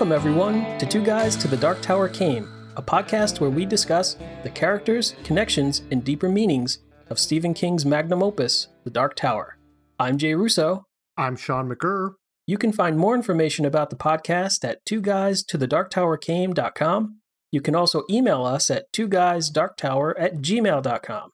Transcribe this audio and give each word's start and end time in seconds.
Welcome, 0.00 0.16
everyone, 0.16 0.78
to 0.78 0.86
Two 0.86 1.04
Guys 1.04 1.36
to 1.36 1.46
the 1.46 1.58
Dark 1.58 1.82
Tower 1.82 2.08
Came, 2.08 2.48
a 2.74 2.82
podcast 2.82 3.38
where 3.38 3.50
we 3.50 3.66
discuss 3.66 4.16
the 4.42 4.48
characters, 4.48 5.14
connections, 5.24 5.82
and 5.90 6.02
deeper 6.02 6.30
meanings 6.30 6.78
of 7.10 7.18
Stephen 7.18 7.52
King's 7.52 7.84
magnum 7.84 8.22
opus, 8.22 8.68
The 8.84 8.88
Dark 8.88 9.14
Tower. 9.14 9.58
I'm 9.98 10.16
Jay 10.16 10.34
Russo. 10.34 10.86
I'm 11.18 11.36
Sean 11.36 11.68
McGurr. 11.68 12.14
You 12.46 12.56
can 12.56 12.72
find 12.72 12.96
more 12.96 13.14
information 13.14 13.66
about 13.66 13.90
the 13.90 13.96
podcast 13.96 14.66
at 14.66 14.82
two 14.86 15.02
guys 15.02 15.42
to 15.42 15.58
the 15.58 15.66
dark 15.66 15.90
tower 15.90 16.16
came.com. 16.16 17.18
You 17.52 17.60
can 17.60 17.74
also 17.74 18.04
email 18.08 18.46
us 18.46 18.70
at 18.70 18.90
two 18.94 19.06
guys 19.06 19.50
dark 19.50 19.76
tower 19.76 20.18
at 20.18 20.36
gmail.com. 20.36 21.30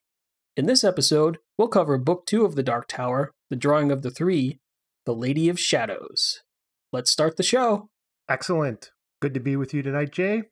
In 0.56 0.66
this 0.66 0.82
episode, 0.82 1.38
we'll 1.56 1.68
cover 1.68 1.98
book 1.98 2.26
two 2.26 2.44
of 2.44 2.56
The 2.56 2.64
Dark 2.64 2.88
Tower, 2.88 3.30
The 3.48 3.54
Drawing 3.54 3.92
of 3.92 4.02
the 4.02 4.10
Three, 4.10 4.58
The 5.04 5.14
Lady 5.14 5.48
of 5.48 5.60
Shadows. 5.60 6.42
Let's 6.92 7.12
start 7.12 7.36
the 7.36 7.44
show. 7.44 7.90
Excellent. 8.28 8.90
Good 9.20 9.34
to 9.34 9.40
be 9.40 9.56
with 9.56 9.72
you 9.72 9.82
tonight, 9.82 10.10
Jay. 10.10 10.44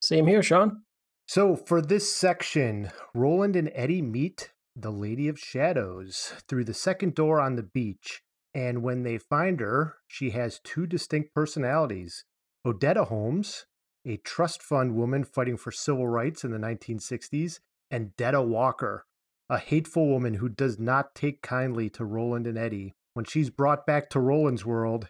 Same 0.00 0.26
here, 0.26 0.42
Sean. 0.42 0.82
So, 1.26 1.56
for 1.56 1.80
this 1.80 2.12
section, 2.12 2.90
Roland 3.14 3.56
and 3.56 3.70
Eddie 3.74 4.02
meet 4.02 4.52
the 4.76 4.90
Lady 4.90 5.28
of 5.28 5.38
Shadows 5.38 6.34
through 6.48 6.64
the 6.64 6.74
second 6.74 7.14
door 7.14 7.40
on 7.40 7.56
the 7.56 7.62
beach. 7.62 8.22
And 8.54 8.82
when 8.82 9.02
they 9.02 9.16
find 9.16 9.60
her, 9.60 9.96
she 10.06 10.30
has 10.30 10.60
two 10.62 10.86
distinct 10.86 11.34
personalities 11.34 12.24
Odetta 12.66 13.06
Holmes, 13.06 13.64
a 14.04 14.18
trust 14.18 14.62
fund 14.62 14.94
woman 14.94 15.24
fighting 15.24 15.56
for 15.56 15.70
civil 15.70 16.06
rights 16.06 16.44
in 16.44 16.50
the 16.50 16.58
1960s, 16.58 17.60
and 17.90 18.14
Detta 18.16 18.42
Walker, 18.42 19.06
a 19.48 19.58
hateful 19.58 20.06
woman 20.06 20.34
who 20.34 20.48
does 20.48 20.78
not 20.78 21.14
take 21.14 21.42
kindly 21.42 21.88
to 21.90 22.04
Roland 22.04 22.46
and 22.46 22.58
Eddie. 22.58 22.94
When 23.14 23.24
she's 23.24 23.50
brought 23.50 23.86
back 23.86 24.10
to 24.10 24.20
Roland's 24.20 24.64
world, 24.64 25.08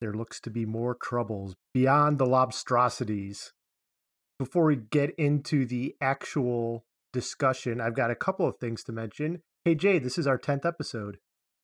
there 0.00 0.12
looks 0.14 0.40
to 0.40 0.50
be 0.50 0.64
more 0.64 0.94
troubles 0.94 1.54
beyond 1.74 2.18
the 2.18 2.26
lobstrosities. 2.26 3.50
Before 4.38 4.64
we 4.64 4.76
get 4.76 5.14
into 5.16 5.66
the 5.66 5.94
actual 6.00 6.84
discussion, 7.12 7.80
I've 7.80 7.96
got 7.96 8.10
a 8.10 8.14
couple 8.16 8.46
of 8.46 8.56
things 8.58 8.82
to 8.84 8.92
mention. 8.92 9.42
Hey, 9.64 9.74
Jay, 9.74 9.98
this 9.98 10.16
is 10.16 10.26
our 10.26 10.38
10th 10.38 10.64
episode. 10.64 11.18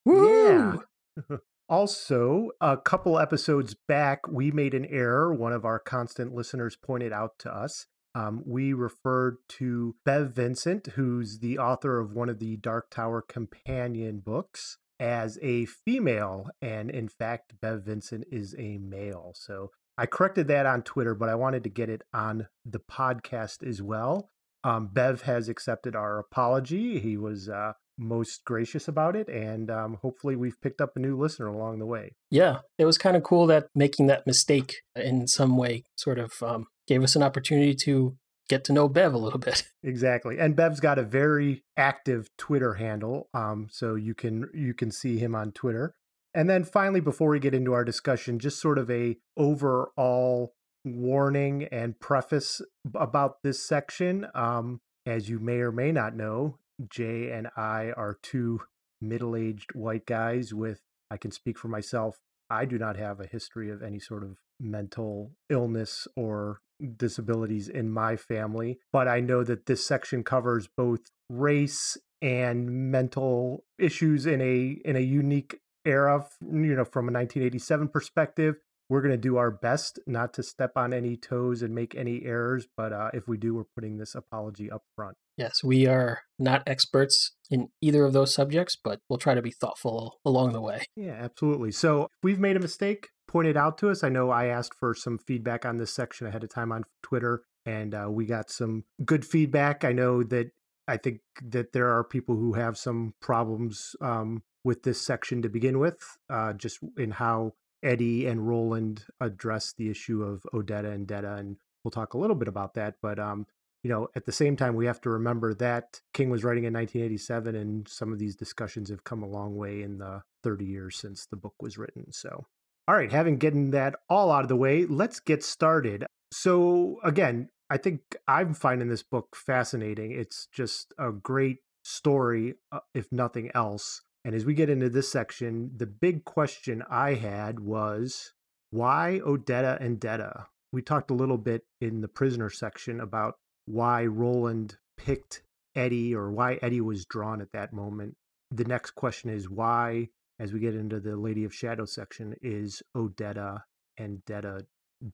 Woo! 0.05 0.83
Yeah. 1.31 1.37
also, 1.69 2.51
a 2.61 2.77
couple 2.77 3.19
episodes 3.19 3.75
back, 3.89 4.28
we 4.28 4.50
made 4.50 4.75
an 4.75 4.84
error. 4.87 5.33
One 5.33 5.53
of 5.53 5.65
our 5.65 5.78
constant 5.78 6.34
listeners 6.34 6.77
pointed 6.77 7.12
out 7.12 7.39
to 7.41 7.55
us. 7.55 7.87
Um, 8.15 8.43
we 8.47 8.73
referred 8.73 9.37
to 9.59 9.97
Bev 10.06 10.34
Vincent, 10.34 10.87
who's 10.95 11.41
the 11.41 11.59
author 11.59 12.00
of 12.00 12.15
one 12.15 12.31
of 12.31 12.39
the 12.39 12.56
Dark 12.56 12.91
Tower 12.91 13.21
companion 13.21 14.21
books, 14.25 14.78
as 15.00 15.39
a 15.42 15.66
female. 15.66 16.48
And 16.61 16.91
in 16.91 17.08
fact, 17.08 17.55
Bev 17.61 17.84
Vincent 17.84 18.25
is 18.30 18.55
a 18.58 18.78
male. 18.78 19.33
So 19.34 19.70
I 19.98 20.06
corrected 20.06 20.48
that 20.48 20.66
on 20.66 20.83
Twitter, 20.83 21.14
but 21.14 21.28
I 21.28 21.34
wanted 21.34 21.64
to 21.64 21.70
get 21.70 21.88
it 21.88 22.03
on 22.12 22.48
the 22.64 22.80
podcast 22.80 23.66
as 23.66 23.80
well. 23.80 24.30
Um, 24.64 24.88
Bev 24.92 25.22
has 25.22 25.48
accepted 25.48 25.94
our 25.94 26.19
apology. 26.19 26.98
He 26.98 27.16
was 27.16 27.48
uh, 27.48 27.75
most 27.98 28.44
gracious 28.44 28.88
about 28.88 29.14
it, 29.14 29.28
and 29.28 29.70
um, 29.70 29.98
hopefully, 30.03 30.34
we've 30.34 30.61
picked 30.61 30.80
up 30.80 30.97
a 30.97 31.00
new 31.00 31.16
listener 31.16 31.47
along 31.47 31.78
the 31.78 31.86
way. 31.86 32.16
Yeah, 32.31 32.58
it 32.77 32.84
was 32.84 32.98
kind 32.98 33.16
of 33.16 33.22
cool 33.22 33.47
that 33.47 33.69
making 33.75 34.08
that 34.08 34.27
mistake 34.27 34.75
in 34.97 35.28
some 35.28 35.56
way 35.56 35.84
sort 35.97 36.19
of 36.19 36.33
um, 36.42 36.66
gave 36.86 37.03
us 37.03 37.14
an 37.16 37.22
opportunity 37.22 37.75
to 37.84 38.16
get 38.48 38.64
to 38.64 38.72
know 38.72 38.89
Bev 38.89 39.14
a 39.14 39.19
little 39.19 39.39
bit. 39.39 39.64
Exactly, 39.83 40.39
and 40.39 40.56
Bev's 40.56 40.80
got 40.80 40.98
a 40.98 41.05
very 41.05 41.62
active 41.77 42.28
Twitter 42.36 42.75
handle, 42.75 43.28
um, 43.33 43.69
so 43.71 43.94
you 43.94 44.15
can 44.15 44.50
you 44.53 44.75
can 44.75 44.91
see 44.91 45.19
him 45.19 45.32
on 45.32 45.53
Twitter. 45.53 45.94
And 46.34 46.50
then 46.50 46.65
finally, 46.65 46.98
before 46.98 47.31
we 47.31 47.38
get 47.38 47.54
into 47.54 47.72
our 47.72 47.84
discussion, 47.84 48.41
just 48.41 48.60
sort 48.60 48.78
of 48.78 48.91
a 48.91 49.16
overall 49.37 50.54
warning 50.84 51.65
and 51.71 51.98
preface 52.00 52.60
about 52.94 53.43
this 53.44 53.65
section. 53.65 54.26
Um, 54.34 54.81
as 55.06 55.28
you 55.28 55.38
may 55.38 55.59
or 55.59 55.71
may 55.71 55.92
not 55.92 56.16
know, 56.16 56.59
Jay 56.91 57.31
and 57.31 57.48
I 57.56 57.92
are 57.97 58.19
two 58.22 58.62
middle 59.00 59.37
aged 59.37 59.75
white 59.75 60.04
guys 60.04 60.53
with, 60.53 60.81
I 61.10 61.16
can 61.16 61.31
speak 61.31 61.59
for 61.59 61.69
myself, 61.69 62.19
I 62.50 62.65
do 62.65 62.78
not 62.78 62.97
have 62.97 63.21
a 63.21 63.26
history 63.26 63.71
of 63.71 63.82
any 63.82 63.98
sort 63.98 64.25
of 64.25 64.38
mental 64.61 65.33
illness 65.50 66.06
or 66.17 66.61
disabilities 66.97 67.69
in 67.69 67.91
my 67.91 68.17
family, 68.17 68.78
but 68.93 69.09
I 69.09 69.21
know 69.21 69.44
that 69.44 69.67
this 69.67 69.87
section 69.87 70.22
covers 70.22 70.69
both 70.77 71.00
race 71.28 71.97
and 72.22 72.91
mental 72.91 73.65
issues 73.78 74.27
in 74.27 74.41
a 74.41 74.78
in 74.84 74.97
a 74.97 75.00
unique 75.00 75.61
era, 75.84 76.27
you 76.41 76.75
know, 76.75 76.84
from 76.84 77.09
a 77.09 77.12
1987 77.12 77.89
perspective. 77.89 78.56
We're 78.89 79.03
going 79.03 79.12
to 79.12 79.19
do 79.19 79.37
our 79.37 79.50
best 79.50 79.99
not 80.06 80.33
to 80.34 80.45
step 80.45 80.72
on 80.77 80.93
any 80.93 81.16
toes 81.16 81.61
and 81.61 81.75
make 81.75 81.97
any 81.97 82.22
errors, 82.25 82.69
but 82.77 82.93
uh, 82.93 83.11
if 83.12 83.27
we 83.27 83.37
do, 83.37 83.55
we're 83.55 83.65
putting 83.75 83.99
this 83.99 84.15
apology 84.15 84.71
up 84.71 84.83
front. 84.95 85.16
Yes, 85.37 85.65
we 85.65 85.89
are 85.89 86.21
not 86.39 86.62
experts 86.69 87.33
in 87.50 87.69
either 87.83 88.05
of 88.05 88.12
those 88.12 88.33
subjects, 88.33 88.77
but 88.83 89.00
we'll 89.09 89.19
try 89.19 89.34
to 89.34 89.43
be 89.43 89.50
thoughtful 89.50 90.21
along 90.25 90.53
the 90.53 90.61
way. 90.61 90.84
Yeah, 90.95 91.16
absolutely. 91.19 91.72
So 91.72 92.05
if 92.05 92.11
we've 92.22 92.39
made 92.39 92.56
a 92.56 92.61
mistake, 92.61 93.09
point 93.26 93.48
it 93.48 93.56
out 93.56 93.78
to 93.78 93.91
us. 93.91 94.04
I 94.04 94.09
know 94.09 94.31
I 94.31 94.47
asked 94.47 94.75
for 94.75 94.94
some 94.94 95.19
feedback 95.19 95.64
on 95.64 95.76
this 95.76 95.92
section 95.92 96.26
ahead 96.26 96.44
of 96.44 96.50
time 96.50 96.72
on 96.72 96.84
Twitter, 97.03 97.42
and 97.64 97.94
uh, 97.94 98.09
we 98.10 98.26
got 98.26 98.50
some 98.50 98.84
good 99.04 99.25
feedback. 99.25 99.84
I 99.84 99.92
know 99.92 100.22
that 100.25 100.50
I 100.88 100.97
think 100.97 101.20
that 101.42 101.72
there 101.72 101.91
are 101.91 102.04
people 102.04 102.36
who 102.36 102.54
have 102.54 102.78
some 102.78 103.15
problems 103.20 103.97
um, 104.00 104.42
with 104.65 104.82
this 104.82 105.00
section 105.00 105.42
to 105.42 105.48
begin 105.48 105.78
with, 105.78 106.19
uh, 106.31 106.53
just 106.53 106.78
in 106.97 107.12
how 107.12 107.54
Eddie 107.82 108.26
and 108.26 108.47
Roland 108.47 109.04
address 109.20 109.72
the 109.76 109.91
issue 109.91 110.22
of 110.22 110.47
Odetta 110.53 110.92
and 110.92 111.06
Detta, 111.06 111.34
and 111.34 111.56
we'll 111.82 111.91
talk 111.91 112.15
a 112.15 112.19
little 112.19 112.36
bit 112.36 112.48
about 112.48 112.75
that. 112.75 112.97
But 113.03 113.19
um, 113.19 113.47
you 113.82 113.91
know, 113.91 114.09
at 114.16 114.26
the 114.26 114.32
same 114.32 114.56
time, 114.56 114.75
we 114.75 114.86
have 114.86 115.00
to 115.03 115.10
remember 115.10 115.54
that 115.54 116.00
King 116.12 116.31
was 116.31 116.42
writing 116.42 116.65
in 116.65 116.72
1987, 116.72 117.54
and 117.54 117.86
some 117.88 118.12
of 118.12 118.19
these 118.19 118.34
discussions 118.34 118.91
have 118.91 119.04
come 119.04 119.22
a 119.22 119.28
long 119.28 119.54
way 119.54 119.82
in 119.82 119.98
the 119.98 120.22
30 120.42 120.65
years 120.65 120.97
since 120.97 121.26
the 121.26 121.36
book 121.36 121.54
was 121.60 121.78
written. 121.78 122.10
So, 122.12 122.47
all 122.88 122.94
right, 122.94 123.10
having 123.10 123.38
gotten 123.38 123.70
that 123.72 123.97
all 124.08 124.30
out 124.30 124.42
of 124.42 124.48
the 124.48 124.56
way, 124.56 124.86
let's 124.86 125.20
get 125.20 125.42
started. 125.42 126.06
So, 126.32 126.98
again, 127.02 127.48
I 127.69 127.78
think 127.78 128.00
I'm 128.28 128.54
finding 128.54 128.88
this 128.88 129.02
book 129.02 129.34
fascinating. 129.34 130.12
It's 130.12 130.47
just 130.52 130.94
a 130.98 131.10
great 131.10 131.58
story, 131.84 132.54
uh, 132.70 132.80
if 132.94 133.10
nothing 133.10 133.50
else. 133.54 134.02
And 134.24 134.34
as 134.34 134.44
we 134.44 134.54
get 134.54 134.70
into 134.70 134.88
this 134.88 135.10
section, 135.10 135.70
the 135.76 135.86
big 135.86 136.24
question 136.24 136.82
I 136.91 137.14
had 137.14 137.60
was 137.60 138.32
why 138.70 139.20
Odetta 139.24 139.80
and 139.80 140.00
Detta? 140.00 140.47
We 140.72 140.82
talked 140.82 141.10
a 141.10 141.14
little 141.14 141.38
bit 141.38 141.62
in 141.80 142.00
the 142.00 142.08
prisoner 142.08 142.50
section 142.50 143.00
about 143.00 143.34
why 143.66 144.04
Roland 144.04 144.76
picked 144.97 145.42
Eddie 145.74 146.14
or 146.14 146.30
why 146.30 146.58
Eddie 146.62 146.80
was 146.80 147.04
drawn 147.04 147.41
at 147.41 147.53
that 147.53 147.72
moment. 147.72 148.16
The 148.50 148.64
next 148.64 148.92
question 148.92 149.30
is 149.30 149.48
why, 149.48 150.08
as 150.38 150.52
we 150.52 150.60
get 150.60 150.74
into 150.74 151.00
the 151.00 151.16
Lady 151.16 151.44
of 151.44 151.54
Shadow 151.54 151.84
section, 151.84 152.34
is 152.42 152.82
Odetta 152.97 153.60
and 153.98 154.24
Detta 154.24 154.66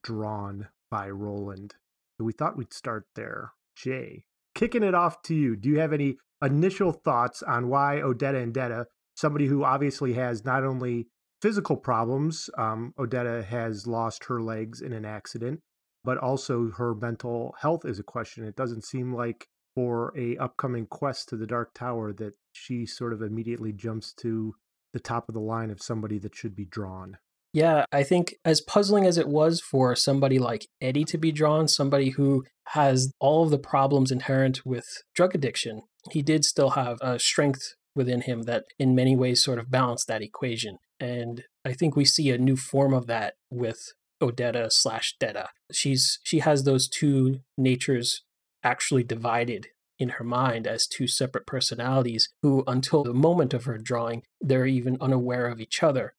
drawn 0.03 0.69
by 0.91 1.11
Roland? 1.11 1.75
So 2.19 2.25
we 2.25 2.33
thought 2.33 2.57
we'd 2.57 2.73
start 2.73 3.07
there. 3.15 3.53
Jay, 3.77 4.25
kicking 4.55 4.83
it 4.83 4.95
off 4.95 5.23
to 5.23 5.35
you. 5.35 5.57
Do 5.57 5.69
you 5.69 5.79
have 5.79 5.93
any 5.93 6.17
initial 6.43 6.93
thoughts 6.93 7.43
on 7.43 7.69
why 7.69 8.01
Odetta 8.03 8.43
and 8.43 8.53
Detta, 8.53 8.87
somebody 9.17 9.47
who 9.47 9.65
obviously 9.65 10.15
has 10.15 10.45
not 10.45 10.65
only 10.65 11.07
physical 11.41 11.77
problems, 11.77 12.51
um, 12.59 12.93
Odetta 12.99 13.45
has 13.45 13.87
lost 13.87 14.25
her 14.25 14.41
legs 14.41 14.81
in 14.81 14.93
an 14.93 15.05
accident, 15.05 15.61
but 16.05 16.19
also 16.19 16.71
her 16.77 16.95
mental 16.95 17.55
health 17.61 17.85
is 17.85 17.99
a 17.99 18.05
question. 18.05 18.45
It 18.45 18.57
doesn't 18.57 18.85
seem 18.85 19.15
like 19.15 19.47
for 19.75 20.13
a 20.17 20.37
upcoming 20.37 20.87
quest 20.87 21.29
to 21.29 21.37
the 21.37 21.47
Dark 21.47 21.73
Tower 21.75 22.13
that 22.15 22.35
she 22.53 22.85
sort 22.87 23.13
of 23.13 23.23
immediately 23.23 23.73
jumps 23.73 24.13
to 24.15 24.55
the 24.93 25.01
top 25.01 25.29
of 25.29 25.35
the 25.35 25.41
line 25.41 25.71
of 25.71 25.83
somebody 25.83 26.19
that 26.19 26.35
should 26.35 26.55
be 26.55 26.65
drawn. 26.65 27.19
Yeah, 27.53 27.85
I 27.93 28.03
think 28.03 28.35
as 28.45 28.63
puzzling 28.63 29.05
as 29.05 29.19
it 29.19 29.29
was 29.29 29.61
for 29.61 29.95
somebody 29.95 30.39
like 30.39 30.69
Eddie 30.81 31.05
to 31.05 31.19
be 31.19 31.33
drawn, 31.33 31.69
somebody 31.69 32.11
who 32.11 32.45
has 32.69 33.13
all 33.21 33.45
of 33.45 33.51
the 33.51 33.59
problems 33.59 34.11
inherent 34.11 34.65
with 34.65 34.87
drug 35.15 35.35
addiction, 35.35 35.83
he 36.11 36.23
did 36.23 36.45
still 36.45 36.71
have 36.71 36.99
a 37.03 37.19
strength 37.19 37.75
within 37.95 38.23
him 38.23 38.43
that 38.43 38.65
in 38.79 38.95
many 38.95 39.15
ways 39.15 39.45
sort 39.45 39.59
of 39.59 39.71
balanced 39.71 40.09
that 40.09 40.23
equation. 40.23 40.79
And 40.99 41.45
I 41.65 41.75
think 41.75 41.95
we 41.95 42.07
see 42.07 42.31
a 42.31 42.39
new 42.39 42.57
form 42.57 42.95
of 42.95 43.07
that 43.09 43.35
with 43.51 43.93
Odetta 44.23 44.73
slash 44.73 45.15
Detta. 45.21 45.49
She's 45.73 46.21
she 46.23 46.39
has 46.39 46.65
those 46.65 46.89
two 46.89 47.41
natures 47.59 48.23
actually 48.63 49.03
divided 49.03 49.67
in 50.03 50.11
her 50.11 50.25
mind 50.25 50.67
as 50.67 50.87
two 50.87 51.07
separate 51.07 51.47
personalities 51.47 52.29
who 52.43 52.63
until 52.67 53.05
the 53.05 53.15
moment 53.15 53.55
of 53.55 53.65
her 53.65 53.79
drawing 53.79 54.23
they're 54.41 54.67
even 54.67 54.99
unaware 55.01 55.47
of 55.47 55.61
each 55.61 55.83
other. 55.83 56.15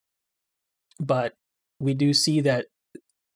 But 0.99 1.33
we 1.79 1.93
do 1.93 2.13
see 2.13 2.39
that 2.41 2.67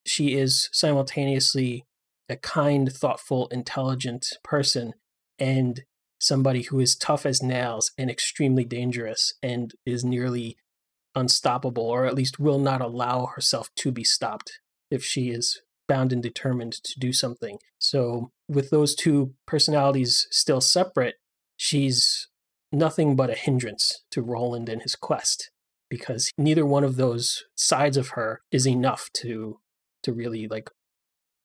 she 0.05 0.35
is 0.35 0.69
simultaneously 0.71 1.83
a 2.29 2.38
kind 2.38 2.91
thoughtful 2.91 3.47
intelligent 3.47 4.25
person 4.44 4.94
and 5.38 5.83
somebody 6.19 6.63
who 6.63 6.79
is 6.79 6.95
tough 6.95 7.25
as 7.25 7.44
nails 7.44 7.91
and 7.97 8.09
extremely 8.09 8.65
dangerous 8.65 9.33
and 9.44 9.73
is 9.85 10.03
nearly 10.03 10.57
unstoppable, 11.15 11.83
or 11.83 12.05
at 12.05 12.15
least 12.15 12.39
will 12.39 12.59
not 12.59 12.81
allow 12.81 13.27
herself 13.27 13.69
to 13.75 13.91
be 13.91 14.03
stopped 14.03 14.59
if 14.89 15.03
she 15.03 15.29
is 15.29 15.61
bound 15.87 16.13
and 16.13 16.21
determined 16.21 16.73
to 16.73 16.99
do 16.99 17.13
something. 17.13 17.59
So, 17.79 18.31
with 18.47 18.69
those 18.69 18.95
two 18.95 19.33
personalities 19.45 20.27
still 20.31 20.61
separate, 20.61 21.15
she's 21.55 22.27
nothing 22.71 23.15
but 23.15 23.29
a 23.29 23.35
hindrance 23.35 24.03
to 24.11 24.21
Roland 24.21 24.69
and 24.69 24.81
his 24.81 24.95
quest 24.95 25.51
because 25.89 26.31
neither 26.37 26.65
one 26.65 26.83
of 26.83 26.97
those 26.97 27.45
sides 27.55 27.97
of 27.97 28.09
her 28.09 28.41
is 28.51 28.67
enough 28.67 29.09
to 29.13 29.59
to 30.03 30.13
really 30.13 30.47
like 30.47 30.69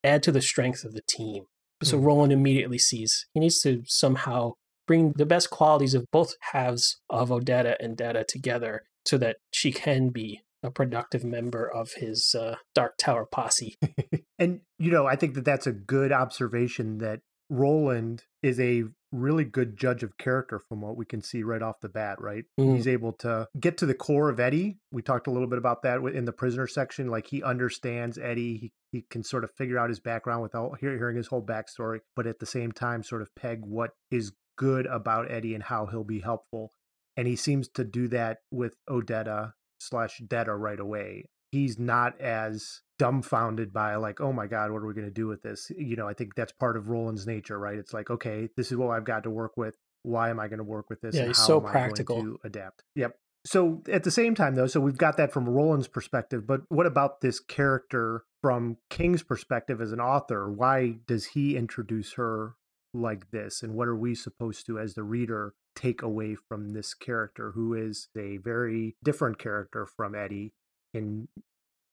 add 0.04 0.22
to 0.22 0.32
the 0.32 0.42
strength 0.42 0.84
of 0.84 0.94
the 0.94 1.02
team. 1.08 1.44
So 1.82 1.98
mm. 1.98 2.04
Roland 2.04 2.32
immediately 2.32 2.78
sees 2.78 3.26
he 3.32 3.40
needs 3.40 3.60
to 3.62 3.82
somehow 3.86 4.54
bring 4.86 5.12
the 5.12 5.26
best 5.26 5.50
qualities 5.50 5.94
of 5.94 6.10
both 6.10 6.34
halves 6.52 7.00
of 7.08 7.30
Odetta 7.30 7.76
and 7.80 7.96
Detta 7.96 8.24
together 8.24 8.82
so 9.04 9.16
that 9.18 9.36
she 9.50 9.72
can 9.72 10.10
be 10.10 10.42
a 10.62 10.70
productive 10.70 11.24
member 11.24 11.68
of 11.68 11.92
his 11.94 12.34
uh, 12.38 12.56
Dark 12.74 12.96
Tower 12.98 13.26
posse. 13.26 13.76
and, 14.38 14.60
you 14.78 14.90
know, 14.90 15.06
I 15.06 15.16
think 15.16 15.34
that 15.34 15.44
that's 15.44 15.66
a 15.66 15.72
good 15.72 16.12
observation 16.12 16.98
that 16.98 17.20
Roland 17.50 18.24
is 18.42 18.58
a 18.58 18.84
really 19.12 19.44
good 19.44 19.76
judge 19.76 20.02
of 20.02 20.16
character 20.16 20.58
from 20.58 20.80
what 20.80 20.96
we 20.96 21.04
can 21.04 21.22
see 21.22 21.42
right 21.42 21.60
off 21.60 21.80
the 21.80 21.88
bat, 21.88 22.20
right? 22.20 22.44
Mm. 22.58 22.76
He's 22.76 22.88
able 22.88 23.12
to 23.14 23.46
get 23.60 23.76
to 23.78 23.86
the 23.86 23.94
core 23.94 24.30
of 24.30 24.40
Eddie. 24.40 24.78
We 24.90 25.02
talked 25.02 25.26
a 25.26 25.30
little 25.30 25.48
bit 25.48 25.58
about 25.58 25.82
that 25.82 26.00
in 26.00 26.24
the 26.24 26.32
prisoner 26.32 26.66
section. 26.66 27.08
Like 27.08 27.26
he 27.26 27.42
understands 27.42 28.16
Eddie. 28.16 28.56
He, 28.56 28.72
he 28.90 29.04
can 29.10 29.22
sort 29.22 29.44
of 29.44 29.50
figure 29.52 29.78
out 29.78 29.90
his 29.90 30.00
background 30.00 30.42
without 30.42 30.78
hearing 30.80 31.16
his 31.16 31.26
whole 31.26 31.44
backstory, 31.44 32.00
but 32.16 32.26
at 32.26 32.38
the 32.38 32.46
same 32.46 32.72
time, 32.72 33.02
sort 33.02 33.22
of 33.22 33.34
peg 33.34 33.60
what 33.64 33.90
is 34.10 34.32
good 34.56 34.86
about 34.86 35.30
Eddie 35.30 35.54
and 35.54 35.64
how 35.64 35.86
he'll 35.86 36.04
be 36.04 36.20
helpful. 36.20 36.72
And 37.16 37.28
he 37.28 37.36
seems 37.36 37.68
to 37.74 37.84
do 37.84 38.08
that 38.08 38.38
with 38.50 38.74
Odetta 38.88 39.52
slash 39.82 40.20
Detta 40.26 40.54
right 40.54 40.80
away. 40.80 41.28
He's 41.50 41.78
not 41.78 42.18
as 42.20 42.80
dumbfounded 42.98 43.72
by 43.72 43.96
like, 43.96 44.20
oh 44.20 44.32
my 44.32 44.46
God, 44.46 44.70
what 44.70 44.78
are 44.78 44.86
we 44.86 44.94
going 44.94 45.06
to 45.06 45.12
do 45.12 45.26
with 45.26 45.42
this? 45.42 45.70
You 45.76 45.96
know, 45.96 46.08
I 46.08 46.14
think 46.14 46.34
that's 46.34 46.52
part 46.52 46.76
of 46.76 46.88
Roland's 46.88 47.26
nature, 47.26 47.58
right? 47.58 47.76
It's 47.76 47.92
like, 47.92 48.10
okay, 48.10 48.48
this 48.56 48.70
is 48.70 48.78
what 48.78 48.90
I've 48.90 49.04
got 49.04 49.24
to 49.24 49.30
work 49.30 49.56
with. 49.56 49.76
Why 50.02 50.30
am 50.30 50.40
I 50.40 50.48
going 50.48 50.58
to 50.58 50.64
work 50.64 50.88
with 50.88 51.00
this? 51.00 51.14
Yeah, 51.14 51.26
he's 51.26 51.38
so 51.38 51.60
practical. 51.60 52.22
to 52.22 52.38
adapt. 52.44 52.84
Yep. 52.96 53.16
So 53.44 53.82
at 53.90 54.04
the 54.04 54.10
same 54.10 54.34
time, 54.34 54.54
though, 54.54 54.66
so 54.66 54.80
we've 54.80 54.96
got 54.96 55.16
that 55.16 55.32
from 55.32 55.48
Roland's 55.48 55.88
perspective, 55.88 56.46
but 56.46 56.62
what 56.68 56.86
about 56.86 57.20
this 57.20 57.40
character 57.40 58.24
from 58.40 58.76
King's 58.88 59.22
perspective 59.22 59.80
as 59.80 59.92
an 59.92 60.00
author? 60.00 60.50
Why 60.50 60.96
does 61.06 61.26
he 61.26 61.56
introduce 61.56 62.14
her 62.14 62.54
like 62.94 63.30
this 63.30 63.62
and 63.62 63.74
what 63.74 63.88
are 63.88 63.96
we 63.96 64.14
supposed 64.14 64.66
to 64.66 64.78
as 64.78 64.94
the 64.94 65.02
reader 65.02 65.54
take 65.74 66.02
away 66.02 66.34
from 66.34 66.70
this 66.70 66.94
character 66.94 67.52
who 67.52 67.74
is 67.74 68.08
a 68.16 68.38
very 68.38 68.96
different 69.02 69.38
character 69.38 69.86
from 69.86 70.14
Eddie 70.14 70.52
in 70.94 71.28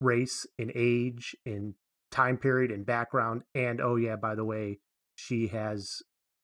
race 0.02 0.46
in 0.58 0.72
age 0.76 1.36
in 1.46 1.74
time 2.12 2.38
period 2.38 2.72
and 2.72 2.86
background 2.86 3.44
and 3.54 3.82
oh 3.82 3.96
yeah 3.96 4.16
by 4.16 4.34
the 4.34 4.46
way 4.46 4.80
she 5.16 5.48
has 5.48 6.02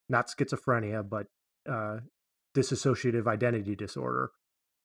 not 0.08 0.28
schizophrenia 0.28 1.06
but 1.08 1.26
uh 1.68 1.98
dissociative 2.54 3.26
identity 3.26 3.74
disorder 3.74 4.30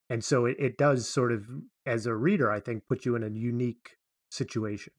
and 0.09 0.23
so 0.23 0.45
it, 0.45 0.55
it 0.57 0.77
does 0.77 1.07
sort 1.07 1.31
of 1.31 1.45
as 1.85 2.05
a 2.05 2.15
reader 2.15 2.49
i 2.49 2.59
think 2.59 2.87
put 2.87 3.05
you 3.05 3.15
in 3.15 3.23
a 3.23 3.29
unique 3.29 3.97
situation 4.31 4.93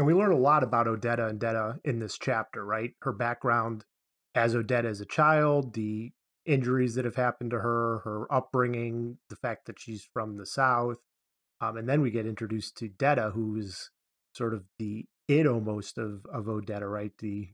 and 0.00 0.06
we 0.06 0.14
learn 0.14 0.32
a 0.32 0.38
lot 0.38 0.62
about 0.62 0.86
Odetta 0.86 1.28
and 1.28 1.38
Detta 1.38 1.78
in 1.84 1.98
this 1.98 2.16
chapter, 2.16 2.64
right? 2.64 2.92
Her 3.02 3.12
background 3.12 3.84
as 4.34 4.54
Odetta 4.54 4.86
as 4.86 5.02
a 5.02 5.04
child, 5.04 5.74
the 5.74 6.12
injuries 6.50 6.96
that 6.96 7.04
have 7.04 7.16
happened 7.16 7.52
to 7.52 7.60
her, 7.60 8.00
her 8.04 8.32
upbringing, 8.32 9.18
the 9.28 9.36
fact 9.36 9.66
that 9.66 9.78
she's 9.78 10.06
from 10.12 10.36
the 10.36 10.46
South. 10.46 10.98
Um, 11.60 11.76
and 11.76 11.88
then 11.88 12.00
we 12.00 12.10
get 12.10 12.26
introduced 12.26 12.76
to 12.78 12.88
Detta, 12.88 13.30
who's 13.34 13.90
sort 14.34 14.54
of 14.54 14.64
the 14.78 15.04
it 15.28 15.46
almost 15.46 15.96
of, 15.96 16.26
of 16.32 16.46
Odetta, 16.46 16.90
right? 16.90 17.12
The 17.18 17.48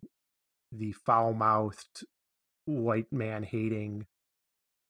the 0.72 0.92
foul 0.92 1.34
mouthed, 1.34 2.04
white 2.64 3.12
man 3.12 3.42
hating, 3.42 4.06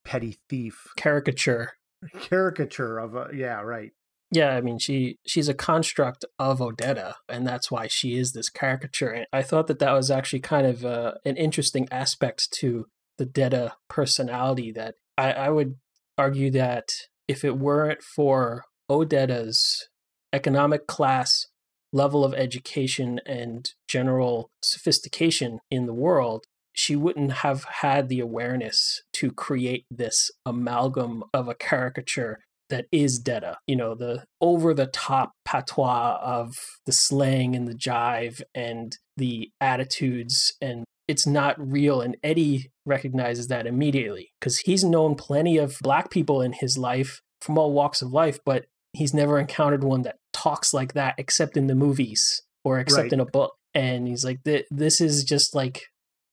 petty 0.05 0.39
thief 0.49 0.89
caricature. 0.97 1.73
Caricature 2.21 2.99
of 2.99 3.15
a 3.15 3.31
yeah, 3.35 3.61
right. 3.63 3.93
Yeah, 4.31 4.57
I 4.57 4.61
mean 4.61 4.79
she 4.79 5.19
she's 5.27 5.49
a 5.49 5.55
construct 5.55 6.25
of 6.39 6.59
Odetta, 6.59 7.15
and 7.29 7.47
that's 7.47 7.71
why 7.71 7.87
she 7.87 8.17
is 8.17 8.33
this 8.33 8.49
caricature. 8.49 9.11
And 9.11 9.27
I 9.33 9.43
thought 9.43 9.67
that 9.69 9.79
that 9.79 9.93
was 9.93 10.11
actually 10.11 10.41
kind 10.41 10.67
of 10.67 10.85
uh, 10.85 11.15
an 11.25 11.37
interesting 11.37 11.89
aspect 11.91 12.53
to 12.55 12.87
the 13.19 13.27
Detta 13.27 13.75
personality. 13.89 14.73
That 14.73 14.95
I, 15.17 15.33
I 15.33 15.51
would 15.51 15.77
argue 16.19 16.51
that 16.53 16.93
if 17.29 17.45
it 17.45 17.59
weren't 17.59 18.03
for 18.03 18.65
Odetta's 18.89 19.89
economic 20.33 20.87
class, 20.87 21.47
level 21.93 22.25
of 22.25 22.35
education, 22.35 23.21
and 23.27 23.71
general 23.89 24.51
sophistication 24.63 25.61
in 25.71 25.87
the 25.87 25.95
world, 25.95 26.45
she 26.73 26.95
wouldn't 26.95 27.33
have 27.33 27.65
had 27.65 28.09
the 28.09 28.21
awareness 28.21 29.03
to 29.15 29.33
create 29.33 29.87
this 29.91 30.31
amalgam 30.45 31.25
of 31.33 31.49
a 31.49 31.55
caricature 31.55 32.41
that 32.69 32.87
is 32.93 33.19
Detta. 33.19 33.59
You 33.67 33.77
know, 33.77 33.95
the 33.95 34.25
over 34.41 34.75
the 34.75 34.87
top 34.87 35.33
patois 35.45 36.19
of 36.23 36.57
the 36.85 36.93
slang 36.93 37.57
and 37.57 37.67
the 37.67 37.75
jive 37.75 38.43
and 38.55 38.97
the 39.17 39.51
attitudes 39.61 40.55
and 40.61 40.85
it's 41.09 41.27
not 41.27 41.55
real 41.59 42.01
and 42.01 42.17
Eddie 42.23 42.71
recognizes 42.87 43.49
that 43.49 43.67
immediately 43.67 44.33
because 44.41 44.59
he's 44.59 44.85
known 44.85 45.15
plenty 45.15 45.59
of 45.59 45.77
black 45.83 46.11
people 46.11 46.41
in 46.41 46.53
his 46.53 46.79
life 46.79 47.21
from 47.41 47.59
all 47.59 47.73
walks 47.73 48.01
of 48.01 48.13
life 48.13 48.39
but 48.45 48.67
he's 48.93 49.13
never 49.13 49.39
encountered 49.39 49.85
one 49.85 50.03
that 50.03 50.17
talks 50.33 50.73
like 50.73 50.95
that 50.95 51.15
except 51.19 51.57
in 51.57 51.67
the 51.67 51.75
movies 51.75 52.43
or 52.65 52.79
except 52.79 53.05
right. 53.05 53.13
in 53.13 53.21
a 53.21 53.27
book 53.27 53.55
and 53.75 54.07
he's 54.09 54.25
like 54.25 54.41
this 54.71 55.01
is 55.01 55.25
just 55.25 55.55
like 55.55 55.83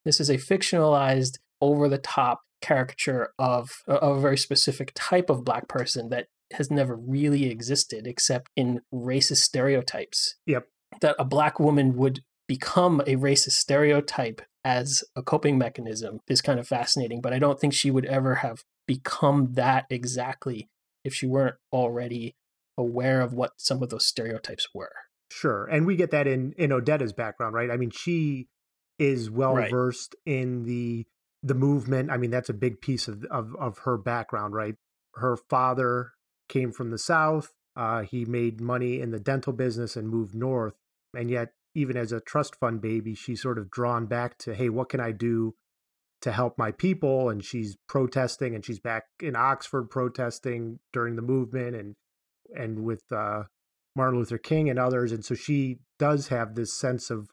this 0.06 0.20
is 0.20 0.30
a 0.30 0.38
fictionalized 0.38 1.38
over 1.62 1.88
the 1.88 1.98
top 1.98 2.42
caricature 2.62 3.34
of, 3.38 3.70
of 3.88 4.18
a 4.18 4.22
very 4.22 4.38
specific 4.38 4.92
type 4.96 5.30
of 5.30 5.44
black 5.44 5.68
person 5.68 6.10
that 6.10 6.28
has 6.54 6.72
never 6.72 6.96
really 6.96 7.46
existed 7.46 8.08
except 8.08 8.50
in 8.56 8.82
racist 8.94 9.38
stereotypes. 9.38 10.36
Yep. 10.46 10.68
That 11.02 11.16
a 11.20 11.26
black 11.26 11.60
woman 11.60 11.96
would 11.98 12.22
become 12.48 13.02
a 13.02 13.16
racist 13.16 13.54
stereotype 13.54 14.42
as 14.64 15.04
a 15.16 15.22
coping 15.22 15.58
mechanism 15.58 16.20
is 16.28 16.42
kind 16.42 16.60
of 16.60 16.68
fascinating, 16.68 17.22
but 17.22 17.34
I 17.34 17.40
don't 17.40 17.60
think 17.60 17.74
she 17.74 17.92
would 17.92 18.06
ever 18.06 18.36
have 18.36 18.64
become 18.88 19.54
that 19.54 19.86
exactly 19.90 20.70
if 21.04 21.14
she 21.14 21.28
weren't 21.28 21.56
already 21.72 22.36
aware 22.78 23.22
of 23.22 23.34
what 23.34 23.52
some 23.58 23.84
of 23.84 23.90
those 23.90 24.06
stereotypes 24.06 24.68
were. 24.74 24.94
Sure. 25.32 25.66
And 25.66 25.86
we 25.86 25.96
get 25.96 26.12
that 26.12 26.28
in 26.28 26.54
in 26.58 26.72
Odetta's 26.72 27.14
background, 27.14 27.56
right? 27.56 27.72
I 27.72 27.78
mean, 27.78 27.90
she 27.90 28.48
is 29.00 29.30
well 29.30 29.56
right. 29.56 29.72
versed 29.72 30.16
in 30.26 30.64
the 30.64 31.06
the 31.42 31.54
movement. 31.54 32.10
I 32.10 32.18
mean, 32.18 32.32
that's 32.32 32.50
a 32.50 32.54
big 32.54 32.80
piece 32.82 33.08
of, 33.08 33.26
of, 33.26 33.56
of 33.60 33.80
her 33.80 33.98
background, 33.98 34.54
right? 34.54 34.76
Her 35.16 35.36
father 35.50 36.12
came 36.48 36.72
from 36.72 36.90
the 36.90 36.98
South. 36.98 37.50
Uh, 37.76 38.04
he 38.04 38.24
made 38.24 38.62
money 38.62 39.02
in 39.02 39.12
the 39.12 39.20
dental 39.20 39.52
business 39.52 39.98
and 39.98 40.08
moved 40.08 40.34
north. 40.34 40.76
And 41.16 41.30
yet, 41.30 41.50
even 41.76 41.98
as 41.98 42.12
a 42.12 42.20
trust 42.22 42.56
fund 42.56 42.82
baby, 42.82 43.16
she's 43.16 43.42
sort 43.42 43.58
of 43.58 43.72
drawn 43.72 44.06
back 44.06 44.38
to, 44.40 44.54
hey, 44.54 44.70
what 44.70 44.90
can 44.90 45.00
I 45.00 45.12
do 45.12 45.56
to 46.22 46.32
help 46.32 46.58
my 46.58 46.72
people? 46.72 47.30
And 47.30 47.44
she's 47.44 47.78
protesting, 47.88 48.56
and 48.56 48.66
she's 48.66 48.80
back 48.80 49.06
in 49.22 49.36
Oxford 49.36 49.90
protesting 49.90 50.80
during 50.92 51.16
the 51.16 51.22
movement 51.22 51.76
and 51.76 51.96
and 52.56 52.84
with 52.84 53.04
uh, 53.12 53.44
Martin 53.96 54.20
Luther 54.20 54.38
King 54.38 54.70
and 54.70 54.78
others. 54.78 55.12
And 55.12 55.26
so 55.26 55.34
she 55.34 55.80
does 55.98 56.28
have 56.28 56.56
this 56.56 56.74
sense 56.74 57.10
of 57.10 57.30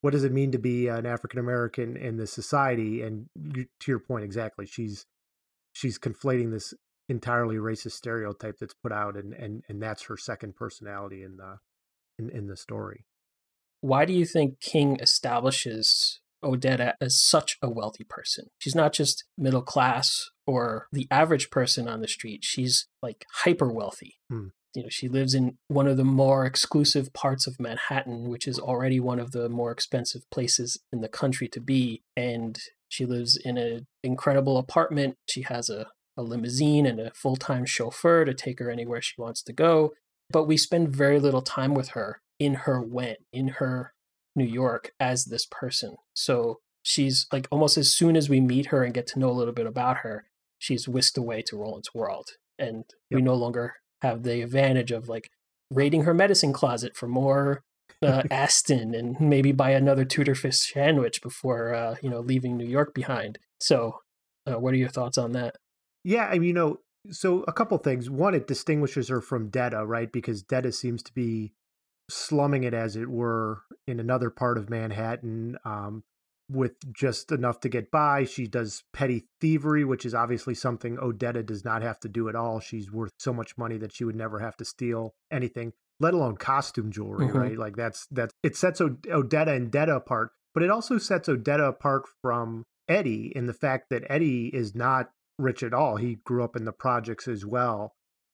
what 0.00 0.12
does 0.12 0.24
it 0.24 0.32
mean 0.32 0.52
to 0.52 0.58
be 0.58 0.88
an 0.88 1.06
African 1.06 1.40
American 1.40 1.96
in 1.96 2.16
this 2.16 2.32
society? 2.32 3.02
And 3.02 3.26
you, 3.34 3.66
to 3.80 3.90
your 3.90 3.98
point, 3.98 4.24
exactly, 4.24 4.66
she's 4.66 5.06
she's 5.72 5.98
conflating 5.98 6.50
this 6.50 6.74
entirely 7.08 7.56
racist 7.56 7.92
stereotype 7.92 8.58
that's 8.58 8.74
put 8.74 8.92
out, 8.92 9.16
and 9.16 9.32
and 9.32 9.64
and 9.68 9.82
that's 9.82 10.04
her 10.04 10.16
second 10.16 10.54
personality 10.56 11.22
in 11.22 11.36
the 11.36 11.58
in 12.18 12.30
in 12.30 12.46
the 12.46 12.56
story. 12.56 13.06
Why 13.80 14.04
do 14.04 14.12
you 14.12 14.24
think 14.24 14.60
King 14.60 14.98
establishes 15.00 16.20
Odetta 16.44 16.94
as 17.00 17.20
such 17.20 17.58
a 17.62 17.70
wealthy 17.70 18.04
person? 18.04 18.46
She's 18.58 18.74
not 18.74 18.92
just 18.92 19.24
middle 19.36 19.62
class 19.62 20.30
or 20.46 20.88
the 20.92 21.06
average 21.10 21.50
person 21.50 21.88
on 21.88 22.00
the 22.00 22.08
street. 22.08 22.44
She's 22.44 22.86
like 23.02 23.24
hyper 23.30 23.72
wealthy. 23.72 24.16
Hmm 24.30 24.48
you 24.74 24.82
know 24.82 24.88
she 24.88 25.08
lives 25.08 25.34
in 25.34 25.56
one 25.68 25.88
of 25.88 25.96
the 25.96 26.04
more 26.04 26.44
exclusive 26.44 27.12
parts 27.12 27.46
of 27.46 27.58
Manhattan, 27.58 28.28
which 28.28 28.46
is 28.46 28.58
already 28.58 29.00
one 29.00 29.18
of 29.18 29.32
the 29.32 29.48
more 29.48 29.72
expensive 29.72 30.22
places 30.30 30.78
in 30.92 31.00
the 31.00 31.08
country 31.08 31.48
to 31.48 31.60
be, 31.60 32.02
and 32.16 32.58
she 32.88 33.04
lives 33.04 33.36
in 33.36 33.58
an 33.58 33.86
incredible 34.04 34.56
apartment. 34.56 35.16
She 35.28 35.42
has 35.42 35.68
a, 35.68 35.88
a 36.16 36.22
limousine 36.22 36.86
and 36.86 37.00
a 37.00 37.12
full 37.12 37.36
time 37.36 37.64
chauffeur 37.64 38.24
to 38.24 38.34
take 38.34 38.60
her 38.60 38.70
anywhere 38.70 39.02
she 39.02 39.14
wants 39.18 39.42
to 39.44 39.52
go. 39.52 39.94
But 40.30 40.44
we 40.44 40.56
spend 40.56 40.94
very 40.94 41.18
little 41.18 41.42
time 41.42 41.74
with 41.74 41.90
her 41.90 42.20
in 42.38 42.54
her 42.54 42.80
when 42.80 43.16
in 43.32 43.48
her 43.48 43.92
New 44.36 44.44
York 44.44 44.92
as 45.00 45.26
this 45.26 45.46
person. 45.46 45.96
So 46.14 46.60
she's 46.82 47.26
like 47.32 47.48
almost 47.50 47.76
as 47.76 47.92
soon 47.92 48.16
as 48.16 48.28
we 48.28 48.40
meet 48.40 48.66
her 48.66 48.84
and 48.84 48.94
get 48.94 49.06
to 49.08 49.18
know 49.18 49.30
a 49.30 49.32
little 49.32 49.54
bit 49.54 49.66
about 49.66 49.98
her, 49.98 50.26
she's 50.58 50.88
whisked 50.88 51.18
away 51.18 51.42
to 51.42 51.56
Roland's 51.56 51.94
world. 51.94 52.30
And 52.58 52.84
yep. 53.10 53.16
we 53.16 53.22
no 53.22 53.34
longer 53.34 53.74
have 54.02 54.22
the 54.22 54.42
advantage 54.42 54.92
of 54.92 55.08
like 55.08 55.30
raiding 55.70 56.04
her 56.04 56.14
medicine 56.14 56.52
closet 56.52 56.96
for 56.96 57.08
more 57.08 57.62
uh, 58.02 58.22
astin 58.30 58.94
and 58.94 59.20
maybe 59.20 59.52
buy 59.52 59.70
another 59.70 60.04
tooter 60.04 60.34
fish 60.34 60.72
sandwich 60.72 61.20
before 61.20 61.74
uh, 61.74 61.96
you 62.02 62.08
know 62.10 62.20
leaving 62.20 62.56
New 62.56 62.66
York 62.66 62.94
behind. 62.94 63.38
So, 63.60 63.98
uh, 64.46 64.58
what 64.58 64.72
are 64.74 64.78
your 64.78 64.88
thoughts 64.88 65.18
on 65.18 65.32
that? 65.32 65.56
Yeah, 66.04 66.26
I 66.26 66.38
mean, 66.38 66.44
you 66.44 66.52
know, 66.52 66.78
so 67.10 67.44
a 67.48 67.52
couple 67.52 67.76
things. 67.78 68.08
One, 68.08 68.34
it 68.34 68.46
distinguishes 68.46 69.08
her 69.08 69.20
from 69.20 69.50
Detta, 69.50 69.84
right? 69.84 70.10
Because 70.10 70.42
Detta 70.42 70.72
seems 70.72 71.02
to 71.04 71.12
be 71.12 71.52
slumming 72.10 72.64
it, 72.64 72.74
as 72.74 72.96
it 72.96 73.08
were, 73.08 73.62
in 73.86 74.00
another 74.00 74.30
part 74.30 74.58
of 74.58 74.70
Manhattan. 74.70 75.56
Um, 75.64 76.04
with 76.50 76.92
just 76.92 77.30
enough 77.30 77.60
to 77.60 77.68
get 77.68 77.90
by. 77.90 78.24
She 78.24 78.46
does 78.46 78.82
petty 78.92 79.26
thievery, 79.40 79.84
which 79.84 80.06
is 80.06 80.14
obviously 80.14 80.54
something 80.54 80.96
Odetta 80.96 81.44
does 81.44 81.64
not 81.64 81.82
have 81.82 82.00
to 82.00 82.08
do 82.08 82.28
at 82.28 82.34
all. 82.34 82.60
She's 82.60 82.90
worth 82.90 83.12
so 83.18 83.32
much 83.32 83.58
money 83.58 83.76
that 83.78 83.94
she 83.94 84.04
would 84.04 84.16
never 84.16 84.38
have 84.38 84.56
to 84.56 84.64
steal 84.64 85.14
anything, 85.30 85.72
let 86.00 86.14
alone 86.14 86.36
costume 86.36 86.90
jewelry, 86.90 87.26
mm-hmm. 87.26 87.38
right? 87.38 87.58
Like 87.58 87.76
that's 87.76 88.06
that's 88.10 88.32
it 88.42 88.56
sets 88.56 88.80
Odetta 88.80 89.54
and 89.54 89.70
Detta 89.70 89.96
apart, 89.96 90.30
but 90.54 90.62
it 90.62 90.70
also 90.70 90.98
sets 90.98 91.28
Odetta 91.28 91.68
apart 91.68 92.04
from 92.22 92.64
Eddie 92.88 93.32
in 93.34 93.46
the 93.46 93.54
fact 93.54 93.90
that 93.90 94.04
Eddie 94.08 94.48
is 94.48 94.74
not 94.74 95.10
rich 95.38 95.62
at 95.62 95.74
all. 95.74 95.96
He 95.96 96.16
grew 96.24 96.42
up 96.42 96.56
in 96.56 96.64
the 96.64 96.72
projects 96.72 97.28
as 97.28 97.44
well. 97.44 97.92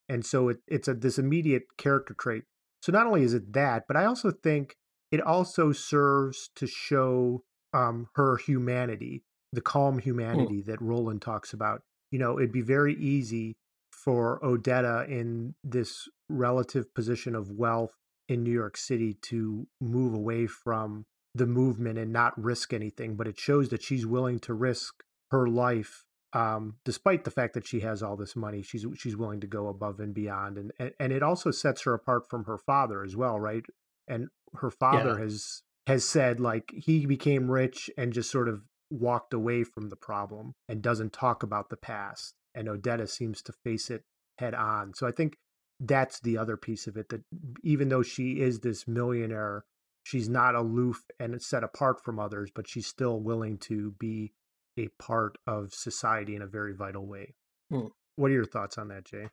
And 0.08 0.24
so 0.24 0.50
it, 0.50 0.58
it's 0.68 0.86
a 0.86 0.94
this 0.94 1.18
immediate 1.18 1.64
character 1.78 2.14
trait. 2.18 2.44
So 2.84 2.92
not 2.92 3.06
only 3.06 3.22
is 3.22 3.32
it 3.32 3.54
that, 3.54 3.84
but 3.88 3.96
I 3.96 4.04
also 4.04 4.30
think 4.30 4.76
it 5.10 5.22
also 5.22 5.72
serves 5.72 6.50
to 6.56 6.66
show 6.66 7.42
um, 7.72 8.08
her 8.14 8.36
humanity, 8.36 9.24
the 9.54 9.62
calm 9.62 9.94
hmm. 9.94 10.00
humanity 10.00 10.60
mm. 10.60 10.66
that 10.66 10.82
Roland 10.82 11.22
talks 11.22 11.54
about. 11.54 11.80
You 12.10 12.18
know, 12.18 12.38
it'd 12.38 12.52
be 12.52 12.60
very 12.60 12.94
easy 12.96 13.56
for 13.90 14.38
Odetta 14.42 15.08
in 15.08 15.54
this 15.64 16.10
relative 16.28 16.94
position 16.94 17.34
of 17.34 17.50
wealth 17.50 17.96
in 18.28 18.44
New 18.44 18.52
York 18.52 18.76
City 18.76 19.16
to 19.30 19.66
move 19.80 20.12
away 20.12 20.46
from 20.46 21.06
the 21.34 21.46
movement 21.46 21.98
and 21.98 22.12
not 22.12 22.38
risk 22.38 22.74
anything. 22.74 23.16
But 23.16 23.28
it 23.28 23.40
shows 23.40 23.70
that 23.70 23.82
she's 23.82 24.04
willing 24.04 24.40
to 24.40 24.52
risk 24.52 25.02
her 25.30 25.46
life, 25.46 26.04
um, 26.34 26.76
despite 26.84 27.24
the 27.24 27.30
fact 27.30 27.54
that 27.54 27.66
she 27.66 27.80
has 27.80 28.02
all 28.02 28.16
this 28.16 28.36
money. 28.36 28.60
She's 28.62 28.84
she's 28.96 29.16
willing 29.16 29.40
to 29.40 29.46
go 29.46 29.68
above 29.68 30.00
and 30.00 30.12
beyond, 30.12 30.58
and 30.58 30.72
and, 30.78 30.92
and 30.98 31.12
it 31.12 31.22
also 31.22 31.50
sets 31.50 31.82
her 31.82 31.94
apart 31.94 32.28
from 32.28 32.44
her 32.44 32.58
father 32.58 33.02
as 33.04 33.16
well, 33.16 33.38
right? 33.38 33.64
And 34.08 34.28
her 34.56 34.70
father 34.70 35.14
yeah. 35.16 35.24
has 35.24 35.62
has 35.86 36.04
said 36.04 36.40
like 36.40 36.70
he 36.74 37.06
became 37.06 37.50
rich 37.50 37.88
and 37.96 38.12
just 38.12 38.30
sort 38.30 38.48
of 38.48 38.62
walked 38.90 39.32
away 39.32 39.64
from 39.64 39.88
the 39.88 39.96
problem 39.96 40.54
and 40.68 40.82
doesn't 40.82 41.12
talk 41.12 41.42
about 41.42 41.70
the 41.70 41.76
past. 41.76 42.34
And 42.54 42.68
Odetta 42.68 43.08
seems 43.08 43.42
to 43.42 43.52
face 43.64 43.90
it 43.90 44.02
head 44.38 44.54
on. 44.54 44.92
So 44.94 45.06
I 45.06 45.12
think 45.12 45.36
that's 45.80 46.20
the 46.20 46.38
other 46.38 46.56
piece 46.56 46.86
of 46.86 46.96
it 46.96 47.08
that 47.10 47.22
even 47.62 47.88
though 47.88 48.02
she 48.02 48.40
is 48.40 48.60
this 48.60 48.86
millionaire, 48.86 49.64
she's 50.04 50.28
not 50.28 50.54
aloof 50.54 51.02
and 51.18 51.40
set 51.42 51.64
apart 51.64 52.02
from 52.04 52.18
others, 52.18 52.50
but 52.54 52.68
she's 52.68 52.86
still 52.86 53.20
willing 53.20 53.58
to 53.58 53.92
be 53.98 54.32
a 54.78 54.88
part 55.00 55.36
of 55.46 55.72
society 55.72 56.34
in 56.34 56.42
a 56.42 56.46
very 56.46 56.74
vital 56.74 57.06
way. 57.06 57.34
Hmm. 57.70 57.86
What 58.16 58.30
are 58.30 58.34
your 58.34 58.46
thoughts 58.46 58.78
on 58.78 58.88
that, 58.88 59.04
Jay? 59.04 59.28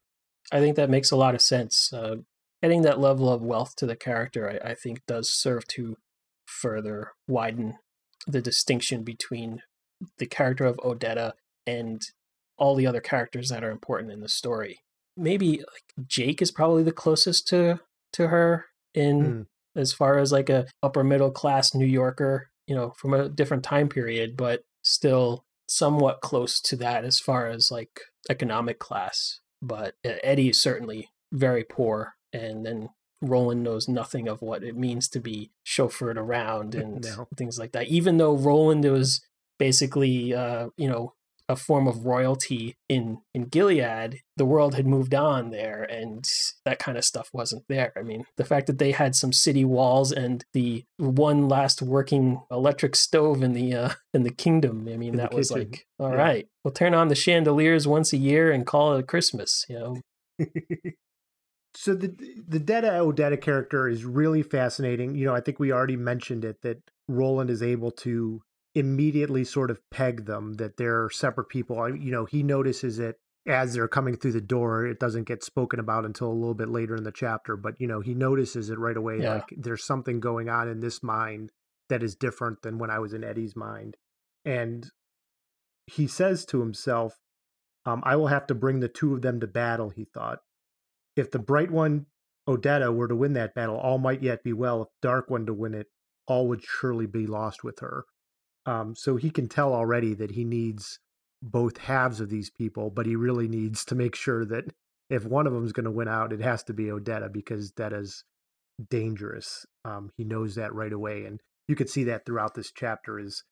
I 0.51 0.60
think 0.60 0.75
that 0.75 0.89
makes 0.89 1.12
a 1.12 1.15
lot 1.15 1.36
of 1.36 1.41
sense. 1.41 1.91
Uh, 1.93 2.17
adding 2.63 2.81
that 2.81 3.00
level 3.00 3.31
of 3.31 3.41
wealth 3.41 3.75
to 3.77 3.86
the 3.86 3.95
character, 3.95 4.60
I, 4.63 4.71
I 4.71 4.75
think, 4.75 5.01
does 5.07 5.29
serve 5.29 5.67
to 5.69 5.98
further 6.45 7.12
widen 7.27 7.77
the 8.27 8.41
distinction 8.41 9.03
between 9.03 9.62
the 10.17 10.25
character 10.25 10.65
of 10.65 10.77
Odetta 10.77 11.33
and 11.65 12.01
all 12.57 12.75
the 12.75 12.88
other 12.88 13.01
characters 13.01 13.50
that 13.50 13.63
are 13.63 13.71
important 13.71 14.12
in 14.12 14.21
the 14.21 14.29
story. 14.29 14.79
Maybe 15.17 15.57
like 15.57 16.07
Jake 16.07 16.41
is 16.41 16.51
probably 16.51 16.83
the 16.83 16.91
closest 16.91 17.48
to 17.50 17.79
to 18.13 18.27
her 18.27 18.65
in 18.93 19.24
mm. 19.24 19.45
as 19.75 19.93
far 19.93 20.17
as 20.17 20.31
like 20.31 20.50
a 20.50 20.65
upper 20.83 21.03
middle 21.03 21.31
class 21.31 21.74
New 21.74 21.86
Yorker, 21.86 22.50
you 22.67 22.75
know, 22.75 22.93
from 22.98 23.13
a 23.13 23.29
different 23.29 23.63
time 23.63 23.89
period, 23.89 24.36
but 24.36 24.62
still 24.82 25.46
somewhat 25.68 26.22
close 26.22 26.60
to 26.60 26.76
that 26.76 27.06
as 27.06 27.20
far 27.20 27.48
as 27.48 27.72
like 27.72 28.02
economic 28.30 28.80
class. 28.80 29.40
But 29.62 29.96
Eddie 30.04 30.50
is 30.50 30.60
certainly 30.60 31.12
very 31.32 31.64
poor, 31.64 32.16
and 32.34 32.66
then 32.66 32.90
Roland 33.22 33.64
knows 33.64 33.88
nothing 33.88 34.28
of 34.28 34.42
what 34.42 34.64
it 34.64 34.76
means 34.76 35.08
to 35.10 35.20
be 35.20 35.52
chauffeured 35.66 36.18
around 36.18 36.74
and 36.74 37.04
no. 37.04 37.28
things 37.38 37.60
like 37.60 37.72
that. 37.74 37.88
Even 37.88 38.18
though 38.18 38.36
Roland 38.36 38.84
was 38.86 39.22
basically, 39.60 40.34
uh, 40.34 40.70
you 40.78 40.90
know, 40.90 41.14
a 41.51 41.55
form 41.55 41.88
of 41.88 42.05
royalty 42.05 42.77
in 42.88 43.20
in 43.34 43.46
Gilead, 43.46 44.22
the 44.38 44.46
world 44.46 44.75
had 44.75 44.88
moved 44.88 45.13
on 45.13 45.51
there, 45.51 45.84
and 45.84 46.27
that 46.65 46.79
kind 46.79 46.98
of 46.98 47.03
stuff 47.03 47.29
wasn't 47.34 47.65
there. 47.67 47.91
I 47.98 48.01
mean, 48.01 48.25
the 48.38 48.46
fact 48.46 48.67
that 48.67 48.79
they 48.79 48.91
had 48.91 49.15
some 49.15 49.34
city 49.34 49.65
walls 49.65 50.12
and 50.12 50.43
the 50.53 50.86
one 50.98 51.50
last 51.50 51.81
working 51.81 52.41
electric 52.50 52.96
stove 52.96 53.43
in 53.43 53.53
the 53.53 53.74
uh, 53.74 53.89
in 54.13 54.24
the 54.24 54.31
kingdom. 54.31 54.88
I 54.91 54.98
mean, 54.98 55.13
in 55.13 55.17
that 55.17 55.34
was 55.34 55.51
like, 55.51 55.86
all 56.00 56.10
yeah. 56.10 56.15
right, 56.15 56.48
we'll 56.63 56.74
turn 56.74 56.93
on 56.93 57.10
the 57.10 57.15
chandeliers 57.15 57.88
once 57.88 58.13
a 58.13 58.17
year 58.17 58.51
and 58.51 58.65
call 58.65 58.96
it 58.96 59.01
a 59.01 59.03
Christmas. 59.03 59.65
You 59.70 59.79
know. 59.79 60.48
so 61.75 61.93
the 61.93 62.15
the 62.48 62.60
Detta 62.60 62.88
Odetta 62.88 63.39
character 63.39 63.89
is 63.89 64.05
really 64.05 64.43
fascinating. 64.43 65.15
You 65.15 65.25
know, 65.25 65.36
I 65.36 65.41
think 65.41 65.60
we 65.60 65.72
already 65.72 65.98
mentioned 65.98 66.46
it 66.46 66.62
that 66.62 66.77
Roland 67.08 67.50
is 67.50 67.62
able 67.62 67.91
to 67.91 68.41
immediately 68.74 69.44
sort 69.44 69.72
of 69.72 69.80
peg 69.90 70.25
them 70.25 70.54
that 70.54 70.78
they're 70.78 71.10
separate 71.10 71.50
people. 71.50 71.96
You 71.96 72.12
know, 72.12 72.25
he 72.25 72.44
notices 72.44 73.00
it 73.00 73.20
as 73.48 73.74
they're 73.74 73.88
coming 73.88 74.16
through 74.16 74.34
the 74.34 74.42
door. 74.42 74.86
It 74.86 75.00
doesn't 75.00 75.28
get 75.28 75.44
spoken 75.44 75.80
about 75.80 76.06
until 76.06 76.28
a 76.28 76.34
little 76.34 76.54
bit 76.54 76.70
later 76.70 76.96
in 76.96 77.04
the 77.04 77.12
chapter, 77.12 77.58
but 77.58 77.75
you 77.80 77.88
know, 77.88 78.00
he 78.00 78.13
notices 78.13 78.70
it 78.70 78.80
right 78.80 78.96
away. 78.96 79.20
Yeah. 79.22 79.36
Like 79.36 79.54
there's 79.58 79.84
something 79.84 80.20
going 80.20 80.50
on 80.50 80.68
in 80.68 80.80
this 80.80 81.01
mind 81.04 81.51
that 81.90 82.04
is 82.04 82.16
different 82.16 82.62
than 82.62 82.78
when 82.78 82.90
I 82.90 83.00
was 83.00 83.13
in 83.13 83.24
Eddie's 83.24 83.56
mind, 83.56 83.98
and 84.46 84.88
he 85.88 86.08
says 86.08 86.46
to 86.46 86.62
himself, 86.62 87.18
um, 87.86 88.01
"I 88.06 88.16
will 88.16 88.28
have 88.28 88.48
to 88.48 88.56
bring 88.56 88.80
the 88.80 88.88
two 88.88 89.13
of 89.13 89.22
them 89.22 89.40
to 89.42 89.48
battle." 89.48 89.90
He 89.90 90.06
thought 90.06 90.40
if 91.16 91.32
the 91.32 91.40
bright 91.40 91.72
one, 91.72 92.06
Odetta, 92.48 92.96
were 92.96 93.08
to 93.08 93.16
win 93.16 93.34
that 93.34 93.56
battle, 93.56 93.75
all 93.75 93.98
might 93.98 94.24
yet 94.24 94.44
be 94.44 94.54
well. 94.54 94.84
If 94.84 94.88
dark 95.01 95.30
one 95.30 95.46
to 95.48 95.54
win 95.54 95.74
it, 95.74 95.88
all 96.28 96.48
would 96.48 96.63
surely 96.63 97.08
be 97.08 97.28
lost 97.28 97.63
with 97.63 97.80
her. 97.80 98.06
Um, 98.65 98.96
so 98.96 99.15
he 99.15 99.30
can 99.30 99.48
tell 99.48 99.74
already 99.74 100.13
that 100.15 100.32
he 100.32 100.44
needs 100.44 101.00
both 101.41 101.77
halves 101.77 102.20
of 102.20 102.30
these 102.30 102.50
people, 102.50 102.89
but 102.89 103.06
he 103.06 103.15
really 103.15 103.48
needs 103.48 103.84
to 103.86 103.96
make 103.96 104.15
sure 104.15 104.46
that 104.46 104.65
if 105.10 105.25
one 105.25 105.48
of 105.48 105.53
them 105.53 105.65
is 105.65 105.74
going 105.74 105.86
to 105.86 105.91
win 105.91 106.08
out, 106.08 106.32
it 106.32 106.41
has 106.41 106.63
to 106.63 106.74
be 106.74 106.86
Odetta 106.86 107.32
because 107.32 107.72
that 107.74 107.91
is 107.94 108.24
dangerous. 108.89 109.65
Um, 109.84 110.12
he 110.15 110.24
knows 110.24 110.56
that 110.56 110.74
right 110.74 110.94
away, 110.94 111.25
and 111.25 111.39
you 111.68 111.75
could 111.75 111.89
see 111.89 112.06
that 112.06 112.25
throughout 112.25 112.53
this 112.53 112.72
chapter. 112.72 113.20
Is 113.20 113.44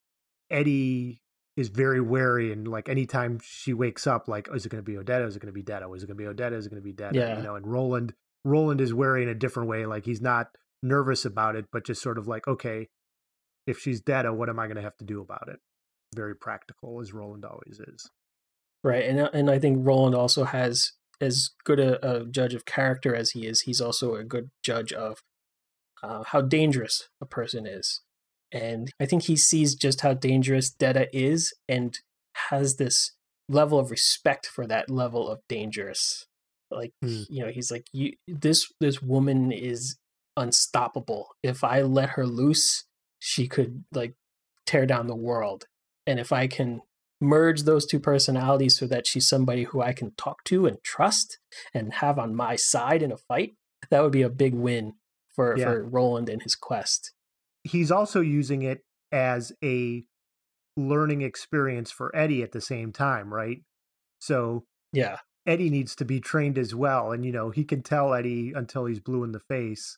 Eddie 0.51 1.22
is 1.58 1.68
very 1.68 2.00
wary 2.00 2.54
and 2.54 2.68
like 2.68 2.88
anytime 2.88 3.39
she 3.44 3.74
wakes 3.74 4.08
up, 4.08 4.28
like, 4.28 4.48
oh, 4.50 4.56
is 4.56 4.66
it 4.66 4.70
going 4.70 4.84
to 4.84 4.89
be 4.89 4.98
Odetta? 4.98 5.28
Is 5.28 5.36
it 5.36 5.39
going 5.39 5.54
to 5.54 5.54
be 5.54 5.62
Detta? 5.62 5.92
Is 5.92 6.04
it 6.04 6.08
going 6.08 6.18
to 6.18 6.24
be 6.24 6.34
Odetta? 6.34 6.54
Is 6.54 6.66
it 6.66 6.70
going 6.70 6.82
to 6.82 6.86
be 6.86 6.94
Detta? 6.94 7.18
Yeah. 7.18 7.38
You 7.38 7.44
know, 7.44 7.56
and 7.56 7.68
Roland, 7.68 8.13
Roland 8.46 8.80
is 8.80 8.94
wary 8.94 9.24
in 9.24 9.30
a 9.30 9.36
different 9.36 9.68
way. 9.68 9.86
Like 9.86 10.06
he's 10.06 10.22
not 10.22 10.48
nervous 10.82 11.25
about 11.25 11.56
it, 11.56 11.66
but 11.72 11.86
just 11.86 12.01
sort 12.01 12.18
of 12.18 12.28
like, 12.28 12.48
okay, 12.48 12.88
if 13.70 13.80
she's 13.80 14.02
Detta, 14.02 14.34
what 14.34 14.50
am 14.50 14.60
I 14.60 14.66
going 14.66 14.78
to 14.78 14.82
have 14.82 14.98
to 14.98 15.06
do 15.06 15.22
about 15.22 15.48
it? 15.48 15.60
Very 16.16 16.36
practical, 16.36 17.00
as 17.00 17.14
Roland 17.14 17.46
always 17.46 17.80
is. 17.80 18.10
Right, 18.84 19.06
and 19.06 19.20
uh, 19.20 19.30
and 19.34 19.50
I 19.50 19.60
think 19.60 19.86
Roland 19.86 20.16
also 20.16 20.46
has 20.46 20.94
as 21.22 21.52
good 21.66 21.80
a, 21.80 22.04
a 22.06 22.26
judge 22.26 22.54
of 22.54 22.66
character 22.66 23.16
as 23.16 23.32
he 23.32 23.46
is. 23.46 23.62
He's 23.62 23.82
also 23.82 24.16
a 24.16 24.24
good 24.24 24.50
judge 24.64 24.94
of 24.94 25.20
uh, 26.02 26.24
how 26.24 26.42
dangerous 26.42 27.10
a 27.22 27.26
person 27.26 27.68
is. 27.68 28.02
And 28.52 28.90
I 29.00 29.06
think 29.06 29.24
he 29.24 29.36
sees 29.36 29.76
just 29.76 30.02
how 30.02 30.14
dangerous 30.14 30.70
Detta 30.70 31.08
is 31.16 31.54
and 31.68 32.00
has 32.50 32.78
this 32.78 33.12
level 33.48 33.80
of 33.80 33.92
respect 33.92 34.48
for 34.48 34.66
that 34.68 34.90
level 34.90 35.30
of 35.30 35.40
dangerous. 35.48 36.26
Like, 36.72 36.94
mm. 37.04 37.26
you 37.30 37.44
know, 37.44 37.52
he's 37.52 37.72
like, 37.72 37.86
you, 37.92 38.14
this, 38.28 38.72
this 38.80 39.02
woman 39.02 39.52
is 39.52 39.98
unstoppable. 40.38 41.28
If 41.44 41.64
I 41.64 41.82
let 41.82 42.12
her 42.12 42.26
loose, 42.26 42.86
she 43.20 43.48
could 43.48 43.84
like 43.92 44.16
tear 44.66 44.86
down 44.86 45.08
the 45.08 45.16
world. 45.16 45.66
And 46.08 46.20
if 46.20 46.32
I 46.32 46.48
can 46.48 46.82
merge 47.22 47.64
those 47.64 47.86
two 47.86 48.00
personalities 48.00 48.78
so 48.78 48.88
that 48.88 49.06
she's 49.06 49.28
somebody 49.28 49.64
who 49.64 49.82
I 49.82 49.94
can 49.94 50.14
talk 50.16 50.44
to 50.46 50.66
and 50.66 50.78
trust 50.84 51.38
and 51.74 51.94
have 51.96 52.18
on 52.18 52.36
my 52.36 52.56
side 52.56 53.04
in 53.04 53.12
a 53.12 53.18
fight, 53.18 53.54
that 53.92 54.02
would 54.02 54.12
be 54.12 54.22
a 54.22 54.30
big 54.30 54.54
win 54.54 54.94
for, 55.36 55.58
yeah. 55.58 55.66
for 55.66 55.84
Roland 55.84 56.30
and 56.30 56.42
his 56.42 56.56
quest 56.56 57.12
he's 57.64 57.92
also 57.92 58.22
using 58.22 58.62
it 58.62 58.84
as 59.12 59.52
a 59.64 60.04
learning 60.78 61.22
experience 61.22 61.92
for 61.92 62.16
Eddie 62.16 62.44
at 62.44 62.52
the 62.52 62.62
same 62.62 62.92
time, 62.92 63.34
right? 63.34 63.62
So 64.20 64.66
yeah, 64.94 65.18
Eddie 65.46 65.70
needs 65.70 65.96
to 65.96 66.06
be 66.06 66.20
trained 66.20 66.58
as 66.58 66.74
well, 66.76 67.12
and 67.12 67.26
you 67.26 67.32
know 67.32 67.50
he 67.50 67.64
can 67.64 67.82
tell 67.82 68.14
Eddie 68.14 68.54
until 68.54 68.86
he's 68.86 69.00
blue 69.00 69.24
in 69.24 69.32
the 69.32 69.40
face, 69.40 69.98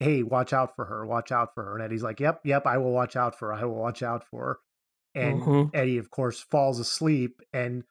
"Hey, 0.00 0.22
watch 0.22 0.52
out 0.52 0.74
for 0.76 0.84
her, 0.86 1.06
watch 1.06 1.32
out 1.32 1.54
for 1.54 1.64
her." 1.64 1.74
And 1.74 1.84
Eddie's 1.84 2.02
like, 2.02 2.20
"Yep, 2.20 2.42
yep, 2.44 2.66
I 2.66 2.78
will 2.78 2.92
watch 2.92 3.16
out 3.16 3.38
for 3.38 3.48
her. 3.48 3.54
I 3.54 3.64
will 3.64 3.76
watch 3.76 4.02
out 4.02 4.24
for 4.30 4.44
her." 4.44 4.58
And 5.14 5.42
mm-hmm. 5.42 5.76
Eddie, 5.76 5.98
of 5.98 6.10
course, 6.10 6.40
falls 6.40 6.78
asleep, 6.78 7.40
and 7.52 7.84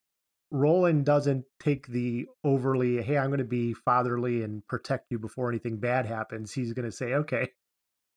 Roland 0.52 1.06
doesn't 1.06 1.46
take 1.60 1.88
the 1.88 2.28
overly, 2.44 3.02
"Hey, 3.02 3.18
I'm 3.18 3.30
going 3.30 3.40
to 3.40 3.46
be 3.46 3.74
fatherly 3.74 4.44
and 4.44 4.66
protect 4.68 5.12
you 5.12 5.20
before 5.20 5.50
anything 5.50 5.78
bad 5.78 6.06
happens." 6.06 6.54
He's 6.54 6.74
going 6.74 6.90
to 6.90 6.96
say, 6.96 7.14
"Okay, 7.14 7.50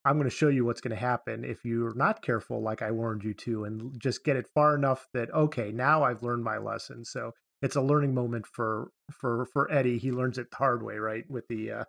I'm 0.05 0.17
going 0.17 0.29
to 0.29 0.35
show 0.35 0.49
you 0.49 0.65
what's 0.65 0.81
going 0.81 0.97
to 0.97 1.01
happen 1.01 1.45
if 1.45 1.65
you're 1.65 1.95
not 1.95 2.23
careful, 2.23 2.63
like 2.63 2.81
I 2.81 2.91
warned 2.91 3.23
you 3.23 3.35
to, 3.35 3.65
and 3.65 4.01
just 4.01 4.25
get 4.25 4.37
it 4.37 4.49
far 4.55 4.75
enough 4.75 5.07
that 5.13 5.33
okay, 5.33 5.73
now 5.73 6.03
I've 6.03 6.23
learned 6.23 6.43
my 6.43 6.59
lesson. 6.59 7.05
So 7.05 7.33
it's 7.61 7.77
a 7.77 7.83
learning 7.83 8.15
moment 8.15 8.47
for 8.47 8.91
for 9.13 9.47
for 9.53 9.71
Eddie. 9.71 9.99
He 9.99 10.11
learns 10.11 10.39
it 10.39 10.51
the 10.51 10.57
hard 10.57 10.83
way, 10.83 10.97
right? 10.97 11.25
With 11.29 11.47
the 11.49 11.71
uh, 11.73 11.85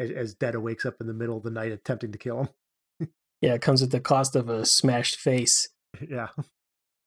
as, 0.00 0.10
as 0.10 0.34
Detta 0.34 0.58
wakes 0.58 0.86
up 0.86 1.00
in 1.00 1.06
the 1.06 1.14
middle 1.14 1.36
of 1.36 1.42
the 1.42 1.50
night 1.50 1.70
attempting 1.70 2.10
to 2.12 2.18
kill 2.18 2.40
him. 2.98 3.08
yeah, 3.40 3.54
it 3.54 3.62
comes 3.62 3.82
at 3.82 3.90
the 3.90 4.00
cost 4.00 4.34
of 4.34 4.48
a 4.48 4.66
smashed 4.66 5.16
face. 5.16 5.68
Yeah. 6.08 6.28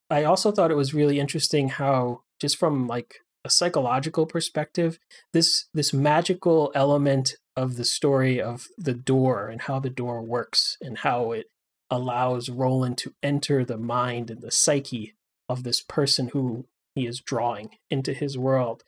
I 0.10 0.26
also 0.26 0.52
thought 0.52 0.70
it 0.70 0.76
was 0.76 0.94
really 0.94 1.18
interesting 1.18 1.70
how 1.70 2.24
just 2.40 2.58
from 2.58 2.86
like 2.86 3.22
a 3.46 3.50
psychological 3.50 4.26
perspective, 4.26 5.00
this 5.32 5.68
this 5.74 5.94
magical 5.94 6.72
element 6.76 7.36
of 7.56 7.78
the 7.78 7.86
story 7.86 8.42
of 8.42 8.68
the 8.78 8.94
door 8.94 9.48
and 9.48 9.62
how 9.62 9.80
the 9.80 9.90
door 9.90 10.22
works 10.22 10.78
and 10.82 11.00
how 11.00 11.32
it 11.32 11.48
allows 11.90 12.50
Roland 12.50 12.98
to 13.00 13.14
enter 13.24 13.64
the 13.64 13.78
mind 13.78 14.30
and 14.30 14.42
the 14.42 14.52
psyche 14.52 15.16
of 15.48 15.64
this 15.64 15.82
person 15.82 16.30
who 16.34 16.66
he 16.94 17.08
is 17.08 17.20
drawing 17.20 17.78
into 17.90 18.14
his 18.14 18.38
world. 18.38 18.84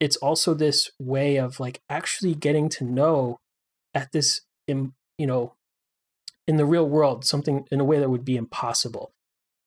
It's 0.00 0.16
also 0.16 0.54
this 0.54 0.90
way 0.98 1.36
of 1.36 1.58
like 1.58 1.80
actually 1.88 2.34
getting 2.34 2.68
to 2.70 2.84
know 2.84 3.38
at 3.94 4.12
this, 4.12 4.42
in, 4.66 4.92
you 5.16 5.26
know, 5.26 5.54
in 6.46 6.56
the 6.56 6.66
real 6.66 6.88
world, 6.88 7.24
something 7.24 7.66
in 7.70 7.80
a 7.80 7.84
way 7.84 7.98
that 7.98 8.10
would 8.10 8.24
be 8.24 8.36
impossible. 8.36 9.12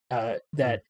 Uh, 0.09 0.35
that 0.51 0.79
mm. 0.79 0.83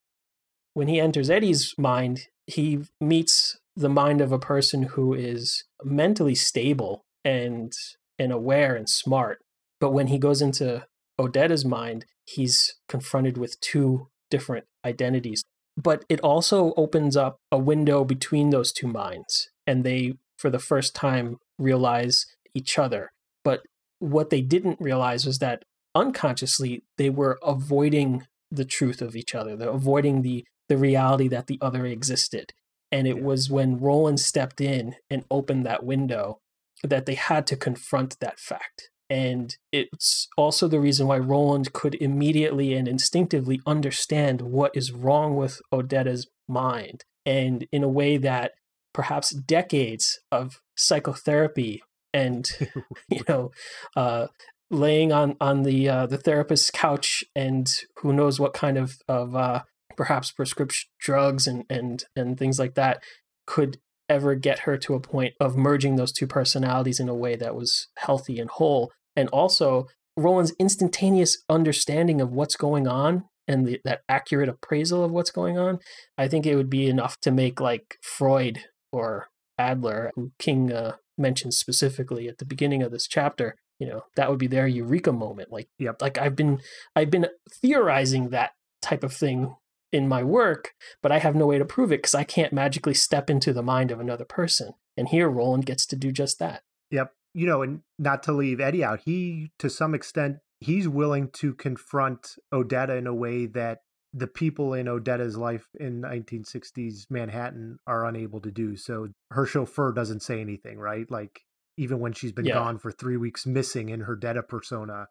when 0.74 0.88
he 0.88 1.00
enters 1.00 1.30
Eddie's 1.30 1.74
mind, 1.78 2.28
he 2.48 2.80
meets 3.00 3.60
the 3.76 3.90
mind 3.90 4.22
of 4.22 4.32
a 4.32 4.40
person 4.40 4.84
who 4.84 5.14
is 5.14 5.64
mentally 5.84 6.36
stable 6.36 7.06
and 7.24 7.74
and 8.18 8.32
aware 8.32 8.76
and 8.76 8.90
smart. 8.90 9.40
But 9.80 9.92
when 9.92 10.08
he 10.08 10.18
goes 10.18 10.42
into 10.42 10.86
Odetta's 11.20 11.66
mind, 11.66 12.06
he's 12.26 12.76
confronted 12.88 13.38
with 13.38 13.60
two 13.60 14.10
different 14.30 14.66
identities. 14.86 15.44
But 15.78 16.06
it 16.10 16.20
also 16.20 16.74
opens 16.76 17.16
up 17.16 17.38
a 17.52 17.58
window 17.58 18.04
between 18.04 18.50
those 18.50 18.72
two 18.72 18.88
minds, 18.88 19.50
and 19.66 19.84
they, 19.84 20.14
for 20.38 20.50
the 20.50 20.60
first 20.60 20.94
time, 20.94 21.38
realize 21.58 22.26
each 22.54 22.78
other. 22.78 23.12
But 23.44 23.62
what 24.00 24.30
they 24.30 24.42
didn't 24.42 24.82
realize 24.82 25.26
was 25.26 25.40
that 25.40 25.64
unconsciously 25.96 26.84
they 26.98 27.10
were 27.10 27.40
avoiding 27.44 28.28
the 28.50 28.66
truth 28.66 29.02
of 29.02 29.16
each 29.16 29.34
other. 29.34 29.56
They're 29.56 29.70
avoiding 29.70 30.22
the 30.22 30.46
the 30.70 30.78
reality 30.78 31.28
that 31.28 31.48
the 31.48 31.60
other 31.62 31.86
existed. 31.86 32.54
And 32.94 33.06
it 33.06 33.22
was 33.22 33.50
when 33.50 33.78
Roland 33.78 34.22
stepped 34.22 34.62
in 34.62 34.96
and 35.10 35.26
opened 35.30 35.66
that 35.66 35.84
window 35.84 36.40
that 36.82 37.06
they 37.06 37.16
had 37.16 37.46
to 37.48 37.58
confront 37.58 38.20
that 38.20 38.40
fact. 38.40 38.91
And 39.12 39.58
it's 39.74 40.30
also 40.38 40.70
the 40.70 40.80
reason 40.80 41.06
why 41.06 41.18
Roland 41.18 41.74
could 41.74 41.96
immediately 41.96 42.74
and 42.74 42.88
instinctively 42.88 43.60
understand 43.68 44.42
what 44.42 44.72
is 44.74 44.94
wrong 44.94 45.36
with 45.36 45.62
Odetta's 45.70 46.28
mind. 46.48 47.04
And 47.26 47.68
in 47.74 47.84
a 47.84 47.90
way 47.90 48.16
that 48.16 48.54
perhaps 48.94 49.32
decades 49.32 50.22
of 50.32 50.62
psychotherapy 50.78 51.84
and, 52.14 52.50
you 53.10 53.22
know, 53.28 53.52
uh, 53.98 54.28
laying 54.70 55.12
on 55.12 55.36
on 55.42 55.64
the 55.64 55.90
uh, 55.90 56.06
the 56.06 56.18
therapist's 56.18 56.72
couch 56.72 57.26
and 57.36 57.68
who 57.98 58.14
knows 58.14 58.40
what 58.40 58.54
kind 58.54 58.78
of 58.78 58.96
of 59.10 59.36
uh, 59.36 59.64
perhaps 59.98 60.32
prescription 60.32 60.90
drugs 61.02 61.48
and 61.48 61.66
and 61.70 62.06
and 62.16 62.40
things 62.40 62.58
like 62.58 62.76
that 62.76 63.04
could 63.46 63.78
ever 64.08 64.36
get 64.36 64.60
her 64.60 64.78
to 64.78 64.94
a 64.94 65.02
point 65.02 65.34
of 65.42 65.58
merging 65.58 65.98
those 65.98 66.14
two 66.14 66.28
personalities 66.28 67.02
in 67.02 67.10
a 67.10 67.16
way 67.16 67.36
that 67.36 67.56
was 67.56 67.88
healthy 67.98 68.40
and 68.40 68.50
whole. 68.52 68.94
And 69.16 69.30
also, 69.30 69.88
Roland's 70.18 70.54
instantaneous 70.60 71.44
understanding 71.50 72.22
of 72.22 72.32
what's 72.32 72.56
going 72.56 72.88
on 72.88 73.26
and 73.48 73.68
the, 73.68 73.82
that 73.84 74.02
accurate 74.08 74.50
appraisal 74.50 75.04
of 75.04 75.12
what's 75.12 75.32
going 75.32 75.58
on, 75.58 75.80
I 76.18 76.28
think 76.28 76.46
it 76.46 76.56
would 76.56 76.70
be 76.70 76.88
enough 76.88 77.20
to 77.22 77.32
make 77.32 77.60
like 77.60 77.98
Freud 78.02 78.66
or 78.92 79.28
Adler, 79.58 80.12
who 80.16 80.32
King 80.40 80.72
uh, 80.72 80.96
mentions 81.18 81.58
specifically 81.58 82.28
at 82.28 82.38
the 82.38 82.46
beginning 82.46 82.84
of 82.84 82.92
this 82.92 83.08
chapter, 83.08 83.56
you 83.80 83.88
know, 83.88 84.04
that 84.16 84.30
would 84.30 84.40
be 84.40 84.48
their 84.48 84.68
eureka 84.68 85.12
moment. 85.12 85.52
Like, 85.52 85.68
yep. 85.80 86.02
like 86.02 86.18
I've 86.18 86.36
been, 86.36 86.62
I've 86.96 87.12
been 87.12 87.28
theorizing 87.62 88.30
that 88.30 88.52
type 88.82 89.04
of 89.04 89.14
thing 89.14 89.56
in 89.92 90.08
my 90.08 90.24
work, 90.24 90.72
but 91.02 91.12
I 91.12 91.20
have 91.20 91.36
no 91.36 91.46
way 91.48 91.58
to 91.58 91.66
prove 91.66 91.92
it 91.92 91.98
because 91.98 92.16
I 92.16 92.24
can't 92.24 92.54
magically 92.54 92.94
step 92.94 93.30
into 93.30 93.54
the 93.54 93.64
mind 93.64 93.92
of 93.92 94.00
another 94.00 94.26
person. 94.26 94.74
And 94.96 95.10
here, 95.10 95.30
Roland 95.30 95.66
gets 95.66 95.86
to 95.88 95.96
do 95.96 96.12
just 96.12 96.40
that. 96.40 96.64
Yep. 96.92 97.12
You 97.34 97.46
know, 97.46 97.62
and 97.62 97.82
not 97.98 98.24
to 98.24 98.34
leave 98.34 98.60
Eddie 98.60 98.84
out, 98.84 99.02
he, 99.06 99.52
to 99.60 99.70
some 99.70 99.96
extent, 99.96 100.38
he's 100.60 100.88
willing 100.88 101.30
to 101.34 101.54
confront 101.54 102.36
Odetta 102.54 102.98
in 102.98 103.08
a 103.08 103.14
way 103.14 103.46
that 103.48 103.80
the 104.14 104.28
people 104.28 104.74
in 104.74 104.88
Odetta's 104.88 105.38
life 105.38 105.68
in 105.80 106.02
1960s 106.02 107.06
Manhattan 107.10 107.78
are 107.88 108.06
unable 108.06 108.42
to 108.42 108.52
do. 108.52 108.76
So 108.76 109.10
her 109.32 109.46
chauffeur 109.46 109.94
doesn't 109.94 110.22
say 110.22 110.42
anything, 110.42 110.78
right? 110.78 111.10
Like 111.10 111.42
even 111.78 112.00
when 112.00 112.12
she's 112.12 112.34
been 112.34 112.46
yeah. 112.46 112.56
gone 112.56 112.78
for 112.78 112.92
three 112.92 113.16
weeks 113.16 113.46
missing 113.46 113.88
in 113.88 114.02
her 114.02 114.18
Detta 114.18 114.44
persona, 114.44 115.08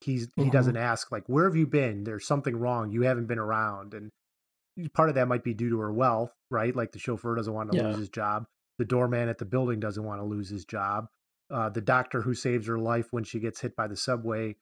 he's 0.00 0.28
he 0.36 0.42
mm-hmm. 0.42 0.50
doesn't 0.50 0.76
ask 0.76 1.10
like 1.10 1.24
where 1.26 1.44
have 1.44 1.56
you 1.56 1.66
been 1.66 2.04
there's 2.04 2.26
something 2.26 2.56
wrong 2.56 2.90
you 2.90 3.02
haven't 3.02 3.26
been 3.26 3.38
around 3.38 3.94
and 3.94 4.10
part 4.94 5.08
of 5.08 5.16
that 5.16 5.26
might 5.26 5.42
be 5.42 5.54
due 5.54 5.70
to 5.70 5.78
her 5.78 5.92
wealth 5.92 6.32
right 6.50 6.76
like 6.76 6.92
the 6.92 6.98
chauffeur 6.98 7.34
doesn't 7.34 7.54
want 7.54 7.70
to 7.70 7.76
yeah. 7.76 7.84
lose 7.84 7.98
his 7.98 8.08
job 8.08 8.44
the 8.78 8.84
doorman 8.84 9.28
at 9.28 9.38
the 9.38 9.44
building 9.44 9.80
doesn't 9.80 10.04
want 10.04 10.20
to 10.20 10.24
lose 10.24 10.48
his 10.48 10.64
job 10.64 11.06
uh, 11.50 11.68
the 11.68 11.80
doctor 11.80 12.22
who 12.22 12.34
saves 12.34 12.66
her 12.66 12.78
life 12.78 13.06
when 13.10 13.24
she 13.24 13.38
gets 13.38 13.60
hit 13.60 13.76
by 13.76 13.86
the 13.86 13.96
subway 13.96 14.54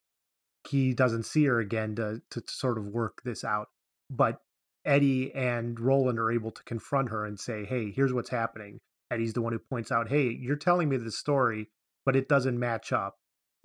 he 0.69 0.95
doesn't 0.95 1.25
see 1.25 1.45
her 1.45 1.61
again 1.61 1.95
to, 1.95 2.21
to 2.31 2.43
sort 2.49 2.79
of 2.79 2.87
work 2.87 3.23
this 3.25 3.45
out 3.45 3.69
but 4.11 4.41
eddie 4.85 5.35
and 5.35 5.81
roland 5.81 6.19
are 6.19 6.31
able 6.31 6.51
to 6.51 6.63
confront 6.65 7.09
her 7.09 7.25
and 7.25 7.39
say 7.39 7.65
hey 7.65 7.91
here's 7.91 8.13
what's 8.13 8.31
happening 8.31 8.79
eddie's 9.11 9.33
the 9.33 9.43
one 9.43 9.53
who 9.53 9.59
points 9.59 9.93
out 9.93 10.09
hey 10.09 10.29
you're 10.29 10.57
telling 10.57 10.89
me 10.89 10.97
this 10.97 11.19
story 11.19 11.69
but 12.05 12.17
it 12.17 12.29
doesn't 12.29 12.59
match 12.59 12.93
up 12.93 13.17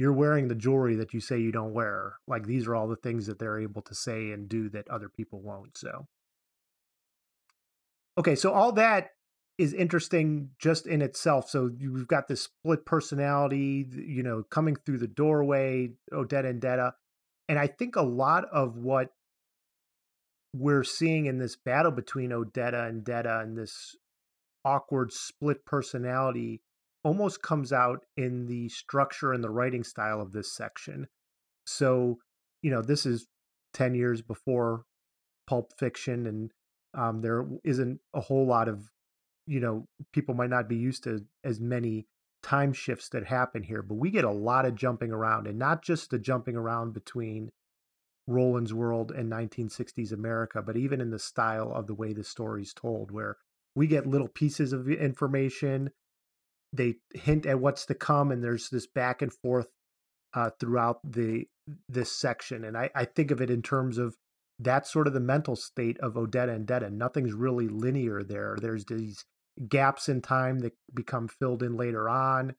you're 0.01 0.11
wearing 0.11 0.47
the 0.47 0.55
jewelry 0.55 0.95
that 0.95 1.13
you 1.13 1.19
say 1.19 1.39
you 1.39 1.51
don't 1.51 1.75
wear. 1.75 2.15
Like 2.27 2.47
these 2.47 2.65
are 2.65 2.75
all 2.75 2.87
the 2.87 2.95
things 2.95 3.27
that 3.27 3.37
they're 3.37 3.59
able 3.59 3.83
to 3.83 3.93
say 3.93 4.31
and 4.31 4.49
do 4.49 4.67
that 4.69 4.89
other 4.89 5.09
people 5.09 5.41
won't. 5.41 5.77
So, 5.77 6.07
okay, 8.17 8.35
so 8.35 8.51
all 8.51 8.71
that 8.71 9.11
is 9.61 9.73
interesting 9.73 10.49
just 10.57 10.87
in 10.87 11.03
itself. 11.03 11.47
So 11.47 11.69
you've 11.77 12.07
got 12.07 12.27
this 12.27 12.41
split 12.41 12.83
personality, 12.83 13.85
you 13.91 14.23
know, 14.23 14.41
coming 14.49 14.75
through 14.75 14.97
the 14.97 15.07
doorway, 15.07 15.91
Odetta 16.11 16.49
and 16.49 16.59
Detta. 16.59 16.95
And 17.47 17.59
I 17.59 17.67
think 17.67 17.95
a 17.95 18.01
lot 18.01 18.45
of 18.51 18.77
what 18.77 19.09
we're 20.53 20.83
seeing 20.83 21.27
in 21.27 21.37
this 21.37 21.55
battle 21.55 21.91
between 21.91 22.31
Odetta 22.31 22.89
and 22.89 23.03
Detta 23.03 23.39
and 23.39 23.55
this 23.55 23.95
awkward 24.65 25.13
split 25.13 25.63
personality 25.63 26.61
almost 27.03 27.43
comes 27.43 27.71
out 27.71 27.99
in 28.17 28.47
the 28.47 28.67
structure 28.69 29.31
and 29.31 29.43
the 29.43 29.49
writing 29.49 29.83
style 29.83 30.19
of 30.21 30.31
this 30.31 30.51
section. 30.51 31.07
So, 31.67 32.17
you 32.63 32.71
know, 32.71 32.81
this 32.81 33.05
is 33.05 33.27
10 33.75 33.93
years 33.93 34.23
before 34.23 34.85
pulp 35.45 35.71
fiction 35.77 36.25
and 36.25 36.51
um, 36.93 37.21
there 37.21 37.45
isn't 37.63 37.99
a 38.13 38.21
whole 38.21 38.47
lot 38.47 38.67
of 38.67 38.89
you 39.51 39.59
know 39.59 39.85
people 40.13 40.35
might 40.35 40.49
not 40.49 40.69
be 40.69 40.77
used 40.77 41.03
to 41.03 41.25
as 41.43 41.59
many 41.59 42.05
time 42.43 42.73
shifts 42.73 43.09
that 43.09 43.25
happen 43.25 43.63
here 43.63 43.81
but 43.81 43.95
we 43.95 44.09
get 44.09 44.23
a 44.23 44.31
lot 44.31 44.65
of 44.65 44.75
jumping 44.75 45.11
around 45.11 45.45
and 45.45 45.59
not 45.59 45.83
just 45.83 46.09
the 46.09 46.17
jumping 46.17 46.55
around 46.55 46.93
between 46.93 47.49
roland's 48.27 48.73
world 48.73 49.11
and 49.11 49.31
1960s 49.31 50.11
america 50.11 50.61
but 50.61 50.77
even 50.77 51.01
in 51.01 51.11
the 51.11 51.19
style 51.19 51.71
of 51.73 51.87
the 51.87 51.93
way 51.93 52.13
the 52.13 52.23
story's 52.23 52.73
told 52.73 53.11
where 53.11 53.37
we 53.75 53.87
get 53.87 54.07
little 54.07 54.27
pieces 54.27 54.73
of 54.73 54.89
information. 54.89 55.91
They 56.73 56.95
hint 57.13 57.45
at 57.45 57.59
what's 57.59 57.85
to 57.87 57.95
come 57.95 58.31
and 58.31 58.43
there's 58.43 58.69
this 58.69 58.87
back 58.87 59.21
and 59.21 59.33
forth 59.33 59.67
uh, 60.33 60.51
throughout 60.59 60.99
the 61.03 61.45
this 61.87 62.11
section 62.11 62.63
and 62.63 62.77
I, 62.77 62.89
I 62.95 63.05
think 63.05 63.31
of 63.31 63.39
it 63.41 63.49
in 63.49 63.61
terms 63.61 63.97
of 63.97 64.15
that's 64.59 64.91
sort 64.91 65.07
of 65.07 65.13
the 65.13 65.19
mental 65.19 65.55
state 65.55 65.97
of 65.99 66.13
odetta 66.13 66.53
and 66.53 66.65
detta. 66.65 66.89
Nothing's 66.89 67.33
really 67.33 67.67
linear 67.67 68.23
there. 68.23 68.57
There's 68.59 68.85
these 68.85 69.25
gaps 69.67 70.09
in 70.09 70.21
time 70.21 70.59
that 70.59 70.73
become 70.93 71.27
filled 71.27 71.63
in 71.63 71.75
later 71.75 72.09
on 72.09 72.55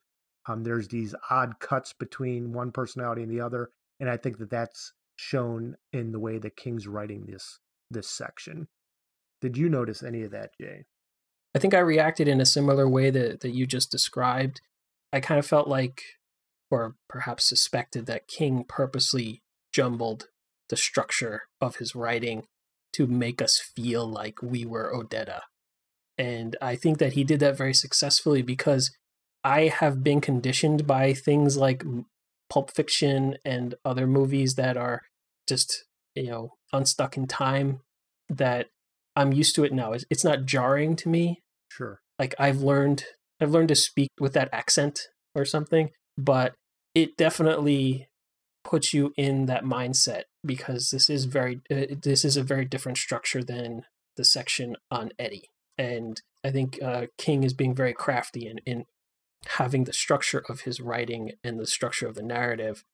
um, 0.46 0.64
there's 0.64 0.88
these 0.88 1.14
odd 1.30 1.58
cuts 1.60 1.92
between 1.92 2.52
one 2.52 2.72
personality 2.72 3.22
and 3.22 3.30
the 3.30 3.40
other 3.40 3.70
and 4.00 4.08
i 4.08 4.16
think 4.16 4.38
that 4.38 4.50
that's 4.50 4.92
shown 5.16 5.76
in 5.92 6.12
the 6.12 6.20
way 6.20 6.38
that 6.38 6.56
king's 6.56 6.86
writing 6.86 7.26
this 7.26 7.58
this 7.90 8.08
section 8.08 8.68
did 9.40 9.56
you 9.56 9.68
notice 9.68 10.02
any 10.02 10.22
of 10.22 10.30
that 10.30 10.50
jay 10.60 10.84
I 11.54 11.58
think 11.58 11.74
I 11.74 11.80
reacted 11.80 12.28
in 12.28 12.40
a 12.40 12.46
similar 12.46 12.88
way 12.88 13.10
that, 13.10 13.40
that 13.40 13.50
you 13.50 13.66
just 13.66 13.90
described. 13.90 14.60
I 15.12 15.20
kind 15.20 15.38
of 15.38 15.46
felt 15.46 15.68
like, 15.68 16.02
or 16.70 16.96
perhaps 17.08 17.44
suspected, 17.44 18.06
that 18.06 18.26
King 18.28 18.64
purposely 18.66 19.42
jumbled 19.70 20.28
the 20.70 20.76
structure 20.76 21.42
of 21.60 21.76
his 21.76 21.94
writing 21.94 22.44
to 22.94 23.06
make 23.06 23.42
us 23.42 23.58
feel 23.58 24.06
like 24.06 24.42
we 24.42 24.64
were 24.64 24.92
Odetta. 24.94 25.40
And 26.18 26.56
I 26.60 26.76
think 26.76 26.98
that 26.98 27.14
he 27.14 27.24
did 27.24 27.40
that 27.40 27.56
very 27.56 27.74
successfully 27.74 28.42
because 28.42 28.90
I 29.44 29.68
have 29.68 30.04
been 30.04 30.20
conditioned 30.20 30.86
by 30.86 31.14
things 31.14 31.56
like 31.56 31.82
Pulp 32.50 32.70
Fiction 32.70 33.36
and 33.44 33.74
other 33.84 34.06
movies 34.06 34.54
that 34.54 34.76
are 34.76 35.02
just 35.48 35.84
you 36.14 36.26
know 36.26 36.52
unstuck 36.72 37.16
in 37.16 37.26
time 37.26 37.80
that 38.28 38.68
I'm 39.16 39.32
used 39.32 39.54
to 39.56 39.64
it 39.64 39.72
now. 39.72 39.92
It's, 39.92 40.04
it's 40.10 40.24
not 40.24 40.44
jarring 40.44 40.96
to 40.96 41.08
me. 41.08 41.40
Sure. 41.70 42.00
Like 42.18 42.34
I've 42.38 42.60
learned 42.60 43.04
I've 43.40 43.50
learned 43.50 43.68
to 43.68 43.74
speak 43.74 44.10
with 44.20 44.34
that 44.34 44.48
accent 44.52 45.08
or 45.34 45.44
something, 45.44 45.90
but 46.16 46.54
it 46.94 47.16
definitely 47.16 48.08
puts 48.64 48.94
you 48.94 49.12
in 49.16 49.46
that 49.46 49.64
mindset 49.64 50.22
because 50.44 50.90
this 50.90 51.10
is 51.10 51.24
very 51.24 51.60
uh, 51.70 51.94
this 52.02 52.24
is 52.24 52.36
a 52.36 52.42
very 52.42 52.64
different 52.64 52.98
structure 52.98 53.42
than 53.42 53.82
the 54.16 54.24
section 54.24 54.76
on 54.90 55.10
Eddie. 55.18 55.48
And 55.78 56.20
I 56.44 56.50
think 56.50 56.78
uh, 56.82 57.06
King 57.18 57.44
is 57.44 57.54
being 57.54 57.74
very 57.74 57.92
crafty 57.92 58.46
in, 58.46 58.58
in 58.66 58.84
having 59.46 59.84
the 59.84 59.92
structure 59.92 60.44
of 60.48 60.62
his 60.62 60.80
writing 60.80 61.32
and 61.42 61.58
the 61.58 61.66
structure 61.66 62.06
of 62.06 62.14
the 62.14 62.22
narrative 62.22 62.84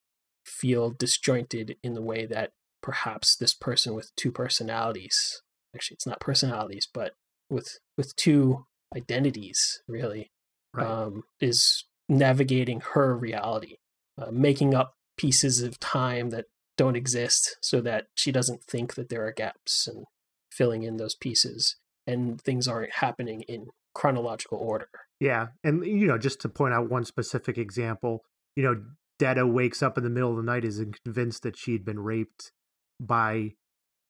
feel 0.44 0.90
disjointed 0.90 1.76
in 1.82 1.94
the 1.94 2.02
way 2.02 2.24
that 2.26 2.52
perhaps 2.82 3.36
this 3.36 3.54
person 3.54 3.94
with 3.94 4.14
two 4.16 4.32
personalities 4.32 5.42
actually 5.74 5.94
it's 5.96 6.06
not 6.06 6.20
personalities 6.20 6.88
but 6.92 7.12
with 7.50 7.78
with 7.96 8.14
two 8.16 8.64
identities 8.96 9.82
really 9.88 10.30
right. 10.72 10.86
um, 10.86 11.24
is 11.40 11.84
navigating 12.08 12.80
her 12.94 13.16
reality 13.16 13.76
uh, 14.16 14.30
making 14.30 14.74
up 14.74 14.94
pieces 15.18 15.60
of 15.60 15.78
time 15.80 16.30
that 16.30 16.46
don't 16.76 16.96
exist 16.96 17.56
so 17.60 17.80
that 17.80 18.06
she 18.14 18.30
doesn't 18.32 18.62
think 18.62 18.94
that 18.94 19.08
there 19.08 19.26
are 19.26 19.32
gaps 19.32 19.86
and 19.86 20.06
filling 20.50 20.84
in 20.84 20.96
those 20.96 21.14
pieces 21.14 21.76
and 22.08 22.40
things 22.40 22.66
aren't 22.66 22.94
happening 22.94 23.42
in 23.42 23.68
chronological 23.94 24.58
order. 24.58 24.88
Yeah. 25.20 25.48
And, 25.62 25.84
you 25.84 26.06
know, 26.06 26.16
just 26.16 26.40
to 26.40 26.48
point 26.48 26.72
out 26.72 26.88
one 26.88 27.04
specific 27.04 27.58
example, 27.58 28.24
you 28.56 28.62
know, 28.62 28.82
Detta 29.18 29.46
wakes 29.46 29.82
up 29.82 29.98
in 29.98 30.04
the 30.04 30.10
middle 30.10 30.30
of 30.30 30.36
the 30.36 30.42
night, 30.42 30.64
is 30.64 30.82
convinced 31.04 31.42
that 31.42 31.56
she'd 31.56 31.84
been 31.84 32.00
raped 32.00 32.52
by 32.98 33.52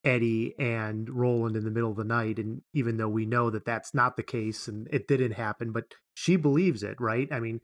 Eddie 0.04 0.54
and 0.58 1.10
Roland 1.10 1.56
in 1.56 1.64
the 1.64 1.70
middle 1.70 1.90
of 1.90 1.96
the 1.96 2.04
night. 2.04 2.38
And 2.38 2.62
even 2.72 2.98
though 2.98 3.08
we 3.08 3.26
know 3.26 3.50
that 3.50 3.64
that's 3.64 3.92
not 3.92 4.16
the 4.16 4.22
case 4.22 4.68
and 4.68 4.86
it 4.92 5.08
didn't 5.08 5.32
happen, 5.32 5.72
but 5.72 5.94
she 6.14 6.36
believes 6.36 6.82
it, 6.82 7.00
right? 7.00 7.28
I 7.32 7.40
mean, 7.40 7.60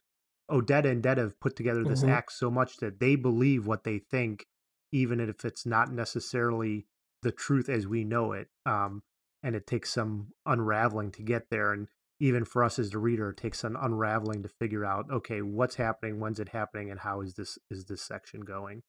Odetta 0.51 0.91
and 0.91 1.03
Detta 1.03 1.23
have 1.23 1.41
put 1.41 1.55
together 1.55 1.85
this 1.85 2.01
mm-hmm. 2.01 2.11
act 2.11 2.33
so 2.33 2.51
much 2.51 2.79
that 2.79 2.99
they 2.99 3.15
believe 3.15 3.67
what 3.67 3.85
they 3.85 3.99
think, 3.99 4.47
even 4.91 5.21
if 5.21 5.45
it's 5.45 5.65
not 5.65 5.93
necessarily 5.93 6.87
the 7.23 7.33
truth 7.33 7.69
as 7.69 7.87
we 7.87 8.05
know 8.05 8.33
it. 8.33 8.49
Um, 8.67 9.03
and 9.45 9.55
it 9.55 9.67
takes 9.67 9.91
some 9.91 10.29
unraveling 10.47 11.13
to 11.13 11.23
get 11.23 11.51
there. 11.51 11.73
And 11.73 11.87
even 12.19 12.45
for 12.45 12.65
us 12.65 12.79
as 12.79 12.91
the 12.91 12.99
reader, 12.99 13.31
it 13.31 13.37
takes 13.37 13.61
some 13.61 13.77
unraveling 13.81 14.43
to 14.43 14.49
figure 14.49 14.85
out, 14.85 15.07
okay, 15.13 15.43
what's 15.43 15.77
happening, 15.77 16.19
when's 16.19 16.41
it 16.41 16.49
happening, 16.49 16.91
and 16.91 17.01
how 17.01 17.21
is 17.21 17.35
this 17.35 17.59
is 17.71 17.85
this 17.85 18.03
section 18.03 18.41
going? 18.41 18.83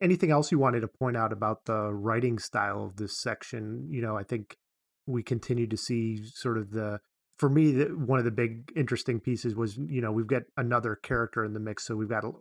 Anything 0.00 0.30
else 0.30 0.52
you 0.52 0.58
wanted 0.58 0.80
to 0.80 0.88
point 0.88 1.16
out 1.16 1.32
about 1.32 1.64
the 1.64 1.90
writing 1.92 2.38
style 2.38 2.84
of 2.84 2.96
this 2.96 3.18
section? 3.18 3.88
You 3.90 4.02
know, 4.02 4.16
I 4.16 4.22
think 4.22 4.58
we 5.06 5.22
continue 5.22 5.66
to 5.66 5.76
see 5.76 6.22
sort 6.22 6.58
of 6.58 6.70
the 6.70 7.00
for 7.40 7.48
me, 7.48 7.72
the, 7.72 7.86
one 7.86 8.18
of 8.18 8.26
the 8.26 8.30
big 8.30 8.70
interesting 8.76 9.18
pieces 9.18 9.54
was, 9.56 9.78
you 9.78 10.02
know, 10.02 10.12
we've 10.12 10.26
got 10.26 10.42
another 10.58 10.94
character 10.94 11.42
in 11.42 11.54
the 11.54 11.58
mix. 11.58 11.86
So 11.86 11.96
we've 11.96 12.06
got, 12.06 12.22
a, 12.22 12.32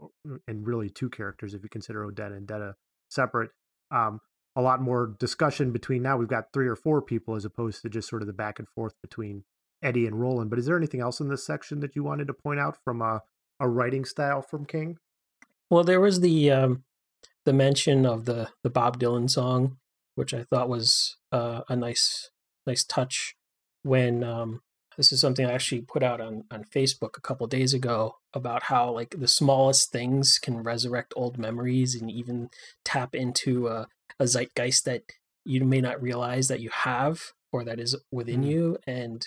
and 0.46 0.68
really 0.68 0.90
two 0.90 1.10
characters 1.10 1.54
if 1.54 1.64
you 1.64 1.70
consider 1.70 2.06
Odetta 2.06 2.36
and 2.36 2.46
Detta 2.46 2.76
separate. 3.10 3.52
Um, 3.92 4.20
a 4.56 4.62
lot 4.62 4.82
more 4.82 5.16
discussion 5.20 5.72
between 5.72 6.02
now. 6.02 6.18
We've 6.18 6.28
got 6.28 6.52
three 6.54 6.68
or 6.68 6.76
four 6.76 7.02
people 7.02 7.36
as 7.36 7.46
opposed 7.46 7.82
to 7.82 7.90
just 7.90 8.10
sort 8.10 8.22
of 8.22 8.28
the 8.28 8.34
back 8.34 8.60
and 8.60 8.68
forth 8.68 8.94
between 9.02 9.44
Eddie 9.82 10.06
and 10.06 10.20
Roland. 10.20 10.50
But 10.50 10.60
is 10.60 10.66
there 10.66 10.78
anything 10.78 11.02
else 11.02 11.20
in 11.20 11.30
this 11.30 11.46
section 11.46 11.80
that 11.80 11.96
you 11.96 12.04
wanted 12.04 12.28
to 12.28 12.34
point 12.34 12.60
out 12.60 12.78
from 12.84 13.02
a, 13.02 13.22
a 13.60 13.70
writing 13.70 14.06
style 14.06 14.42
from 14.42 14.66
King? 14.66 14.98
Well, 15.70 15.84
there 15.84 16.02
was 16.02 16.22
the 16.22 16.52
um, 16.52 16.84
the 17.46 17.54
mention 17.54 18.06
of 18.06 18.26
the 18.26 18.50
the 18.64 18.70
Bob 18.70 19.00
Dylan 19.00 19.30
song, 19.30 19.78
which 20.16 20.34
I 20.34 20.44
thought 20.44 20.70
was 20.70 21.18
uh, 21.32 21.62
a 21.70 21.76
nice 21.76 22.32
nice 22.66 22.84
touch 22.84 23.36
when 23.84 24.24
um, 24.24 24.62
this 25.00 25.14
is 25.14 25.22
something 25.22 25.46
I 25.46 25.54
actually 25.54 25.80
put 25.80 26.04
out 26.04 26.20
on, 26.20 26.44
on 26.52 26.66
Facebook 26.66 27.18
a 27.18 27.22
couple 27.22 27.48
days 27.48 27.74
ago 27.74 28.18
about 28.34 28.64
how 28.64 28.92
like 28.92 29.16
the 29.18 29.30
smallest 29.30 29.94
things 29.94 30.38
can 30.38 30.62
resurrect 30.62 31.14
old 31.16 31.38
memories 31.38 31.96
and 31.96 32.12
even 32.12 32.50
tap 32.84 33.16
into 33.16 33.70
a, 33.70 33.88
a 34.20 34.28
zeitgeist 34.28 34.84
that 34.84 35.04
you 35.46 35.64
may 35.64 35.80
not 35.80 36.02
realize 36.02 36.50
that 36.50 36.60
you 36.60 36.70
have 36.70 37.32
or 37.54 37.64
that 37.64 37.80
is 37.80 37.96
within 38.12 38.42
mm. 38.42 38.50
you. 38.50 38.78
And 38.86 39.26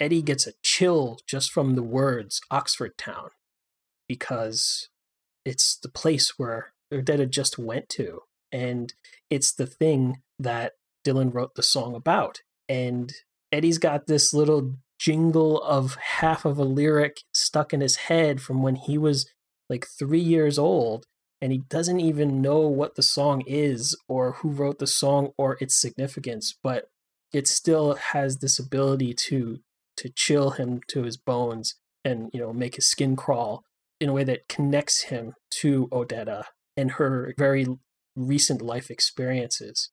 Eddie 0.00 0.22
gets 0.22 0.46
a 0.46 0.54
chill 0.62 1.18
just 1.26 1.52
from 1.52 1.74
the 1.74 1.82
words 1.82 2.40
Oxford 2.50 2.96
Town 2.96 3.28
because 4.08 4.88
it's 5.44 5.76
the 5.76 5.90
place 5.90 6.38
where 6.38 6.72
Odetta 6.90 7.28
just 7.28 7.58
went 7.58 7.90
to. 7.90 8.20
And 8.50 8.94
it's 9.28 9.52
the 9.52 9.66
thing 9.66 10.22
that 10.38 10.72
Dylan 11.06 11.34
wrote 11.34 11.56
the 11.56 11.62
song 11.62 11.94
about. 11.94 12.40
And 12.70 13.12
Eddie's 13.52 13.76
got 13.76 14.06
this 14.06 14.32
little 14.32 14.78
jingle 15.04 15.62
of 15.62 15.96
half 15.96 16.46
of 16.46 16.56
a 16.56 16.64
lyric 16.64 17.20
stuck 17.34 17.74
in 17.74 17.82
his 17.82 17.96
head 17.96 18.40
from 18.40 18.62
when 18.62 18.74
he 18.74 18.96
was 18.96 19.28
like 19.68 19.86
three 19.86 20.20
years 20.20 20.58
old 20.58 21.04
and 21.42 21.52
he 21.52 21.58
doesn't 21.68 22.00
even 22.00 22.40
know 22.40 22.60
what 22.60 22.94
the 22.94 23.02
song 23.02 23.42
is 23.46 23.94
or 24.08 24.32
who 24.32 24.48
wrote 24.48 24.78
the 24.78 24.86
song 24.86 25.32
or 25.36 25.58
its 25.60 25.74
significance 25.74 26.54
but 26.62 26.86
it 27.34 27.46
still 27.46 27.94
has 27.96 28.38
this 28.38 28.58
ability 28.58 29.12
to 29.12 29.58
to 29.94 30.08
chill 30.08 30.52
him 30.52 30.80
to 30.88 31.02
his 31.02 31.18
bones 31.18 31.74
and 32.02 32.30
you 32.32 32.40
know 32.40 32.54
make 32.54 32.76
his 32.76 32.86
skin 32.86 33.14
crawl 33.14 33.62
in 34.00 34.08
a 34.08 34.12
way 34.12 34.24
that 34.24 34.48
connects 34.48 35.02
him 35.02 35.34
to 35.50 35.86
odetta 35.88 36.44
and 36.78 36.92
her 36.92 37.34
very 37.36 37.66
recent 38.16 38.62
life 38.62 38.90
experiences. 38.90 39.90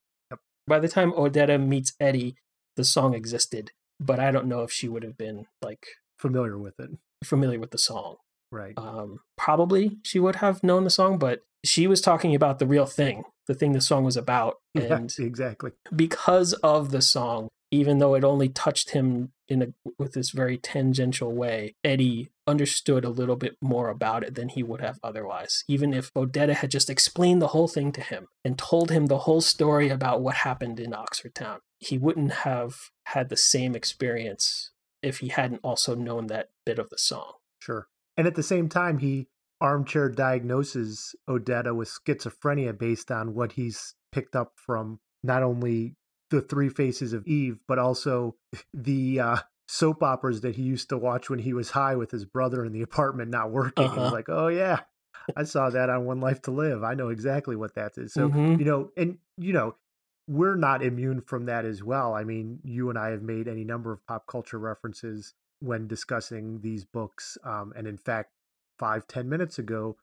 By 0.66 0.78
the 0.78 0.88
time 0.88 1.12
odetta 1.12 1.62
meets 1.64 1.92
eddie 2.00 2.36
the 2.76 2.84
song 2.84 3.14
existed 3.14 3.72
but 4.00 4.20
I 4.20 4.30
don't 4.30 4.46
know 4.46 4.62
if 4.62 4.72
she 4.72 4.88
would 4.88 5.02
have 5.02 5.16
been 5.16 5.46
like 5.60 5.86
familiar 6.18 6.58
with 6.58 6.78
it, 6.78 6.90
familiar 7.24 7.58
with 7.58 7.70
the 7.70 7.78
song. 7.78 8.16
Right. 8.50 8.74
Um, 8.76 9.20
probably 9.36 9.98
she 10.02 10.18
would 10.18 10.36
have 10.36 10.62
known 10.62 10.84
the 10.84 10.90
song, 10.90 11.18
but 11.18 11.40
she 11.64 11.86
was 11.86 12.00
talking 12.00 12.34
about 12.34 12.58
the 12.58 12.66
real 12.66 12.86
thing, 12.86 13.24
the 13.46 13.54
thing 13.54 13.72
the 13.72 13.80
song 13.80 14.04
was 14.04 14.16
about, 14.16 14.56
and 14.74 15.12
yeah, 15.18 15.24
exactly 15.24 15.72
because 15.94 16.52
of 16.54 16.90
the 16.90 17.02
song, 17.02 17.48
even 17.70 17.98
though 17.98 18.14
it 18.14 18.24
only 18.24 18.48
touched 18.48 18.90
him 18.90 19.32
in 19.48 19.62
a 19.62 19.66
with 19.98 20.12
this 20.12 20.30
very 20.30 20.58
tangential 20.58 21.32
way, 21.32 21.74
Eddie 21.82 22.30
understood 22.46 23.04
a 23.04 23.10
little 23.10 23.36
bit 23.36 23.56
more 23.62 23.88
about 23.88 24.24
it 24.24 24.34
than 24.34 24.48
he 24.48 24.62
would 24.62 24.80
have 24.80 24.98
otherwise. 25.02 25.64
Even 25.68 25.94
if 25.94 26.12
Odetta 26.14 26.54
had 26.54 26.70
just 26.70 26.90
explained 26.90 27.40
the 27.40 27.48
whole 27.48 27.68
thing 27.68 27.92
to 27.92 28.00
him 28.00 28.28
and 28.44 28.58
told 28.58 28.90
him 28.90 29.06
the 29.06 29.18
whole 29.18 29.40
story 29.40 29.88
about 29.88 30.20
what 30.20 30.36
happened 30.36 30.80
in 30.80 30.92
Oxford 30.92 31.34
Town, 31.34 31.60
he 31.82 31.98
wouldn't 31.98 32.32
have 32.32 32.90
had 33.06 33.28
the 33.28 33.36
same 33.36 33.74
experience 33.74 34.70
if 35.02 35.18
he 35.18 35.28
hadn't 35.28 35.60
also 35.64 35.94
known 35.94 36.28
that 36.28 36.50
bit 36.64 36.78
of 36.78 36.90
the 36.90 36.98
song. 36.98 37.32
Sure. 37.58 37.88
And 38.16 38.26
at 38.26 38.36
the 38.36 38.42
same 38.42 38.68
time, 38.68 38.98
he 38.98 39.26
armchair 39.60 40.08
diagnoses 40.08 41.14
Odetta 41.28 41.74
with 41.74 41.88
schizophrenia 41.88 42.76
based 42.76 43.10
on 43.10 43.34
what 43.34 43.52
he's 43.52 43.94
picked 44.12 44.36
up 44.36 44.52
from 44.56 45.00
not 45.22 45.42
only 45.42 45.96
the 46.30 46.40
Three 46.40 46.68
Faces 46.68 47.12
of 47.12 47.26
Eve, 47.26 47.58
but 47.66 47.78
also 47.78 48.36
the 48.74 49.20
uh, 49.20 49.36
soap 49.66 50.02
operas 50.02 50.42
that 50.42 50.54
he 50.54 50.62
used 50.62 50.88
to 50.90 50.98
watch 50.98 51.28
when 51.28 51.40
he 51.40 51.52
was 51.52 51.70
high 51.70 51.96
with 51.96 52.10
his 52.10 52.24
brother 52.24 52.64
in 52.64 52.72
the 52.72 52.82
apartment 52.88 53.30
not 53.30 53.50
working. 53.50 53.86
Uh-huh. 53.86 54.04
He's 54.04 54.12
like, 54.12 54.28
oh, 54.28 54.48
yeah, 54.48 54.80
I 55.36 55.44
saw 55.44 55.70
that 55.70 55.90
on 55.90 56.04
One 56.04 56.20
Life 56.20 56.42
to 56.42 56.52
Live. 56.52 56.84
I 56.84 56.94
know 56.94 57.08
exactly 57.08 57.56
what 57.56 57.74
that 57.74 57.92
is. 57.96 58.12
So, 58.12 58.28
mm-hmm. 58.28 58.60
you 58.60 58.64
know, 58.64 58.90
and, 58.96 59.18
you 59.36 59.52
know, 59.52 59.74
we're 60.26 60.56
not 60.56 60.82
immune 60.82 61.20
from 61.20 61.46
that 61.46 61.64
as 61.64 61.82
well. 61.82 62.14
I 62.14 62.24
mean, 62.24 62.60
you 62.62 62.90
and 62.90 62.98
I 62.98 63.10
have 63.10 63.22
made 63.22 63.48
any 63.48 63.64
number 63.64 63.92
of 63.92 64.06
pop 64.06 64.26
culture 64.26 64.58
references 64.58 65.34
when 65.60 65.86
discussing 65.86 66.60
these 66.60 66.84
books. 66.84 67.36
Um, 67.44 67.72
and 67.76 67.86
in 67.86 67.96
fact, 67.96 68.30
five 68.78 69.06
ten 69.06 69.28
minutes 69.28 69.58
ago, 69.58 69.96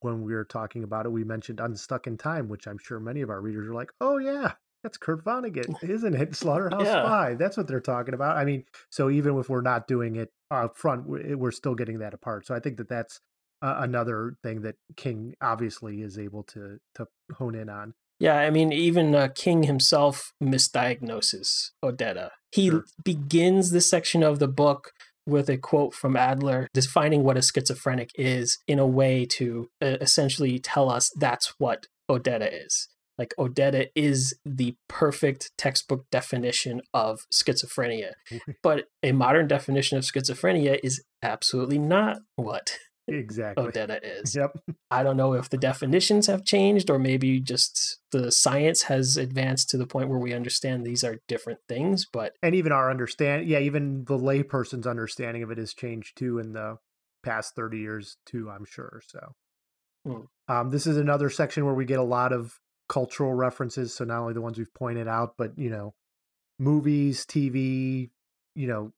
when 0.00 0.22
we 0.22 0.32
were 0.32 0.44
talking 0.44 0.84
about 0.84 1.06
it, 1.06 1.12
we 1.12 1.24
mentioned 1.24 1.60
Unstuck 1.60 2.06
in 2.06 2.16
Time, 2.16 2.48
which 2.48 2.66
I'm 2.66 2.78
sure 2.78 3.00
many 3.00 3.20
of 3.20 3.30
our 3.30 3.40
readers 3.40 3.68
are 3.68 3.74
like, 3.74 3.90
oh, 4.00 4.18
yeah, 4.18 4.52
that's 4.82 4.96
Kurt 4.96 5.24
Vonnegut, 5.24 5.82
isn't 5.88 6.14
it? 6.14 6.34
Slaughterhouse 6.34 6.86
yeah. 6.86 7.02
Five. 7.02 7.38
That's 7.38 7.56
what 7.56 7.66
they're 7.66 7.80
talking 7.80 8.14
about. 8.14 8.36
I 8.36 8.44
mean, 8.44 8.64
so 8.90 9.10
even 9.10 9.38
if 9.38 9.48
we're 9.48 9.60
not 9.60 9.88
doing 9.88 10.16
it 10.16 10.30
up 10.50 10.76
front, 10.76 11.04
we're 11.06 11.50
still 11.50 11.74
getting 11.74 11.98
that 11.98 12.14
apart. 12.14 12.46
So 12.46 12.54
I 12.54 12.60
think 12.60 12.76
that 12.78 12.88
that's 12.88 13.20
uh, 13.60 13.76
another 13.80 14.36
thing 14.42 14.62
that 14.62 14.76
King 14.96 15.34
obviously 15.40 16.02
is 16.02 16.18
able 16.18 16.44
to 16.44 16.78
to 16.94 17.06
hone 17.34 17.54
in 17.54 17.68
on. 17.68 17.94
Yeah, 18.20 18.36
I 18.36 18.50
mean, 18.50 18.72
even 18.72 19.14
uh, 19.14 19.28
King 19.34 19.64
himself 19.64 20.32
misdiagnoses 20.42 21.70
Odetta. 21.84 22.30
He 22.50 22.68
sure. 22.70 22.84
begins 23.04 23.70
this 23.70 23.88
section 23.88 24.22
of 24.22 24.38
the 24.38 24.48
book 24.48 24.92
with 25.26 25.48
a 25.48 25.58
quote 25.58 25.94
from 25.94 26.16
Adler 26.16 26.68
defining 26.72 27.22
what 27.22 27.36
a 27.36 27.42
schizophrenic 27.42 28.10
is 28.14 28.58
in 28.66 28.78
a 28.78 28.86
way 28.86 29.26
to 29.26 29.68
uh, 29.82 29.98
essentially 30.00 30.58
tell 30.58 30.90
us 30.90 31.10
that's 31.16 31.54
what 31.58 31.86
Odetta 32.10 32.48
is. 32.50 32.88
Like, 33.18 33.34
Odetta 33.38 33.88
is 33.94 34.38
the 34.44 34.76
perfect 34.88 35.50
textbook 35.58 36.06
definition 36.10 36.80
of 36.94 37.20
schizophrenia. 37.32 38.12
but 38.62 38.84
a 39.02 39.12
modern 39.12 39.48
definition 39.48 39.98
of 39.98 40.04
schizophrenia 40.04 40.78
is 40.82 41.02
absolutely 41.22 41.78
not 41.78 42.18
what 42.36 42.78
exactly. 43.08 43.64
Odetta 43.66 44.00
is. 44.02 44.36
Yep. 44.36 44.58
I 44.90 45.02
don't 45.02 45.16
know 45.16 45.34
if 45.34 45.50
the 45.50 45.58
definitions 45.58 46.26
have 46.26 46.44
changed 46.44 46.90
or 46.90 46.98
maybe 46.98 47.40
just 47.40 47.98
the 48.12 48.30
science 48.30 48.82
has 48.82 49.16
advanced 49.16 49.70
to 49.70 49.76
the 49.76 49.86
point 49.86 50.08
where 50.08 50.18
we 50.18 50.32
understand 50.32 50.84
these 50.84 51.04
are 51.04 51.18
different 51.28 51.60
things, 51.68 52.06
but 52.10 52.34
And 52.42 52.54
even 52.54 52.72
our 52.72 52.90
understand, 52.90 53.48
yeah, 53.48 53.58
even 53.58 54.04
the 54.04 54.18
layperson's 54.18 54.86
understanding 54.86 55.42
of 55.42 55.50
it 55.50 55.58
has 55.58 55.74
changed 55.74 56.16
too 56.16 56.38
in 56.38 56.52
the 56.52 56.76
past 57.22 57.54
30 57.56 57.78
years 57.78 58.16
too, 58.26 58.50
I'm 58.50 58.64
sure. 58.64 59.02
So, 59.06 59.32
Hmm. 60.06 60.22
um, 60.48 60.70
this 60.70 60.86
is 60.86 60.96
another 60.96 61.28
section 61.28 61.64
where 61.64 61.74
we 61.74 61.84
get 61.84 61.98
a 61.98 62.04
lot 62.04 62.32
of 62.32 62.58
cultural 62.88 63.34
references. 63.34 63.94
So 63.94 64.04
not 64.04 64.20
only 64.20 64.34
the 64.34 64.40
ones 64.40 64.58
we've 64.58 64.72
pointed 64.72 65.08
out, 65.08 65.34
but 65.36 65.58
you 65.58 65.70
know, 65.70 65.94
movies, 66.58 67.26
TV, 67.26 68.10
you 68.54 68.66
know, 68.66 68.92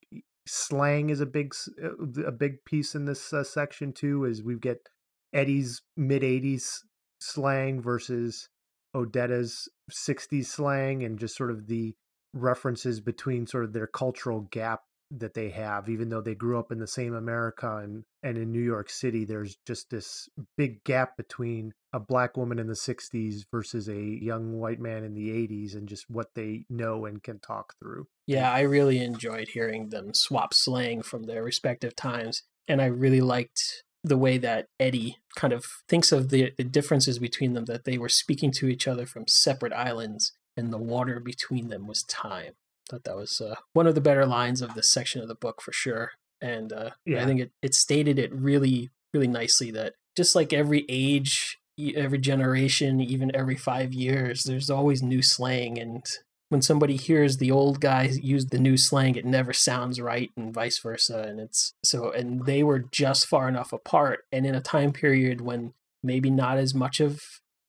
slang 0.47 1.11
is 1.11 1.21
a 1.21 1.27
big 1.27 1.55
uh, 1.83 2.23
a 2.25 2.33
big 2.33 2.65
piece 2.65 2.95
in 2.95 3.05
this 3.05 3.33
uh, 3.33 3.45
section 3.45 3.93
too. 3.93 4.25
Is 4.25 4.43
we 4.43 4.57
get 4.57 4.89
Eddie's 5.33 5.83
mid 5.97 6.23
80s 6.23 6.81
slang 7.21 7.81
versus 7.81 8.49
Odetta's 8.95 9.69
60s 9.91 10.47
slang, 10.47 11.03
and 11.03 11.19
just 11.19 11.37
sort 11.37 11.51
of 11.51 11.67
the 11.67 11.95
references 12.33 13.01
between 13.01 13.47
sort 13.47 13.65
of 13.65 13.73
their 13.73 13.87
cultural 13.87 14.43
gap 14.51 14.83
that 15.11 15.35
they 15.35 15.51
have, 15.51 15.89
even 15.89 16.09
though 16.09 16.21
they 16.21 16.35
grew 16.35 16.59
up 16.59 16.71
in 16.71 16.79
the 16.79 16.87
same 16.87 17.15
America 17.15 17.79
and, 17.79 18.05
and 18.23 18.37
in 18.37 18.53
New 18.53 18.61
York 18.61 18.91
City, 18.91 19.25
there's 19.25 19.57
just 19.67 19.91
this 19.91 20.29
big 20.57 20.83
gap 20.85 21.17
between 21.17 21.73
a 21.93 22.01
black 22.01 22.37
woman 22.37 22.59
in 22.59 22.67
the 22.67 22.75
60s 22.75 23.45
versus 23.51 23.89
a 23.89 24.01
young 24.01 24.59
white 24.59 24.81
man 24.81 25.03
in 25.03 25.15
the 25.15 25.31
80s 25.31 25.75
and 25.75 25.89
just 25.89 26.09
what 26.09 26.29
they 26.35 26.65
know 26.71 27.05
and 27.07 27.23
can 27.23 27.41
talk 27.41 27.75
through. 27.81 28.07
yeah, 28.27 28.53
I 28.53 28.61
really 28.61 28.99
enjoyed 28.99 29.49
hearing 29.49 29.89
them 29.89 30.15
swap 30.15 30.55
slang 30.55 31.03
from 31.03 31.25
their 31.25 31.43
respective 31.43 31.97
times. 31.97 32.43
And 32.69 32.81
I 32.81 32.87
really 32.87 33.21
liked 33.21 33.83
the 34.05 34.17
way 34.17 34.39
that 34.39 34.67
Eddie 34.79 35.19
kind 35.37 35.53
of 35.53 35.65
thinks 35.89 36.13
of 36.13 36.31
the, 36.31 36.53
the 36.57 36.65
differences 36.65 37.19
between 37.19 37.55
them, 37.55 37.65
that 37.67 37.85
they 37.85 37.99
were 37.99 38.09
speaking 38.09 38.51
to 38.53 38.69
each 38.69 38.87
other 38.87 39.07
from 39.07 39.27
separate 39.27 39.73
islands 39.73 40.33
and 40.57 40.73
the 40.73 40.79
water 40.79 41.21
between 41.21 41.69
them 41.69 41.87
was 41.87 42.03
time. 42.05 42.53
Thought 42.91 43.05
that 43.05 43.17
was 43.17 43.41
uh, 43.41 43.55
one 43.73 43.87
of 43.87 43.95
the 43.95 44.01
better 44.01 44.27
lines 44.27 44.61
of 44.61 44.75
this 44.75 44.91
section 44.91 45.23
of 45.23 45.29
the 45.29 45.35
book 45.37 45.63
for 45.63 45.73
sure. 45.73 46.11
And 46.41 46.73
uh, 46.73 46.91
Yeah. 47.07 47.23
I 47.23 47.27
think 47.27 47.41
it, 47.41 47.53
it 47.63 47.75
stated 47.75 48.19
it 48.19 48.35
really, 48.35 48.91
really 49.15 49.29
nicely 49.29 49.71
that 49.73 49.95
just 50.17 50.35
like 50.35 50.53
every 50.53 50.87
age, 50.89 51.59
every 51.95 52.19
generation, 52.19 53.01
even 53.01 53.35
every 53.35 53.57
five 53.57 53.93
years, 53.93 54.43
there's 54.43 54.71
always 54.71 55.03
new 55.03 55.23
slang. 55.23 55.79
And 55.79 56.05
when 56.49 56.63
somebody 56.63 56.97
hears 56.97 57.37
the 57.37 57.53
old 57.53 57.81
guy 57.81 58.11
use 58.21 58.47
the 58.47 58.59
new 58.59 58.77
slang, 58.77 59.15
it 59.15 59.25
never 59.25 59.53
sounds 59.53 60.01
right, 60.01 60.31
and 60.37 60.53
vice 60.53 60.79
versa. 60.79 61.23
And 61.29 61.39
it's 61.39 61.75
so, 61.85 62.11
and 62.11 62.45
they 62.45 62.65
were 62.65 62.81
just 62.91 63.27
far 63.27 63.49
enough 63.49 63.73
apart, 63.73 64.25
and 64.33 64.45
in 64.45 64.57
a 64.57 64.61
time 64.61 64.93
period 64.93 65.41
when 65.41 65.75
maybe 66.03 66.31
not 66.31 66.59
as 66.59 66.75
much 66.75 66.99
of 66.99 67.21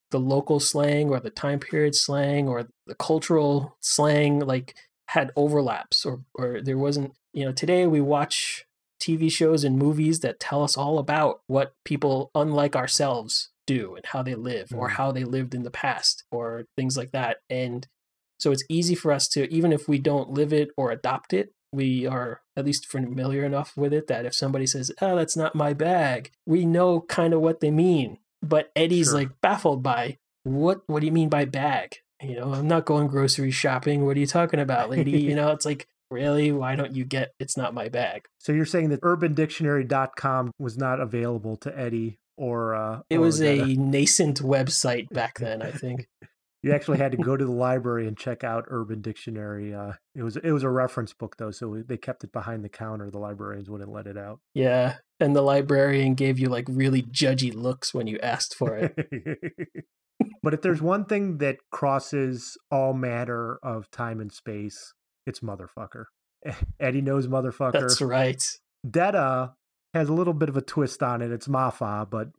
the 0.10 0.20
local 0.20 0.60
slang 0.60 1.10
or 1.10 1.20
the 1.20 1.30
time 1.30 1.60
period 1.60 1.96
slang 1.96 2.48
or 2.48 2.68
the 2.86 2.96
cultural 2.96 3.78
slang 3.82 4.40
like 4.40 4.76
had 5.16 5.32
overlaps 5.36 6.06
or 6.06 6.22
or 6.36 6.62
there 6.62 6.78
wasn't 6.78 7.14
you 7.34 7.44
know 7.46 7.52
today 7.52 7.86
we 7.88 8.02
watch 8.02 8.66
TV 9.02 9.32
shows 9.32 9.64
and 9.64 9.78
movies 9.78 10.20
that 10.20 10.40
tell 10.40 10.64
us 10.64 10.78
all 10.78 11.00
about 11.00 11.42
what 11.48 11.74
people 11.86 12.30
unlike 12.36 12.76
ourselves 12.76 13.50
do 13.68 13.96
and 13.96 14.06
how 14.08 14.22
they 14.24 14.36
live 14.36 14.72
or 14.76 14.90
Mhm. 14.90 14.94
how 14.94 15.12
they 15.12 15.24
lived 15.24 15.54
in 15.56 15.64
the 15.64 15.72
past 15.72 16.24
or 16.32 16.66
things 16.78 16.98
like 16.98 17.12
that 17.12 17.38
and 17.50 17.88
so 18.40 18.52
it's 18.52 18.64
easy 18.70 18.96
for 18.96 19.12
us 19.12 19.28
to 19.30 19.52
even 19.54 19.72
if 19.72 19.88
we 19.88 20.00
don't 20.00 20.32
live 20.32 20.52
it 20.54 20.70
or 20.78 20.92
adopt 20.92 21.32
it 21.34 21.54
we 21.74 22.06
are 22.06 22.42
at 22.58 22.66
least 22.66 22.86
familiar 22.86 23.44
enough 23.46 23.72
with 23.78 23.94
it 23.94 24.08
that 24.08 24.26
if 24.26 24.34
somebody 24.36 24.66
says 24.68 24.92
oh 25.02 25.16
that's 25.16 25.38
not 25.38 25.56
my 25.56 25.74
bag 25.74 26.32
we 26.46 26.66
know 26.66 27.02
kind 27.02 27.34
of 27.34 27.42
what 27.42 27.60
they 27.62 27.72
mean 27.72 28.18
but 28.42 28.72
eddie's 28.76 29.08
Sure. 29.08 29.20
like 29.20 29.30
baffled 29.42 29.82
by 29.84 30.18
what 30.44 30.82
what 30.88 31.00
do 31.02 31.06
you 31.06 31.12
mean 31.12 31.30
by 31.30 31.46
bag 31.46 31.98
you 32.22 32.36
know 32.36 32.54
i'm 32.54 32.68
not 32.68 32.86
going 32.86 33.08
grocery 33.08 33.52
shopping 33.52 34.06
what 34.06 34.16
are 34.18 34.20
you 34.20 34.28
talking 34.28 34.60
about 34.60 34.90
lady 34.90 35.12
you 35.20 35.36
know 35.40 35.52
it's 35.52 35.66
like 35.66 35.88
really 36.10 36.52
why 36.52 36.76
don't 36.76 36.96
you 36.96 37.06
get 37.06 37.32
it's 37.40 37.56
not 37.56 37.74
my 37.74 37.88
bag 37.90 38.26
So 38.40 38.52
you're 38.52 38.66
saying 38.66 38.90
that 38.90 39.02
urbandictionary.com 39.02 40.52
was 40.60 40.78
not 40.78 41.00
available 41.00 41.56
to 41.58 41.78
Eddie 41.78 42.20
or 42.38 42.76
uh 42.76 43.02
it 43.10 43.18
or 43.18 43.22
was 43.22 43.42
a 43.42 43.60
Odetta? 43.60 43.78
nascent 43.78 44.42
website 44.42 45.10
back 45.10 45.40
then 45.40 45.62
i 45.62 45.72
think 45.84 46.08
You 46.64 46.74
actually 46.74 46.98
had 47.00 47.12
to 47.14 47.18
go 47.30 47.36
to 47.38 47.46
the 47.46 47.52
library 47.52 48.08
and 48.08 48.16
check 48.18 48.44
out 48.44 48.66
Urban 48.68 49.02
Dictionary. 49.02 49.74
Uh, 49.74 49.94
it 50.14 50.22
was 50.22 50.38
it 50.38 50.52
was 50.52 50.62
a 50.64 50.70
reference 50.70 51.12
book 51.12 51.38
though, 51.38 51.50
so 51.50 51.82
they 51.88 51.98
kept 51.98 52.24
it 52.24 52.32
behind 52.32 52.64
the 52.64 52.70
counter. 52.70 53.10
The 53.10 53.18
librarians 53.18 53.68
wouldn't 53.68 53.90
let 53.92 54.06
it 54.06 54.16
out. 54.18 54.40
yeah 54.54 54.98
and 55.20 55.36
the 55.36 55.42
librarian 55.42 56.14
gave 56.14 56.38
you 56.40 56.50
like 56.50 56.66
really 56.70 57.02
judgy 57.04 57.52
looks 57.54 57.94
when 57.96 58.06
you 58.08 58.20
asked 58.20 58.54
for 58.56 58.76
it 58.76 58.94
but 60.44 60.54
if 60.54 60.62
there's 60.62 60.82
one 60.82 61.06
thing 61.06 61.38
that 61.40 61.58
crosses 61.72 62.58
all 62.72 62.94
matter 62.94 63.60
of 63.64 63.90
time 63.92 64.20
and 64.20 64.32
space, 64.32 64.94
it's 65.26 65.40
motherfucker. 65.42 66.06
Eddie 66.80 67.02
knows 67.02 67.28
motherfucker. 67.28 67.74
that's 67.74 68.02
right 68.02 68.42
Detta 68.90 69.54
has 69.94 70.10
a 70.10 70.14
little 70.14 70.34
bit 70.34 70.50
of 70.50 70.58
a 70.58 70.62
twist 70.62 71.04
on 71.04 71.22
it. 71.22 71.32
It's 71.32 71.48
Mafa, 71.48 72.10
but 72.10 72.30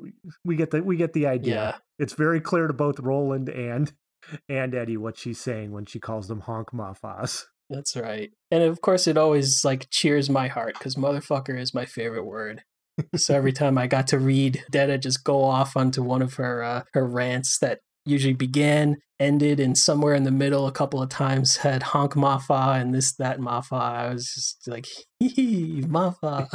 we- 0.45 0.57
get 0.57 0.71
the 0.71 0.83
we 0.83 0.97
get 0.97 1.13
the 1.13 1.27
idea. 1.27 1.55
yeah 1.55 1.77
It's 1.99 2.15
very 2.15 2.41
clear 2.41 2.67
to 2.67 2.73
both 2.73 2.99
Roland 2.99 3.49
and 3.49 3.93
and 4.49 4.75
Eddie 4.75 4.97
what 4.97 5.19
she's 5.19 5.39
saying 5.41 5.71
when 5.73 5.85
she 5.87 6.01
calls 6.01 6.29
them 6.29 6.41
honk 6.41 6.71
mafas. 6.73 7.45
That's 7.71 7.97
right. 7.97 8.31
And 8.51 8.63
of 8.65 8.81
course, 8.81 9.07
it 9.07 9.17
always 9.17 9.65
like 9.65 9.89
cheers 9.91 10.29
my 10.31 10.49
heart 10.49 10.75
because 10.79 10.95
motherfucker 10.97 11.59
is 11.59 11.73
my 11.75 11.85
favorite 11.87 12.25
word. 12.25 12.63
so 13.17 13.35
every 13.35 13.53
time 13.61 13.79
I 13.79 13.87
got 13.87 14.09
to 14.09 14.19
read 14.19 14.65
Detta 14.71 14.99
just 14.99 15.23
go 15.25 15.43
off 15.45 15.77
onto 15.77 16.03
one 16.03 16.23
of 16.23 16.35
her 16.35 16.63
uh, 16.63 16.83
her 16.95 17.07
rants 17.07 17.59
that 17.61 17.81
usually 18.05 18.35
began, 18.35 18.97
ended, 19.21 19.61
and 19.61 19.77
somewhere 19.77 20.15
in 20.15 20.25
the 20.25 20.31
middle 20.31 20.67
a 20.67 20.73
couple 20.73 21.03
of 21.03 21.09
times 21.09 21.59
had 21.59 21.83
honk 21.83 22.15
mafa 22.15 22.81
and 22.81 22.95
this 22.95 23.15
that 23.15 23.41
mafa. 23.41 23.75
I 23.75 24.13
was 24.13 24.33
just 24.35 24.69
like 24.69 24.87
hee 25.21 25.83
mafa. 25.83 26.49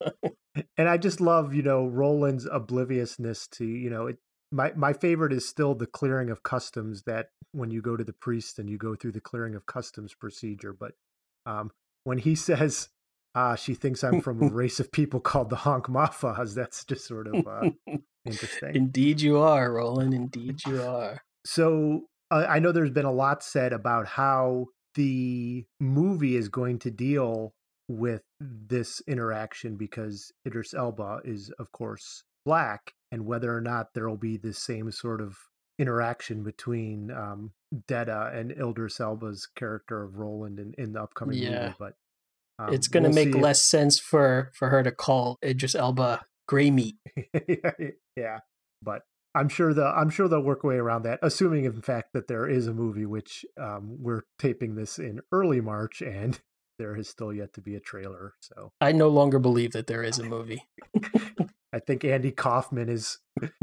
And 0.76 0.88
I 0.88 0.96
just 0.96 1.20
love, 1.20 1.54
you 1.54 1.62
know, 1.62 1.86
Roland's 1.86 2.46
obliviousness 2.50 3.46
to, 3.52 3.64
you 3.64 3.90
know, 3.90 4.06
it 4.06 4.18
my 4.50 4.72
my 4.74 4.92
favorite 4.92 5.32
is 5.32 5.48
still 5.48 5.74
the 5.74 5.86
clearing 5.86 6.30
of 6.30 6.42
customs 6.42 7.02
that 7.02 7.28
when 7.52 7.70
you 7.70 7.82
go 7.82 7.96
to 7.96 8.04
the 8.04 8.12
priest 8.12 8.58
and 8.58 8.68
you 8.68 8.78
go 8.78 8.94
through 8.94 9.12
the 9.12 9.20
clearing 9.20 9.54
of 9.54 9.66
customs 9.66 10.14
procedure. 10.14 10.72
But 10.72 10.92
um 11.46 11.70
when 12.04 12.18
he 12.18 12.34
says 12.48 12.88
ah 13.34 13.54
she 13.54 13.74
thinks 13.74 14.02
I'm 14.02 14.20
from 14.20 14.42
a 14.42 14.48
race 14.52 14.80
of 14.80 14.90
people 14.90 15.20
called 15.20 15.50
the 15.50 15.56
honk 15.56 15.86
mafas, 15.86 16.54
that's 16.54 16.84
just 16.84 17.06
sort 17.06 17.28
of 17.28 17.46
uh 17.46 17.70
interesting. 18.32 18.74
Indeed, 18.76 19.20
you 19.20 19.38
are, 19.38 19.72
Roland. 19.72 20.14
Indeed, 20.14 20.60
you 20.66 20.82
are. 20.82 21.22
So 21.44 22.02
uh, 22.30 22.46
I 22.48 22.58
know 22.58 22.72
there's 22.72 22.90
been 22.90 23.04
a 23.04 23.12
lot 23.12 23.42
said 23.42 23.72
about 23.72 24.06
how 24.06 24.66
the 24.94 25.64
movie 25.80 26.36
is 26.36 26.48
going 26.48 26.78
to 26.80 26.90
deal 26.90 27.52
with 27.88 28.22
this 28.40 29.00
interaction 29.06 29.76
because 29.76 30.30
Idris 30.46 30.74
Elba 30.74 31.20
is, 31.24 31.50
of 31.58 31.72
course, 31.72 32.24
black, 32.44 32.92
and 33.12 33.24
whether 33.24 33.54
or 33.56 33.60
not 33.60 33.88
there 33.94 34.08
will 34.08 34.16
be 34.18 34.36
the 34.36 34.52
same 34.52 34.90
sort 34.90 35.20
of 35.20 35.36
interaction 35.78 36.42
between 36.42 37.10
um, 37.10 37.52
Detta 37.86 38.30
and 38.34 38.50
Idris 38.52 39.00
Elba's 39.00 39.46
character 39.56 40.02
of 40.02 40.16
Roland 40.18 40.58
in, 40.58 40.74
in 40.76 40.92
the 40.92 41.02
upcoming 41.02 41.38
Yeah. 41.38 41.62
movie. 41.62 41.74
But 41.78 41.94
um, 42.58 42.74
it's 42.74 42.88
going 42.88 43.04
to 43.04 43.08
we'll 43.10 43.14
make 43.14 43.32
see 43.32 43.38
if- 43.38 43.42
less 43.44 43.64
sense 43.64 43.98
for 44.00 44.50
for 44.54 44.68
her 44.70 44.82
to 44.82 44.90
call 44.90 45.38
Idris 45.44 45.74
Elba 45.74 46.22
gray 46.48 46.70
meat. 46.70 46.96
yeah, 48.16 48.40
but 48.82 49.02
I'm 49.34 49.48
sure 49.48 49.72
the 49.72 49.86
I'm 49.86 50.10
sure 50.10 50.26
they'll 50.26 50.40
work 50.40 50.64
way 50.64 50.76
around 50.76 51.04
that, 51.04 51.20
assuming 51.22 51.64
in 51.64 51.80
fact 51.80 52.12
that 52.14 52.26
there 52.26 52.48
is 52.48 52.66
a 52.66 52.74
movie. 52.74 53.06
Which 53.06 53.44
um, 53.56 53.98
we're 54.00 54.22
taping 54.38 54.74
this 54.74 54.98
in 54.98 55.20
early 55.30 55.60
March, 55.60 56.02
and 56.02 56.40
there 56.78 56.96
is 56.96 57.08
still 57.08 57.32
yet 57.32 57.52
to 57.54 57.60
be 57.60 57.76
a 57.76 57.80
trailer. 57.80 58.34
So 58.40 58.72
I 58.80 58.90
no 58.92 59.08
longer 59.08 59.38
believe 59.38 59.72
that 59.72 59.86
there 59.86 60.02
is 60.02 60.18
a 60.18 60.24
movie. 60.24 60.64
I 61.72 61.80
think 61.80 62.04
Andy 62.04 62.32
Kaufman 62.32 62.88
is 62.88 63.18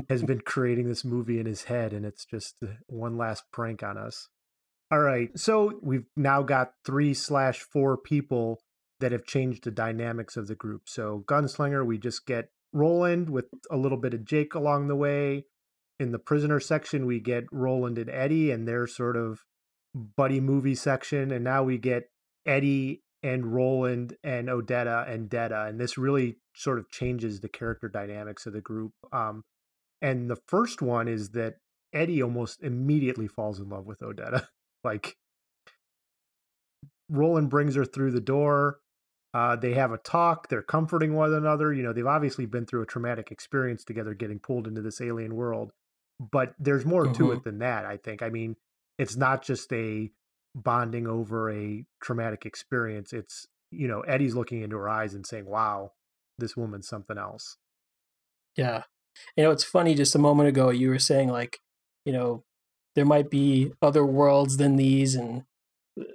has 0.07 0.23
been 0.23 0.41
creating 0.41 0.87
this 0.87 1.03
movie 1.03 1.39
in 1.39 1.45
his 1.45 1.63
head, 1.63 1.91
and 1.91 2.05
it's 2.05 2.23
just 2.23 2.55
uh, 2.63 2.67
one 2.87 3.17
last 3.17 3.43
prank 3.51 3.83
on 3.83 3.97
us. 3.97 4.29
All 4.91 4.99
right, 4.99 5.37
so 5.37 5.79
we've 5.81 6.05
now 6.15 6.43
got 6.43 6.73
three 6.85 7.15
slash 7.15 7.59
four 7.59 7.97
people 7.97 8.61
that 8.99 9.11
have 9.11 9.25
changed 9.25 9.63
the 9.63 9.71
dynamics 9.71 10.37
of 10.37 10.47
the 10.47 10.55
group. 10.55 10.83
So 10.85 11.23
Gunslinger, 11.27 11.85
we 11.85 11.97
just 11.97 12.25
get 12.25 12.49
Roland 12.75 13.29
with 13.29 13.45
a 13.71 13.77
little 13.77 13.97
bit 13.97 14.13
of 14.13 14.25
Jake 14.25 14.53
along 14.53 14.87
the 14.87 14.95
way. 14.95 15.45
In 15.97 16.11
the 16.11 16.19
prisoner 16.19 16.59
section, 16.59 17.05
we 17.05 17.21
get 17.21 17.45
Roland 17.51 17.97
and 17.97 18.09
Eddie 18.09 18.51
and 18.51 18.67
their 18.67 18.85
sort 18.85 19.15
of 19.15 19.45
buddy 19.95 20.41
movie 20.41 20.75
section, 20.75 21.31
and 21.31 21.43
now 21.43 21.63
we 21.63 21.77
get 21.77 22.09
Eddie 22.45 23.01
and 23.23 23.53
Roland 23.53 24.17
and 24.23 24.49
Odetta 24.49 25.09
and 25.09 25.29
Detta, 25.29 25.63
and 25.63 25.79
this 25.79 25.97
really 25.97 26.35
sort 26.53 26.77
of 26.77 26.89
changes 26.89 27.39
the 27.39 27.47
character 27.47 27.87
dynamics 27.87 28.45
of 28.45 28.51
the 28.51 28.61
group. 28.61 28.91
Um, 29.13 29.43
and 30.01 30.29
the 30.29 30.37
first 30.47 30.81
one 30.81 31.07
is 31.07 31.29
that 31.29 31.55
Eddie 31.93 32.21
almost 32.21 32.61
immediately 32.61 33.27
falls 33.27 33.59
in 33.59 33.69
love 33.69 33.85
with 33.85 33.99
Odetta. 34.01 34.47
like 34.83 35.15
Roland 37.09 37.49
brings 37.49 37.75
her 37.75 37.85
through 37.85 38.11
the 38.11 38.19
door. 38.19 38.79
Uh, 39.35 39.53
they 39.57 39.73
have 39.73 39.91
a 39.91 39.97
talk. 39.97 40.47
They're 40.47 40.61
comforting 40.61 41.13
one 41.13 41.33
another. 41.33 41.73
You 41.73 41.83
know, 41.83 41.91
they've 41.91 42.07
obviously 42.07 42.45
been 42.45 42.65
through 42.65 42.83
a 42.83 42.85
traumatic 42.85 43.31
experience 43.31 43.83
together, 43.83 44.13
getting 44.13 44.39
pulled 44.39 44.65
into 44.65 44.81
this 44.81 45.01
alien 45.01 45.35
world. 45.35 45.73
But 46.21 46.55
there's 46.57 46.85
more 46.85 47.03
mm-hmm. 47.03 47.15
to 47.15 47.31
it 47.33 47.43
than 47.43 47.59
that. 47.59 47.85
I 47.85 47.97
think. 47.97 48.21
I 48.21 48.29
mean, 48.29 48.55
it's 48.97 49.17
not 49.17 49.43
just 49.43 49.73
a 49.73 50.09
bonding 50.55 51.05
over 51.05 51.51
a 51.51 51.83
traumatic 52.01 52.45
experience. 52.45 53.11
It's 53.11 53.45
you 53.71 53.89
know, 53.89 53.99
Eddie's 54.01 54.35
looking 54.35 54.61
into 54.61 54.77
her 54.77 54.87
eyes 54.87 55.13
and 55.13 55.27
saying, 55.27 55.47
"Wow, 55.47 55.91
this 56.37 56.55
woman's 56.55 56.87
something 56.87 57.17
else." 57.17 57.57
Yeah, 58.55 58.83
you 59.35 59.43
know, 59.43 59.51
it's 59.51 59.65
funny. 59.65 59.95
Just 59.95 60.15
a 60.15 60.19
moment 60.19 60.47
ago, 60.47 60.69
you 60.69 60.87
were 60.87 60.97
saying 60.97 61.27
like, 61.27 61.59
you 62.05 62.13
know, 62.13 62.45
there 62.95 63.03
might 63.03 63.29
be 63.29 63.73
other 63.81 64.05
worlds 64.05 64.55
than 64.55 64.77
these, 64.77 65.13
and 65.13 65.43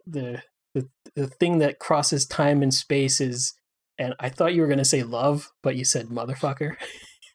the 0.07 0.43
the 0.75 0.89
the 1.15 1.27
thing 1.27 1.59
that 1.59 1.79
crosses 1.79 2.27
time 2.27 2.63
and 2.63 2.73
space 2.73 3.21
is 3.21 3.55
and 4.01 4.15
I 4.19 4.31
thought 4.31 4.55
you 4.55 4.63
were 4.63 4.67
going 4.67 4.79
to 4.79 4.85
say 4.85 5.03
love, 5.03 5.53
but 5.63 5.77
you 5.77 5.85
said 5.85 6.07
motherfucker. 6.07 6.77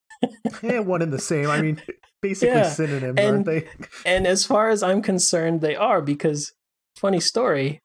yeah, 0.64 0.80
one 0.80 1.04
and 1.04 1.14
the 1.14 1.20
same. 1.20 1.50
I 1.50 1.62
mean, 1.62 1.82
basically 2.22 2.56
yeah. 2.56 2.70
synonyms, 2.70 3.20
and, 3.20 3.20
aren't 3.20 3.46
they? 3.46 3.68
and 4.06 4.26
as 4.26 4.46
far 4.46 4.70
as 4.70 4.82
I'm 4.82 5.02
concerned, 5.02 5.62
they 5.62 5.76
are 5.76 6.02
because 6.02 6.54
funny 6.98 7.20
story. 7.20 7.82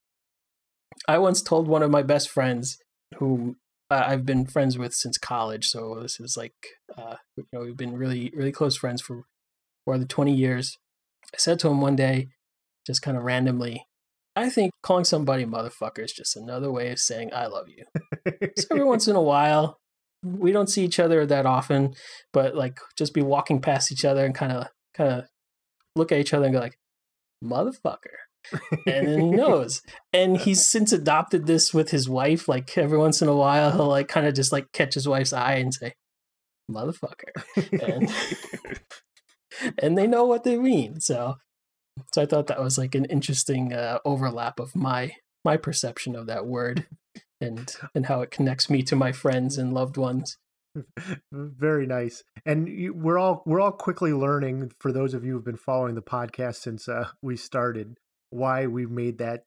I 1.06 1.18
once 1.18 1.42
told 1.42 1.68
one 1.68 1.82
of 1.82 1.90
my 1.90 2.02
best 2.02 2.30
friends 2.30 2.78
who 3.18 3.56
uh, 3.90 4.04
I've 4.06 4.24
been 4.24 4.46
friends 4.46 4.78
with 4.78 4.94
since 4.94 5.18
college, 5.18 5.66
so 5.66 5.98
this 6.00 6.18
is 6.18 6.36
like 6.36 6.54
uh, 6.96 7.16
you 7.36 7.44
know 7.52 7.60
we've 7.60 7.76
been 7.76 7.96
really 7.96 8.32
really 8.34 8.52
close 8.52 8.76
friends 8.76 9.02
for 9.02 9.24
more 9.86 9.98
than 9.98 10.08
20 10.08 10.32
years. 10.32 10.78
I 11.34 11.38
said 11.38 11.58
to 11.60 11.68
him 11.68 11.80
one 11.80 11.96
day, 11.96 12.28
just 12.86 13.02
kind 13.02 13.16
of 13.16 13.24
randomly, 13.24 13.86
I 14.40 14.48
think 14.48 14.72
calling 14.82 15.04
somebody 15.04 15.44
motherfucker 15.44 16.04
is 16.04 16.12
just 16.12 16.36
another 16.36 16.72
way 16.72 16.90
of 16.90 16.98
saying 16.98 17.30
I 17.34 17.46
love 17.46 17.66
you. 17.68 17.84
so 18.56 18.68
every 18.70 18.84
once 18.94 19.06
in 19.06 19.16
a 19.16 19.22
while, 19.22 19.78
we 20.22 20.50
don't 20.50 20.70
see 20.70 20.84
each 20.84 20.98
other 20.98 21.26
that 21.26 21.46
often, 21.46 21.94
but 22.32 22.54
like 22.54 22.78
just 22.96 23.12
be 23.12 23.22
walking 23.22 23.60
past 23.60 23.92
each 23.92 24.04
other 24.04 24.24
and 24.24 24.34
kind 24.34 24.52
of 24.52 24.68
kind 24.94 25.12
of 25.12 25.24
look 25.94 26.10
at 26.10 26.18
each 26.18 26.32
other 26.32 26.46
and 26.46 26.54
go 26.54 26.60
like, 26.60 26.78
motherfucker. 27.44 28.16
and 28.86 29.06
then 29.06 29.20
he 29.20 29.30
knows. 29.30 29.82
And 30.12 30.36
he's 30.40 30.66
since 30.66 30.92
adopted 30.92 31.46
this 31.46 31.74
with 31.74 31.90
his 31.90 32.08
wife. 32.08 32.48
Like 32.48 32.76
every 32.78 32.98
once 32.98 33.20
in 33.20 33.28
a 33.28 33.36
while, 33.36 33.72
he'll 33.72 33.88
like 33.88 34.08
kind 34.08 34.26
of 34.26 34.34
just 34.34 34.52
like 34.52 34.72
catch 34.72 34.94
his 34.94 35.06
wife's 35.06 35.32
eye 35.32 35.54
and 35.54 35.74
say, 35.74 35.92
motherfucker. 36.70 37.32
And, 37.82 38.10
and 39.78 39.98
they 39.98 40.06
know 40.06 40.24
what 40.24 40.44
they 40.44 40.56
mean. 40.56 41.00
So 41.00 41.36
so 42.12 42.22
I 42.22 42.26
thought 42.26 42.46
that 42.48 42.62
was 42.62 42.78
like 42.78 42.94
an 42.94 43.04
interesting 43.06 43.72
uh, 43.72 43.98
overlap 44.04 44.60
of 44.60 44.76
my 44.76 45.14
my 45.44 45.56
perception 45.56 46.14
of 46.14 46.26
that 46.26 46.46
word 46.46 46.86
and 47.40 47.74
and 47.94 48.06
how 48.06 48.20
it 48.20 48.30
connects 48.30 48.68
me 48.68 48.82
to 48.84 48.96
my 48.96 49.12
friends 49.12 49.58
and 49.58 49.72
loved 49.72 49.96
ones. 49.96 50.38
Very 51.32 51.86
nice. 51.86 52.22
And 52.44 52.68
you, 52.68 52.94
we're 52.94 53.18
all 53.18 53.42
we're 53.46 53.60
all 53.60 53.72
quickly 53.72 54.12
learning 54.12 54.72
for 54.78 54.92
those 54.92 55.14
of 55.14 55.24
you 55.24 55.32
who've 55.32 55.44
been 55.44 55.56
following 55.56 55.94
the 55.94 56.02
podcast 56.02 56.56
since 56.56 56.88
uh, 56.88 57.08
we 57.22 57.36
started 57.36 57.98
why 58.30 58.66
we've 58.66 58.90
made 58.90 59.18
that 59.18 59.44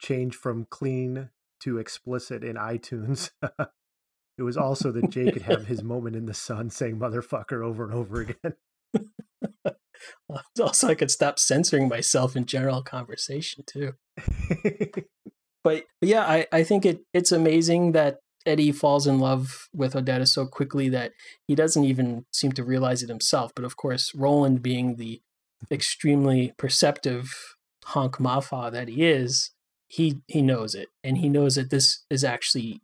change 0.00 0.34
from 0.34 0.66
clean 0.70 1.30
to 1.60 1.78
explicit 1.78 2.42
in 2.42 2.56
iTunes. 2.56 3.30
it 3.42 4.42
was 4.42 4.56
also 4.56 4.90
that 4.90 5.10
Jake 5.10 5.32
could 5.32 5.42
have 5.42 5.66
his 5.66 5.82
moment 5.84 6.16
in 6.16 6.26
the 6.26 6.34
sun 6.34 6.70
saying 6.70 6.98
motherfucker 6.98 7.64
over 7.64 7.84
and 7.84 7.94
over 7.94 8.20
again. 8.22 8.54
also, 10.60 10.88
I 10.88 10.94
could 10.94 11.10
stop 11.10 11.38
censoring 11.38 11.88
myself 11.88 12.36
in 12.36 12.46
general 12.46 12.82
conversation 12.82 13.64
too. 13.66 13.92
but, 14.94 15.04
but 15.64 15.84
yeah, 16.00 16.22
I, 16.22 16.46
I 16.52 16.64
think 16.64 16.84
it 16.86 17.00
it's 17.12 17.32
amazing 17.32 17.92
that 17.92 18.18
Eddie 18.46 18.72
falls 18.72 19.06
in 19.06 19.18
love 19.18 19.68
with 19.72 19.94
Odetta 19.94 20.28
so 20.28 20.46
quickly 20.46 20.88
that 20.90 21.12
he 21.46 21.54
doesn't 21.54 21.84
even 21.84 22.26
seem 22.32 22.52
to 22.52 22.64
realize 22.64 23.02
it 23.02 23.08
himself. 23.08 23.52
But 23.54 23.64
of 23.64 23.76
course, 23.76 24.14
Roland, 24.14 24.62
being 24.62 24.96
the 24.96 25.22
extremely 25.70 26.52
perceptive 26.58 27.32
honk 27.86 28.16
mahfah 28.16 28.70
that 28.72 28.88
he 28.88 29.04
is, 29.04 29.50
he 29.88 30.20
he 30.28 30.42
knows 30.42 30.74
it, 30.74 30.88
and 31.02 31.18
he 31.18 31.28
knows 31.28 31.54
that 31.54 31.70
this 31.70 32.04
is 32.10 32.24
actually 32.24 32.82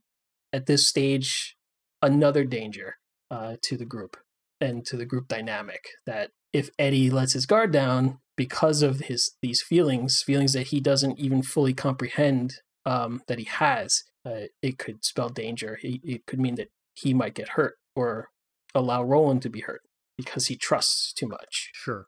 at 0.52 0.66
this 0.66 0.86
stage 0.86 1.56
another 2.02 2.44
danger 2.44 2.96
uh, 3.30 3.56
to 3.62 3.76
the 3.76 3.84
group 3.84 4.16
and 4.60 4.84
to 4.86 4.96
the 4.96 5.04
group 5.04 5.28
dynamic 5.28 5.84
that 6.06 6.30
if 6.52 6.70
Eddie 6.78 7.10
lets 7.10 7.32
his 7.32 7.46
guard 7.46 7.72
down 7.72 8.18
because 8.36 8.82
of 8.82 9.00
his 9.00 9.32
these 9.42 9.62
feelings, 9.62 10.22
feelings 10.22 10.52
that 10.52 10.68
he 10.68 10.80
doesn't 10.80 11.18
even 11.18 11.42
fully 11.42 11.74
comprehend 11.74 12.54
um, 12.86 13.22
that 13.28 13.38
he 13.38 13.44
has, 13.44 14.04
uh, 14.24 14.46
it 14.62 14.78
could 14.78 15.04
spell 15.04 15.28
danger. 15.28 15.78
It, 15.82 16.00
it 16.02 16.26
could 16.26 16.40
mean 16.40 16.54
that 16.56 16.70
he 16.94 17.14
might 17.14 17.34
get 17.34 17.50
hurt 17.50 17.76
or 17.94 18.30
allow 18.74 19.02
Roland 19.02 19.42
to 19.42 19.50
be 19.50 19.60
hurt 19.60 19.82
because 20.16 20.46
he 20.46 20.56
trusts 20.56 21.12
too 21.12 21.28
much. 21.28 21.70
Sure. 21.72 22.06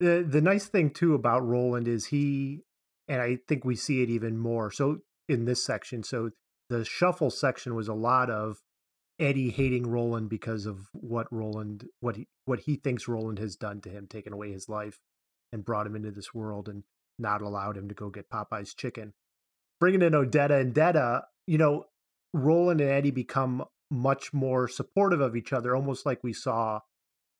The 0.00 0.26
the 0.28 0.40
nice 0.40 0.66
thing 0.66 0.90
too 0.90 1.14
about 1.14 1.46
Roland 1.46 1.88
is 1.88 2.06
he, 2.06 2.62
and 3.08 3.22
I 3.22 3.38
think 3.48 3.64
we 3.64 3.76
see 3.76 4.02
it 4.02 4.10
even 4.10 4.36
more. 4.36 4.70
So 4.70 4.98
in 5.28 5.44
this 5.44 5.64
section, 5.64 6.02
so 6.02 6.30
the 6.68 6.84
shuffle 6.84 7.30
section 7.30 7.74
was 7.74 7.88
a 7.88 7.94
lot 7.94 8.30
of 8.30 8.58
Eddie 9.18 9.50
hating 9.50 9.86
Roland 9.86 10.28
because 10.28 10.66
of 10.66 10.88
what 10.92 11.26
Roland 11.32 11.86
what 12.00 12.16
he 12.16 12.28
what 12.44 12.60
he 12.60 12.76
thinks 12.76 13.08
Roland 13.08 13.38
has 13.38 13.56
done 13.56 13.80
to 13.82 13.88
him, 13.88 14.06
taken 14.06 14.32
away 14.32 14.52
his 14.52 14.68
life 14.68 15.00
and 15.52 15.64
brought 15.64 15.86
him 15.86 15.96
into 15.96 16.10
this 16.10 16.34
world 16.34 16.68
and 16.68 16.82
not 17.18 17.40
allowed 17.40 17.76
him 17.76 17.88
to 17.88 17.94
go 17.94 18.10
get 18.10 18.30
Popeye's 18.30 18.74
chicken. 18.74 19.14
Bringing 19.80 20.02
in 20.02 20.12
Odetta 20.12 20.60
and 20.60 20.74
Detta, 20.74 21.24
you 21.46 21.58
know, 21.58 21.86
Roland 22.32 22.80
and 22.80 22.90
Eddie 22.90 23.10
become 23.10 23.64
much 23.90 24.32
more 24.32 24.68
supportive 24.68 25.20
of 25.20 25.36
each 25.36 25.52
other, 25.52 25.74
almost 25.74 26.04
like 26.04 26.22
we 26.22 26.32
saw 26.32 26.80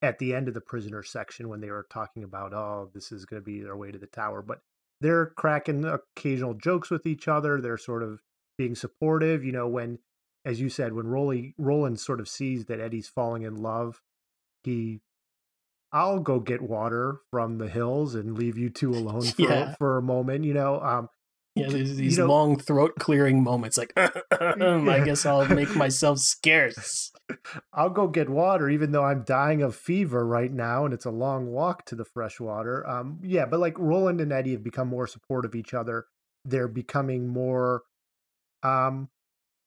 at 0.03 0.19
the 0.19 0.35
end 0.35 0.49
of 0.49 0.55
the 0.55 0.61
prisoner 0.61 1.03
section 1.03 1.49
when 1.49 1.61
they 1.61 1.71
were 1.71 1.87
talking 1.91 2.23
about, 2.23 2.53
oh, 2.53 2.91
this 2.95 3.11
is 3.11 3.25
going 3.25 3.41
to 3.41 3.45
be 3.45 3.61
their 3.61 3.77
way 3.77 3.91
to 3.91 3.99
the 3.99 4.07
tower. 4.07 4.43
But 4.43 4.61
they're 5.01 5.27
cracking 5.27 5.85
occasional 5.85 6.55
jokes 6.55 6.91
with 6.91 7.07
each 7.07 7.29
other. 7.29 7.61
They're 7.61 7.79
sort 7.79 8.03
of 8.03 8.21
being 8.57 8.75
supportive. 8.75 9.45
You 9.45 9.53
know, 9.53 9.69
when 9.69 9.99
as 10.46 10.61
you 10.61 10.68
said, 10.68 10.92
when 10.92 11.09
Rolly, 11.09 11.54
Roland 11.59 11.98
sort 11.98 12.20
of 12.20 12.28
sees 12.28 12.66
that 12.66 12.78
Eddie's 12.78 13.09
falling 13.09 13.42
in 13.42 13.56
love, 13.56 14.00
he, 14.62 15.00
I'll 15.92 16.20
go 16.20 16.38
get 16.38 16.62
water 16.62 17.18
from 17.32 17.59
the 17.59 17.68
hills 17.68 18.14
and 18.14 18.38
leave 18.38 18.56
you 18.56 18.70
two 18.70 18.92
alone 18.94 19.22
for, 19.22 19.42
yeah. 19.42 19.74
for 19.74 19.98
a 19.98 20.02
moment, 20.02 20.44
you 20.44 20.54
know. 20.54 20.80
Um, 20.80 21.09
yeah, 21.56 21.68
these, 21.68 21.96
these 21.96 22.16
you 22.18 22.22
know, 22.22 22.28
long 22.28 22.59
throat 22.59 22.92
clearing 22.98 23.42
moments, 23.42 23.78
like 23.78 23.92
I 23.96 25.02
guess 25.04 25.24
I'll 25.24 25.48
make 25.48 25.74
myself 25.76 26.18
scarce. 26.18 27.11
I'll 27.72 27.90
go 27.90 28.09
get 28.09 28.28
water, 28.28 28.68
even 28.68 28.92
though 28.92 29.04
I'm 29.04 29.24
dying 29.24 29.62
of 29.62 29.74
fever 29.74 30.24
right 30.24 30.52
now, 30.52 30.85
and 30.85 30.92
it's 30.92 31.06
a 31.06 31.11
long 31.11 31.46
walk 31.46 31.87
to 31.87 31.96
the 31.96 32.04
fresh 32.04 32.38
water. 32.38 32.87
Um, 32.87 33.20
yeah, 33.22 33.46
but 33.46 33.59
like 33.59 33.78
Roland 33.78 34.20
and 34.20 34.32
Eddie 34.32 34.52
have 34.52 34.62
become 34.62 34.88
more 34.88 35.06
supportive 35.06 35.52
of 35.52 35.54
each 35.54 35.72
other. 35.72 36.04
They're 36.44 36.68
becoming 36.68 37.26
more 37.26 37.82
um 38.62 39.09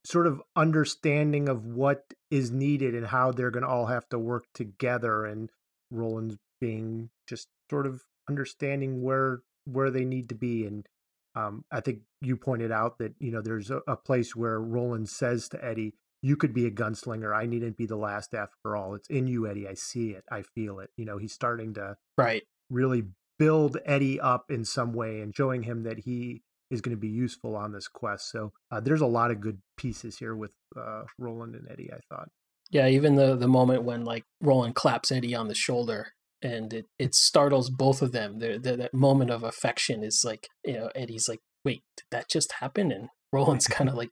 sort 0.05 0.27
of 0.27 0.41
understanding 0.55 1.49
of 1.49 1.65
what 1.65 2.13
is 2.31 2.51
needed 2.51 2.95
and 2.95 3.07
how 3.07 3.31
they're 3.31 3.51
going 3.51 3.63
to 3.63 3.69
all 3.69 3.87
have 3.87 4.07
to 4.09 4.19
work 4.19 4.45
together 4.53 5.25
and 5.25 5.49
Roland's 5.91 6.37
being 6.61 7.09
just 7.27 7.47
sort 7.69 7.85
of 7.85 8.03
understanding 8.29 9.01
where 9.01 9.41
where 9.65 9.91
they 9.91 10.05
need 10.05 10.29
to 10.29 10.35
be 10.35 10.65
and 10.65 10.87
um, 11.35 11.63
I 11.71 11.79
think 11.81 11.99
you 12.21 12.37
pointed 12.37 12.71
out 12.71 12.97
that 12.97 13.13
you 13.19 13.31
know 13.31 13.41
there's 13.41 13.69
a, 13.69 13.81
a, 13.87 13.95
place 13.95 14.35
where 14.35 14.59
Roland 14.59 15.09
says 15.09 15.47
to 15.49 15.63
Eddie, 15.63 15.93
"You 16.21 16.35
could 16.35 16.53
be 16.53 16.65
a 16.65 16.71
gunslinger. 16.71 17.35
I 17.35 17.45
needn't 17.45 17.77
be 17.77 17.85
the 17.85 17.95
last 17.95 18.33
after 18.33 18.75
all. 18.75 18.95
It's 18.95 19.09
in 19.09 19.27
you, 19.27 19.47
Eddie. 19.47 19.67
I 19.67 19.75
see 19.75 20.09
it. 20.09 20.23
I 20.31 20.41
feel 20.41 20.79
it." 20.79 20.89
You 20.97 21.05
know, 21.05 21.17
he's 21.17 21.33
starting 21.33 21.73
to 21.75 21.97
right 22.17 22.43
really 22.69 23.03
build 23.37 23.77
Eddie 23.85 24.19
up 24.19 24.49
in 24.49 24.65
some 24.65 24.93
way 24.93 25.21
and 25.21 25.35
showing 25.35 25.63
him 25.63 25.83
that 25.83 25.99
he 25.99 26.41
is 26.69 26.81
going 26.81 26.95
to 26.95 26.99
be 26.99 27.07
useful 27.07 27.55
on 27.55 27.71
this 27.71 27.87
quest. 27.87 28.29
So 28.29 28.51
uh, 28.71 28.79
there's 28.79 29.01
a 29.01 29.07
lot 29.07 29.31
of 29.31 29.39
good 29.39 29.59
pieces 29.77 30.17
here 30.17 30.35
with 30.35 30.51
uh, 30.77 31.03
Roland 31.17 31.55
and 31.55 31.67
Eddie. 31.69 31.89
I 31.91 31.99
thought. 32.09 32.29
Yeah, 32.69 32.87
even 32.87 33.15
the 33.15 33.35
the 33.35 33.47
moment 33.47 33.83
when 33.83 34.05
like 34.05 34.23
Roland 34.41 34.75
claps 34.75 35.11
Eddie 35.11 35.35
on 35.35 35.47
the 35.47 35.55
shoulder 35.55 36.13
and 36.41 36.73
it, 36.73 36.85
it 36.97 37.15
startles 37.15 37.69
both 37.69 38.01
of 38.01 38.11
them. 38.11 38.39
The, 38.39 38.57
the, 38.57 38.77
that 38.77 38.93
moment 38.93 39.31
of 39.31 39.43
affection 39.43 40.03
is 40.03 40.23
like 40.25 40.47
you 40.65 40.73
know 40.73 40.89
Eddie's 40.95 41.27
like, 41.27 41.39
wait, 41.65 41.83
did 41.97 42.05
that 42.11 42.29
just 42.29 42.53
happen? 42.53 42.91
And 42.91 43.09
Roland's 43.33 43.67
kind 43.67 43.89
of 43.89 43.95
like, 43.95 44.11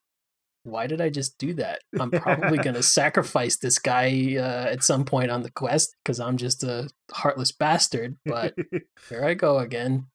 why 0.63 0.87
did 0.87 0.99
I 0.99 1.09
just 1.09 1.37
do 1.37 1.53
that? 1.53 1.79
I'm 1.99 2.11
probably 2.11 2.57
going 2.63 2.75
to 2.75 2.83
sacrifice 2.83 3.57
this 3.57 3.79
guy 3.79 4.35
uh, 4.37 4.69
at 4.69 4.83
some 4.83 5.05
point 5.05 5.31
on 5.31 5.43
the 5.43 5.51
quest 5.51 5.95
because 6.03 6.19
I'm 6.19 6.37
just 6.37 6.63
a 6.63 6.89
heartless 7.11 7.51
bastard. 7.51 8.17
But 8.25 8.55
here 9.09 9.23
I 9.23 9.33
go 9.33 9.59
again 9.59 10.07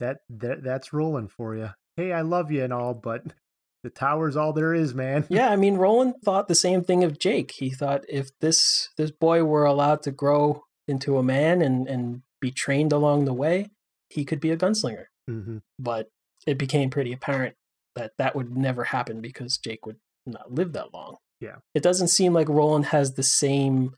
that, 0.00 0.18
that 0.28 0.62
that's 0.62 0.92
Roland 0.92 1.30
for 1.30 1.56
you. 1.56 1.70
Hey, 1.96 2.12
I 2.12 2.22
love 2.22 2.50
you 2.50 2.64
and 2.64 2.72
all, 2.72 2.94
but 2.94 3.22
the 3.84 3.90
tower's 3.90 4.36
all 4.36 4.52
there 4.52 4.74
is, 4.74 4.94
man. 4.94 5.26
yeah, 5.28 5.50
I 5.50 5.56
mean, 5.56 5.76
Roland 5.76 6.14
thought 6.24 6.48
the 6.48 6.54
same 6.54 6.82
thing 6.82 7.04
of 7.04 7.18
Jake. 7.18 7.52
He 7.52 7.70
thought 7.70 8.04
if 8.08 8.30
this 8.40 8.88
this 8.96 9.10
boy 9.10 9.44
were 9.44 9.64
allowed 9.64 10.02
to 10.02 10.10
grow 10.10 10.64
into 10.88 11.18
a 11.18 11.22
man 11.22 11.62
and 11.62 11.86
and 11.86 12.22
be 12.40 12.50
trained 12.50 12.92
along 12.92 13.24
the 13.24 13.34
way, 13.34 13.68
he 14.08 14.24
could 14.24 14.40
be 14.40 14.50
a 14.50 14.56
gunslinger. 14.56 15.06
Mm-hmm. 15.28 15.58
But 15.78 16.08
it 16.46 16.58
became 16.58 16.90
pretty 16.90 17.12
apparent 17.12 17.54
that 17.94 18.12
that 18.18 18.34
would 18.34 18.56
never 18.56 18.84
happen 18.84 19.20
because 19.20 19.58
Jake 19.58 19.84
would 19.86 19.98
not 20.26 20.52
live 20.52 20.72
that 20.72 20.92
long. 20.94 21.16
Yeah. 21.40 21.56
It 21.74 21.82
doesn't 21.82 22.08
seem 22.08 22.32
like 22.32 22.48
Roland 22.48 22.86
has 22.86 23.14
the 23.14 23.22
same 23.22 23.94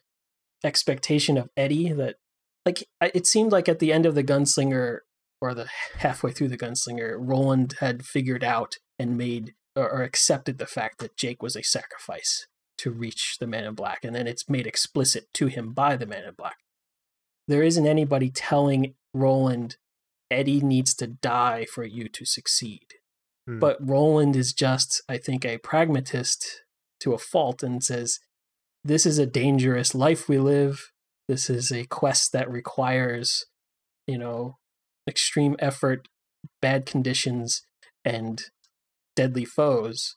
expectation 0.64 1.36
of 1.36 1.50
Eddie 1.56 1.92
that 1.92 2.16
like 2.64 2.84
it 3.00 3.26
seemed 3.26 3.52
like 3.52 3.68
at 3.68 3.80
the 3.80 3.92
end 3.92 4.06
of 4.06 4.14
the 4.14 4.22
gunslinger 4.22 5.00
or 5.42 5.54
the 5.54 5.68
halfway 5.98 6.30
through 6.30 6.48
the 6.48 6.58
gunslinger, 6.58 7.16
Roland 7.18 7.74
had 7.80 8.06
figured 8.06 8.44
out 8.44 8.76
and 8.98 9.18
made 9.18 9.54
or, 9.74 9.90
or 9.90 10.02
accepted 10.02 10.58
the 10.58 10.66
fact 10.66 10.98
that 10.98 11.16
Jake 11.16 11.42
was 11.42 11.56
a 11.56 11.62
sacrifice 11.62 12.46
to 12.78 12.90
reach 12.90 13.36
the 13.40 13.46
man 13.46 13.64
in 13.64 13.74
black, 13.74 14.04
and 14.04 14.14
then 14.14 14.26
it's 14.26 14.48
made 14.48 14.66
explicit 14.66 15.26
to 15.34 15.46
him 15.46 15.72
by 15.72 15.96
the 15.96 16.06
man 16.06 16.24
in 16.24 16.34
black. 16.34 16.56
There 17.48 17.62
isn't 17.62 17.86
anybody 17.86 18.30
telling 18.30 18.94
Roland 19.12 19.76
Eddie 20.30 20.60
needs 20.60 20.94
to 20.94 21.06
die 21.06 21.66
for 21.66 21.84
you 21.84 22.08
to 22.08 22.24
succeed. 22.24 22.86
Hmm. 23.46 23.58
But 23.58 23.76
Roland 23.80 24.36
is 24.36 24.52
just, 24.52 25.02
I 25.08 25.18
think, 25.18 25.44
a 25.44 25.58
pragmatist 25.58 26.62
to 27.00 27.12
a 27.12 27.18
fault 27.18 27.62
and 27.62 27.82
says, 27.82 28.20
This 28.84 29.04
is 29.04 29.18
a 29.18 29.26
dangerous 29.26 29.94
life 29.94 30.28
we 30.28 30.38
live. 30.38 30.90
This 31.28 31.50
is 31.50 31.70
a 31.70 31.84
quest 31.84 32.32
that 32.32 32.50
requires, 32.50 33.46
you 34.06 34.18
know, 34.18 34.58
extreme 35.08 35.56
effort, 35.58 36.08
bad 36.60 36.86
conditions, 36.86 37.62
and 38.04 38.44
deadly 39.16 39.44
foes. 39.44 40.16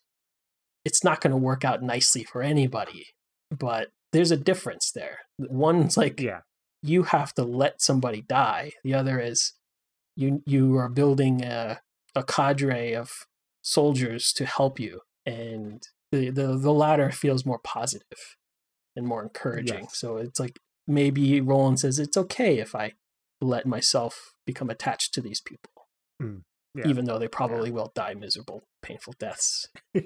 It's 0.84 1.04
not 1.04 1.22
going 1.22 1.32
to 1.32 1.38
work 1.38 1.66
out 1.66 1.82
nicely 1.82 2.24
for 2.24 2.42
anybody. 2.42 3.08
But 3.52 3.90
there's 4.14 4.32
a 4.32 4.38
difference 4.38 4.92
there. 4.92 5.20
One's 5.40 5.98
like, 5.98 6.20
yeah. 6.20 6.42
you 6.82 7.04
have 7.04 7.34
to 7.34 7.44
let 7.44 7.82
somebody 7.82 8.22
die. 8.22 8.72
The 8.84 8.94
other 8.94 9.20
is, 9.20 9.54
you 10.16 10.42
you 10.46 10.78
are 10.78 10.90
building 10.90 11.44
a, 11.44 11.82
a 12.16 12.24
cadre 12.24 12.94
of 12.94 13.12
soldiers 13.62 14.32
to 14.34 14.46
help 14.46 14.80
you 14.80 15.02
and 15.26 15.88
the, 16.12 16.30
the 16.30 16.56
the 16.56 16.72
latter 16.72 17.12
feels 17.12 17.46
more 17.46 17.60
positive 17.64 18.38
and 18.96 19.08
more 19.08 19.24
encouraging 19.24 19.82
yes. 19.82 19.98
so 19.98 20.18
it's 20.18 20.40
like 20.40 20.60
maybe 20.88 21.42
roland 21.42 21.80
says 21.80 21.98
it's 21.98 22.16
okay 22.16 22.60
if 22.60 22.76
i 22.76 22.94
let 23.42 23.66
myself 23.66 24.35
become 24.46 24.70
attached 24.70 25.14
to 25.14 25.22
these 25.22 25.42
people 25.42 25.88
mm, 26.22 26.42
yeah. 26.76 26.88
even 26.88 27.06
though 27.06 27.18
they 27.18 27.28
probably 27.28 27.70
yeah. 27.70 27.76
will 27.76 27.92
die 27.96 28.14
miserable 28.14 28.64
painful 28.82 29.14
deaths. 29.20 29.68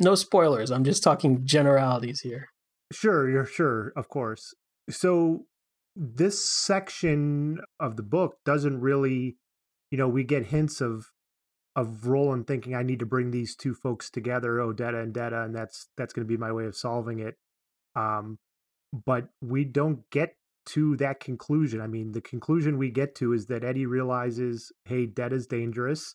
No 0.00 0.14
spoilers 0.14 0.70
i'm 0.70 0.84
just 0.84 1.02
talking 1.02 1.44
generalities 1.44 2.20
here. 2.20 2.48
Sure 2.92 3.28
you're 3.28 3.46
sure 3.46 3.92
of 3.96 4.08
course. 4.08 4.54
So 4.88 5.44
this 5.94 6.48
section 6.48 7.58
of 7.80 7.96
the 7.96 8.02
book 8.02 8.36
doesn't 8.44 8.80
really 8.80 9.36
you 9.90 9.98
know 9.98 10.08
we 10.08 10.24
get 10.24 10.46
hints 10.46 10.80
of 10.80 11.06
of 11.74 12.06
roland 12.06 12.46
thinking 12.46 12.74
i 12.74 12.82
need 12.82 12.98
to 12.98 13.06
bring 13.06 13.30
these 13.30 13.56
two 13.56 13.74
folks 13.74 14.10
together. 14.10 14.58
Odetta 14.58 15.02
and 15.02 15.12
detta 15.12 15.42
and 15.42 15.54
that's 15.54 15.88
that's 15.96 16.12
going 16.12 16.26
to 16.26 16.28
be 16.28 16.38
my 16.38 16.52
way 16.52 16.64
of 16.64 16.76
solving 16.76 17.18
it. 17.18 17.34
Um 17.96 18.38
but 19.04 19.28
we 19.42 19.64
don't 19.64 20.08
get 20.10 20.34
to 20.68 20.96
that 20.96 21.20
conclusion 21.20 21.80
i 21.80 21.86
mean 21.86 22.12
the 22.12 22.20
conclusion 22.20 22.78
we 22.78 22.90
get 22.90 23.14
to 23.14 23.32
is 23.32 23.46
that 23.46 23.64
eddie 23.64 23.86
realizes 23.86 24.72
hey 24.84 25.06
Detta 25.06 25.34
is 25.34 25.46
dangerous 25.46 26.14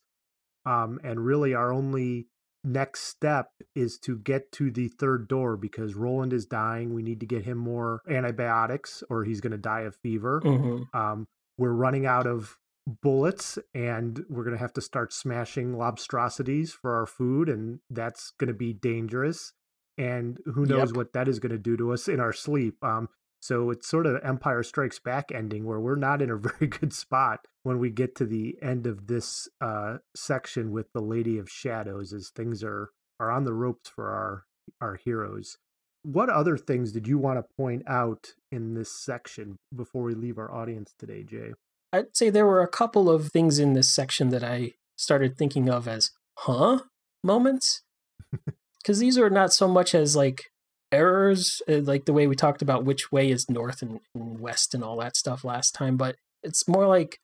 um 0.65 0.99
and 1.03 1.25
really 1.25 1.53
our 1.53 1.73
only 1.73 2.27
next 2.63 3.03
step 3.03 3.51
is 3.75 3.97
to 3.99 4.17
get 4.17 4.51
to 4.53 4.71
the 4.71 4.87
third 4.87 5.27
door 5.27 5.57
because 5.57 5.95
Roland 5.95 6.33
is 6.33 6.45
dying. 6.45 6.93
We 6.93 7.03
need 7.03 7.19
to 7.19 7.25
get 7.25 7.43
him 7.43 7.57
more 7.57 8.01
antibiotics 8.09 9.03
or 9.09 9.23
he's 9.23 9.41
going 9.41 9.51
to 9.51 9.57
die 9.57 9.81
of 9.81 9.95
fever. 9.97 10.41
Mm-hmm. 10.43 10.97
Um, 10.97 11.27
we're 11.57 11.73
running 11.73 12.05
out 12.05 12.25
of 12.25 12.57
bullets 13.01 13.57
and 13.73 14.23
we're 14.29 14.43
going 14.43 14.55
to 14.55 14.61
have 14.61 14.73
to 14.73 14.81
start 14.81 15.13
smashing 15.13 15.73
lobstrosities 15.73 16.71
for 16.71 16.95
our 16.95 17.05
food 17.05 17.49
and 17.49 17.79
that's 17.89 18.31
going 18.39 18.49
to 18.49 18.53
be 18.53 18.73
dangerous 18.73 19.53
and 19.97 20.39
who 20.45 20.65
knows 20.65 20.89
yep. 20.89 20.97
what 20.97 21.13
that 21.13 21.27
is 21.27 21.39
going 21.39 21.51
to 21.51 21.57
do 21.57 21.77
to 21.77 21.93
us 21.93 22.07
in 22.07 22.19
our 22.19 22.33
sleep 22.33 22.75
um, 22.83 23.07
so 23.43 23.71
it's 23.71 23.89
sort 23.89 24.05
of 24.05 24.23
Empire 24.23 24.63
Strikes 24.63 24.99
Back 24.99 25.29
ending 25.29 25.65
where 25.65 25.79
we're 25.81 25.95
not 25.95 26.21
in 26.21 26.29
a 26.29 26.37
very 26.59 26.67
good 26.67 26.93
spot 26.93 27.45
when 27.63 27.77
we 27.77 27.89
get 27.89 28.15
to 28.15 28.25
the 28.25 28.55
end 28.61 28.87
of 28.87 29.07
this 29.07 29.49
uh, 29.59 29.97
section 30.15 30.71
with 30.71 30.93
the 30.93 31.01
Lady 31.01 31.37
of 31.37 31.49
Shadows, 31.49 32.13
as 32.13 32.29
things 32.29 32.63
are 32.63 32.91
are 33.19 33.29
on 33.29 33.43
the 33.43 33.53
ropes 33.53 33.89
for 33.89 34.09
our 34.09 34.45
our 34.79 34.95
heroes. 34.95 35.57
What 36.03 36.29
other 36.29 36.57
things 36.57 36.93
did 36.93 37.05
you 37.05 37.17
want 37.17 37.37
to 37.37 37.55
point 37.57 37.83
out 37.85 38.29
in 38.49 38.75
this 38.75 38.97
section 38.97 39.57
before 39.75 40.03
we 40.03 40.13
leave 40.13 40.37
our 40.37 40.49
audience 40.49 40.93
today, 40.97 41.23
Jay? 41.23 41.51
I'd 41.91 42.15
say 42.15 42.29
there 42.29 42.45
were 42.45 42.61
a 42.61 42.67
couple 42.69 43.09
of 43.09 43.27
things 43.27 43.59
in 43.59 43.73
this 43.73 43.93
section 43.93 44.29
that 44.29 44.43
I 44.45 44.71
started 44.95 45.37
thinking 45.37 45.69
of 45.69 45.85
as 45.85 46.11
huh 46.39 46.79
moments. 47.25 47.83
Because 48.81 48.99
these 48.99 49.17
are 49.17 49.29
not 49.29 49.53
so 49.53 49.69
much 49.69 49.95
as 49.95 50.13
like 50.13 50.51
errors, 50.93 51.61
uh, 51.67 51.79
like 51.79 52.05
the 52.05 52.13
way 52.13 52.27
we 52.27 52.35
talked 52.35 52.61
about 52.61 52.85
which 52.85 53.11
way 53.11 53.29
is 53.29 53.49
north 53.49 53.81
and, 53.81 53.99
and 54.13 54.39
west 54.39 54.73
and 54.73 54.83
all 54.83 54.97
that 54.97 55.17
stuff 55.17 55.43
last 55.43 55.73
time, 55.73 55.97
but 55.97 56.15
it's 56.43 56.67
more 56.67 56.87
like 56.87 57.19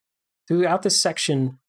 throughout 0.47 0.81
this 0.81 1.01
section, 1.01 1.59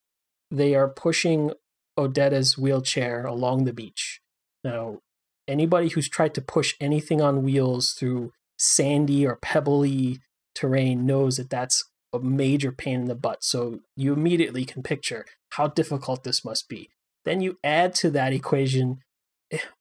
they 0.51 0.74
are 0.74 0.88
pushing 0.88 1.53
Odetta's 1.98 2.57
wheelchair 2.57 3.24
along 3.26 3.64
the 3.64 3.72
beach. 3.72 4.20
Now, 4.64 4.98
anybody 5.46 5.88
who's 5.88 6.09
tried 6.09 6.34
to 6.34 6.40
push 6.40 6.74
anything 6.80 7.20
on 7.20 7.42
wheels 7.42 7.92
through 7.92 8.32
sandy 8.59 9.26
or 9.26 9.36
pebbly 9.36 10.20
terrain 10.55 11.07
knows 11.07 11.36
that 11.36 11.51
that's 11.51 11.84
a 12.12 12.18
major 12.18 12.72
pain 12.72 13.01
in 13.01 13.07
the 13.07 13.14
butt. 13.14 13.44
So 13.44 13.80
you 13.96 14.12
immediately 14.12 14.64
can 14.64 14.82
picture 14.82 15.24
how 15.51 15.68
difficult 15.68 16.24
this 16.24 16.44
must 16.44 16.68
be. 16.68 16.88
Then 17.24 17.40
you 17.40 17.59
add 17.62 17.94
to 17.96 18.11
that 18.11 18.32
equation 18.32 18.98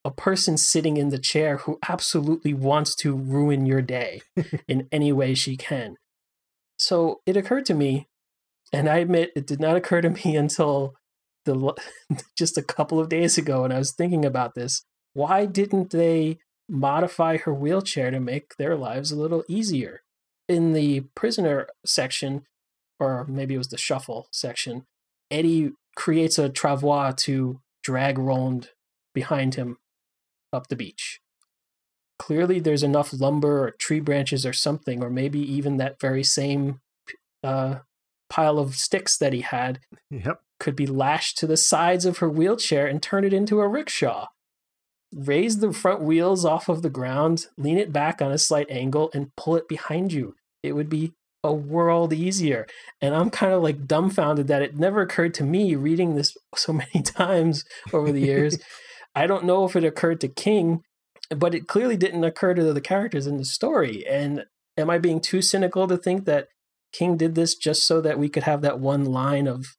a 0.03 0.11
person 0.11 0.57
sitting 0.57 0.97
in 0.97 1.09
the 1.09 1.19
chair 1.19 1.57
who 1.57 1.79
absolutely 1.87 2.53
wants 2.53 2.95
to 2.95 3.15
ruin 3.15 3.65
your 3.65 3.81
day 3.81 4.21
in 4.67 4.87
any 4.91 5.11
way 5.11 5.33
she 5.33 5.55
can. 5.55 5.95
So 6.77 7.21
it 7.25 7.37
occurred 7.37 7.65
to 7.65 7.73
me, 7.73 8.07
and 8.73 8.89
I 8.89 8.97
admit 8.97 9.31
it 9.35 9.45
did 9.45 9.59
not 9.59 9.75
occur 9.75 10.01
to 10.01 10.09
me 10.09 10.35
until 10.35 10.95
the 11.45 11.75
just 12.37 12.57
a 12.57 12.63
couple 12.63 12.99
of 12.99 13.09
days 13.09 13.37
ago 13.37 13.61
when 13.61 13.71
I 13.71 13.77
was 13.77 13.93
thinking 13.93 14.25
about 14.25 14.55
this. 14.55 14.83
Why 15.13 15.45
didn't 15.45 15.91
they 15.91 16.37
modify 16.67 17.37
her 17.37 17.53
wheelchair 17.53 18.11
to 18.11 18.19
make 18.19 18.55
their 18.57 18.75
lives 18.75 19.11
a 19.11 19.19
little 19.19 19.43
easier? 19.47 20.01
In 20.47 20.73
the 20.73 21.01
prisoner 21.15 21.67
section, 21.85 22.43
or 22.99 23.25
maybe 23.27 23.55
it 23.55 23.59
was 23.59 23.69
the 23.69 23.77
shuffle 23.77 24.27
section, 24.31 24.85
Eddie 25.31 25.71
creates 25.95 26.39
a 26.39 26.49
travois 26.49 27.15
to 27.17 27.59
drag 27.83 28.17
Roland 28.17 28.69
behind 29.13 29.55
him 29.55 29.77
up 30.51 30.67
the 30.67 30.75
beach. 30.75 31.21
Clearly, 32.17 32.59
there's 32.59 32.83
enough 32.83 33.13
lumber 33.13 33.63
or 33.63 33.71
tree 33.71 33.99
branches 33.99 34.45
or 34.45 34.53
something, 34.53 35.01
or 35.01 35.09
maybe 35.09 35.39
even 35.39 35.77
that 35.77 35.99
very 35.99 36.23
same 36.23 36.81
uh, 37.43 37.79
pile 38.29 38.59
of 38.59 38.75
sticks 38.75 39.17
that 39.17 39.33
he 39.33 39.41
had 39.41 39.79
yep. 40.09 40.41
could 40.59 40.75
be 40.75 40.85
lashed 40.85 41.37
to 41.37 41.47
the 41.47 41.57
sides 41.57 42.05
of 42.05 42.17
her 42.17 42.29
wheelchair 42.29 42.87
and 42.87 43.01
turn 43.01 43.23
it 43.23 43.33
into 43.33 43.61
a 43.61 43.67
rickshaw. 43.67 44.27
Raise 45.13 45.59
the 45.59 45.71
front 45.71 46.01
wheels 46.01 46.45
off 46.45 46.69
of 46.69 46.81
the 46.81 46.89
ground, 46.89 47.47
lean 47.57 47.77
it 47.77 47.91
back 47.91 48.21
on 48.21 48.31
a 48.31 48.37
slight 48.37 48.69
angle, 48.69 49.09
and 49.13 49.35
pull 49.35 49.55
it 49.55 49.67
behind 49.67 50.13
you. 50.13 50.35
It 50.61 50.73
would 50.73 50.89
be 50.89 51.13
a 51.43 51.53
world 51.53 52.13
easier. 52.13 52.67
And 53.01 53.15
I'm 53.15 53.29
kind 53.29 53.53
of 53.53 53.63
like 53.63 53.87
dumbfounded 53.87 54.47
that 54.47 54.61
it 54.61 54.77
never 54.77 55.01
occurred 55.01 55.33
to 55.35 55.43
me 55.43 55.75
reading 55.75 56.15
this 56.15 56.37
so 56.55 56.73
many 56.93 57.01
times 57.01 57.65
over 57.93 58.11
the 58.11 58.21
years 58.21 58.59
I 59.19 59.27
don't 59.27 59.43
know 59.43 59.65
if 59.65 59.75
it 59.75 59.83
occurred 59.83 60.21
to 60.21 60.29
King, 60.29 60.81
but 61.29 61.53
it 61.53 61.67
clearly 61.67 61.97
didn't 61.97 62.23
occur 62.23 62.53
to 62.53 62.71
the 62.71 62.79
characters 62.79 63.27
in 63.27 63.35
the 63.35 63.43
story. 63.43 64.07
And 64.07 64.45
am 64.77 64.89
I 64.89 64.97
being 64.97 65.19
too 65.19 65.41
cynical 65.41 65.89
to 65.89 65.97
think 65.97 66.23
that 66.23 66.47
King 66.93 67.17
did 67.17 67.35
this 67.35 67.55
just 67.55 67.85
so 67.85 67.99
that 67.99 68.17
we 68.17 68.29
could 68.29 68.43
have 68.43 68.61
that 68.61 68.79
one 68.79 69.03
line 69.03 69.45
of 69.45 69.75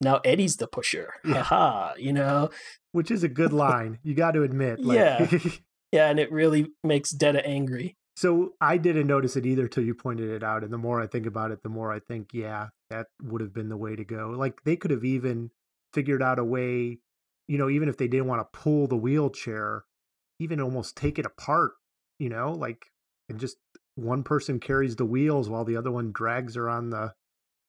now 0.00 0.20
Eddie's 0.24 0.56
the 0.56 0.66
pusher. 0.66 1.14
Yeah. 1.24 1.44
Haha, 1.44 1.94
you 1.96 2.12
know? 2.12 2.50
Which 2.90 3.12
is 3.12 3.22
a 3.22 3.28
good 3.28 3.52
line, 3.52 4.00
you 4.02 4.14
got 4.14 4.32
to 4.32 4.42
admit. 4.42 4.80
Like... 4.80 4.98
yeah. 4.98 5.38
yeah, 5.92 6.10
and 6.10 6.18
it 6.18 6.32
really 6.32 6.72
makes 6.82 7.12
Detta 7.12 7.46
angry. 7.46 7.96
So 8.16 8.54
I 8.60 8.78
didn't 8.78 9.06
notice 9.06 9.36
it 9.36 9.46
either 9.46 9.68
till 9.68 9.84
you 9.84 9.94
pointed 9.94 10.30
it 10.30 10.42
out. 10.42 10.64
And 10.64 10.72
the 10.72 10.78
more 10.78 11.00
I 11.00 11.06
think 11.06 11.26
about 11.26 11.52
it, 11.52 11.62
the 11.62 11.68
more 11.68 11.92
I 11.92 12.00
think, 12.00 12.30
yeah, 12.32 12.68
that 12.90 13.06
would 13.22 13.42
have 13.42 13.54
been 13.54 13.68
the 13.68 13.76
way 13.76 13.94
to 13.94 14.04
go. 14.04 14.34
Like 14.36 14.64
they 14.64 14.74
could 14.74 14.90
have 14.90 15.04
even 15.04 15.50
figured 15.92 16.22
out 16.22 16.38
a 16.40 16.44
way 16.44 16.98
you 17.48 17.58
know, 17.58 17.68
even 17.68 17.88
if 17.88 17.96
they 17.96 18.08
didn't 18.08 18.26
want 18.26 18.40
to 18.40 18.58
pull 18.58 18.86
the 18.86 18.96
wheelchair, 18.96 19.84
even 20.38 20.60
almost 20.60 20.96
take 20.96 21.18
it 21.18 21.26
apart, 21.26 21.72
you 22.18 22.28
know, 22.28 22.52
like 22.52 22.86
and 23.28 23.38
just 23.40 23.56
one 23.94 24.22
person 24.22 24.60
carries 24.60 24.96
the 24.96 25.04
wheels 25.04 25.48
while 25.48 25.64
the 25.64 25.76
other 25.76 25.90
one 25.90 26.12
drags 26.12 26.54
her 26.54 26.68
on 26.68 26.90
the 26.90 27.14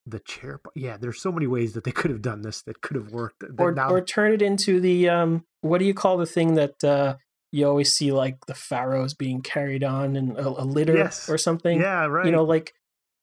the 0.05 0.19
chair. 0.19 0.61
Yeah, 0.75 0.97
there's 0.97 1.21
so 1.21 1.32
many 1.32 1.47
ways 1.47 1.73
that 1.73 1.84
they 1.84 1.91
could 1.91 2.11
have 2.11 2.21
done 2.21 2.41
this 2.41 2.61
that 2.63 2.82
could 2.82 2.95
have 2.95 3.11
worked. 3.11 3.43
Or 3.57 3.71
now... 3.71 3.89
or 3.89 4.01
turn 4.01 4.34
it 4.34 4.41
into 4.41 4.80
the 4.80 5.09
um 5.09 5.45
what 5.61 5.80
do 5.80 5.86
you 5.86 5.93
call 5.93 6.17
the 6.17 6.25
thing 6.25 6.55
that 6.55 6.84
uh 6.84 7.15
you 7.51 7.67
always 7.67 7.93
see 7.93 8.11
like 8.11 8.45
the 8.45 8.53
pharaohs 8.53 9.13
being 9.13 9.41
carried 9.41 9.84
on 9.84 10.15
in 10.15 10.36
a, 10.38 10.47
a 10.47 10.65
litter 10.65 10.95
yes. 10.95 11.30
or 11.30 11.38
something. 11.38 11.80
Yeah, 11.80 12.05
right. 12.05 12.25
You 12.25 12.32
know, 12.32 12.43
like 12.43 12.73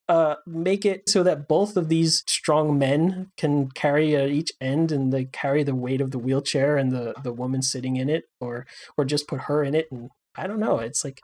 uh, 0.09 0.37
make 0.47 0.85
it 0.85 1.09
so 1.09 1.23
that 1.23 1.49
both 1.49 1.77
of 1.77 1.89
these 1.89 2.23
strong 2.27 2.79
men 2.79 3.31
can 3.37 3.71
carry 3.71 4.15
at 4.17 4.29
each 4.29 4.53
end 4.61 4.93
and 4.93 5.13
they 5.13 5.25
carry 5.27 5.63
the 5.63 5.75
weight 5.75 6.01
of 6.01 6.11
the 6.11 6.19
wheelchair 6.19 6.77
and 6.77 6.93
the 6.93 7.15
the 7.23 7.33
woman 7.33 7.63
sitting 7.63 7.97
in 7.97 8.09
it, 8.09 8.25
or 8.41 8.67
or 8.97 9.05
just 9.05 9.29
put 9.29 9.43
her 9.43 9.63
in 9.63 9.75
it. 9.75 9.89
And 9.91 10.11
I 10.37 10.47
don't 10.47 10.61
know. 10.61 10.79
It's 10.79 11.05
like 11.05 11.21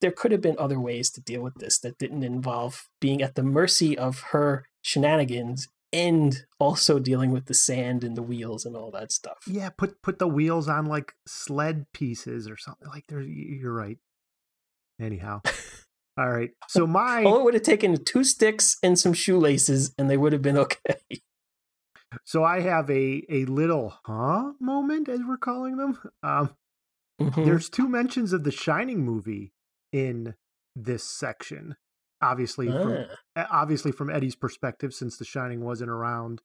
there 0.00 0.10
could 0.10 0.32
have 0.32 0.40
been 0.40 0.56
other 0.58 0.80
ways 0.80 1.10
to 1.10 1.20
deal 1.20 1.42
with 1.42 1.54
this 1.56 1.78
that 1.80 1.98
didn't 1.98 2.22
involve 2.22 2.88
being 3.00 3.22
at 3.22 3.34
the 3.34 3.42
mercy 3.42 3.96
of 3.96 4.20
her 4.32 4.66
shenanigans 4.82 5.68
and 5.94 6.44
also 6.58 6.98
dealing 6.98 7.30
with 7.30 7.46
the 7.46 7.54
sand 7.54 8.02
and 8.02 8.16
the 8.16 8.22
wheels 8.22 8.64
and 8.64 8.76
all 8.76 8.90
that 8.90 9.12
stuff. 9.12 9.38
Yeah, 9.46 9.70
put 9.70 10.02
put 10.02 10.18
the 10.18 10.26
wheels 10.26 10.68
on 10.68 10.86
like 10.86 11.14
sled 11.26 11.86
pieces 11.92 12.48
or 12.48 12.56
something. 12.56 12.88
Like 12.88 13.06
there, 13.08 13.20
you're 13.20 13.72
right. 13.72 13.98
Anyhow, 15.00 15.42
all 16.16 16.30
right. 16.30 16.50
So 16.68 16.86
my 16.86 17.24
oh, 17.24 17.38
it 17.38 17.44
would 17.44 17.54
have 17.54 17.62
taken 17.62 18.02
two 18.04 18.24
sticks 18.24 18.76
and 18.82 18.98
some 18.98 19.12
shoelaces, 19.12 19.94
and 19.98 20.10
they 20.10 20.16
would 20.16 20.32
have 20.32 20.42
been 20.42 20.58
okay. 20.64 20.98
So 22.24 22.44
I 22.44 22.60
have 22.60 22.90
a 22.90 23.24
a 23.28 23.44
little 23.46 23.94
huh 24.04 24.52
moment, 24.60 25.08
as 25.08 25.20
we're 25.26 25.36
calling 25.36 25.76
them. 25.76 25.98
Um, 26.22 26.50
mm-hmm. 27.20 27.44
There's 27.44 27.68
two 27.68 27.88
mentions 27.88 28.32
of 28.32 28.44
the 28.44 28.52
Shining 28.52 29.04
movie 29.04 29.52
in 29.92 30.34
this 30.76 31.04
section 31.04 31.76
obviously 32.24 32.68
ah. 32.68 32.82
from 32.82 33.06
obviously 33.36 33.92
from 33.92 34.10
Eddie's 34.10 34.36
perspective, 34.36 34.92
since 34.94 35.16
The 35.16 35.24
Shining 35.24 35.64
wasn't 35.64 35.90
around 35.90 36.40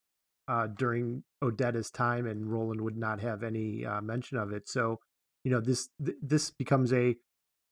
uh, 0.48 0.68
during 0.68 1.24
Odetta's 1.44 1.90
time, 1.90 2.26
and 2.26 2.52
Roland 2.52 2.82
would 2.82 2.98
not 2.98 3.22
have 3.22 3.44
any 3.44 3.86
uh, 3.86 4.02
mention 4.02 4.38
of 4.38 4.52
it. 4.52 4.68
So, 4.68 5.00
you 5.44 5.52
know, 5.52 5.62
this 5.62 5.90
th- 6.04 6.18
this 6.22 6.52
becomes 6.52 6.94
a 6.94 7.16